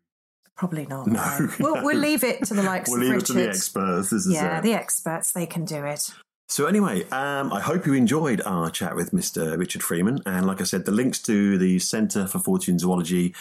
Probably 0.55 0.85
not. 0.85 1.07
No. 1.07 1.49
We'll, 1.59 1.83
we'll 1.83 1.97
leave 1.97 2.23
it 2.23 2.43
to 2.45 2.53
the 2.53 2.63
likes 2.71 2.89
We'll 2.89 3.01
of 3.01 3.07
leave 3.07 3.15
Richard. 3.15 3.23
it 3.23 3.27
to 3.27 3.33
the 3.33 3.49
experts. 3.49 4.09
This 4.11 4.25
is 4.27 4.33
yeah, 4.33 4.59
it. 4.59 4.61
the 4.63 4.73
experts, 4.73 5.31
they 5.31 5.45
can 5.45 5.65
do 5.65 5.83
it. 5.85 6.09
So 6.49 6.67
anyway, 6.67 7.09
um, 7.09 7.51
I 7.51 7.59
hope 7.61 7.87
you 7.87 7.93
enjoyed 7.93 8.39
our 8.45 8.69
chat 8.69 8.95
with 8.95 9.11
Mr. 9.11 9.57
Richard 9.57 9.81
Freeman. 9.81 10.19
And 10.27 10.45
like 10.45 10.61
I 10.61 10.65
said, 10.65 10.85
the 10.85 10.91
links 10.91 11.19
to 11.23 11.57
the 11.57 11.79
Centre 11.79 12.27
for 12.27 12.37
Fortean 12.37 12.79
Zoology 12.79 13.33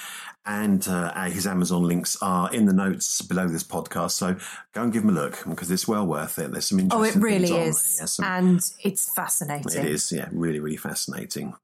and 0.47 0.87
uh, 0.89 1.13
his 1.25 1.47
Amazon 1.47 1.83
links 1.83 2.17
are 2.23 2.51
in 2.55 2.65
the 2.65 2.73
notes 2.73 3.21
below 3.21 3.47
this 3.49 3.65
podcast. 3.65 4.13
So 4.13 4.37
go 4.73 4.83
and 4.85 4.93
give 4.93 5.03
him 5.03 5.11
a 5.11 5.13
look 5.13 5.45
because 5.47 5.71
it's 5.71 5.87
well 5.87 6.07
worth 6.07 6.39
it. 6.39 6.53
There's 6.53 6.67
some 6.67 6.79
interesting 6.81 7.01
Oh, 7.01 7.21
it 7.21 7.23
really 7.23 7.49
things 7.49 7.51
on 7.53 7.59
there. 7.61 7.69
is. 7.69 7.97
Yeah, 8.01 8.07
some- 8.07 8.25
And 8.25 8.61
it's 8.83 9.13
fascinating. 9.13 9.85
it 9.85 9.91
is, 9.91 10.11
yeah, 10.11 10.29
really, 10.33 10.61
really 10.61 10.79
fascinating. 10.79 11.55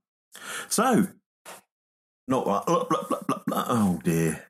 So, 0.69 1.07
not 2.27 2.45
blah, 2.45 2.65
blah, 2.65 2.85
blah, 2.85 3.41
blah. 3.47 3.65
oh 3.69 4.01
dear. 4.05 4.45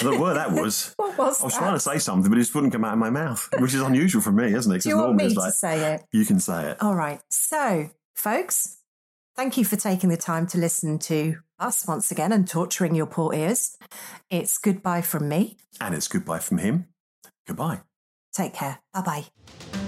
Don't 0.00 0.20
what 0.20 0.34
that 0.34 0.52
was. 0.62 0.92
What 0.96 1.16
was 1.18 1.40
I 1.40 1.44
was 1.44 1.52
that? 1.54 1.58
trying 1.58 1.74
to 1.74 1.80
say 1.80 1.98
something, 1.98 2.30
but 2.30 2.36
it 2.38 2.42
just 2.42 2.54
wouldn't 2.54 2.72
come 2.72 2.84
out 2.84 2.92
of 2.92 2.98
my 2.98 3.10
mouth, 3.10 3.48
which 3.58 3.74
is 3.74 3.80
unusual 3.80 4.22
for 4.22 4.32
me, 4.32 4.52
isn't 4.54 4.72
it? 4.72 4.82
Do 4.82 4.88
you 4.90 4.98
want 4.98 5.16
me 5.16 5.34
to 5.34 5.50
say 5.52 5.94
it? 5.94 6.02
you 6.12 6.24
can 6.24 6.40
say 6.40 6.70
it. 6.70 6.82
All 6.82 6.94
right. 6.94 7.20
So, 7.30 7.90
folks, 8.14 8.78
thank 9.36 9.56
you 9.56 9.64
for 9.64 9.76
taking 9.76 10.10
the 10.10 10.16
time 10.16 10.46
to 10.48 10.58
listen 10.58 10.98
to 11.00 11.36
us 11.58 11.86
once 11.86 12.10
again 12.10 12.32
and 12.32 12.46
torturing 12.48 12.94
your 12.94 13.06
poor 13.06 13.32
ears. 13.34 13.76
It's 14.30 14.58
goodbye 14.58 15.02
from 15.02 15.28
me. 15.28 15.56
And 15.80 15.94
it's 15.94 16.08
goodbye 16.08 16.40
from 16.40 16.58
him. 16.58 16.86
Goodbye. 17.46 17.80
Take 18.34 18.54
care. 18.54 18.80
Bye 18.92 19.00
bye. 19.72 19.85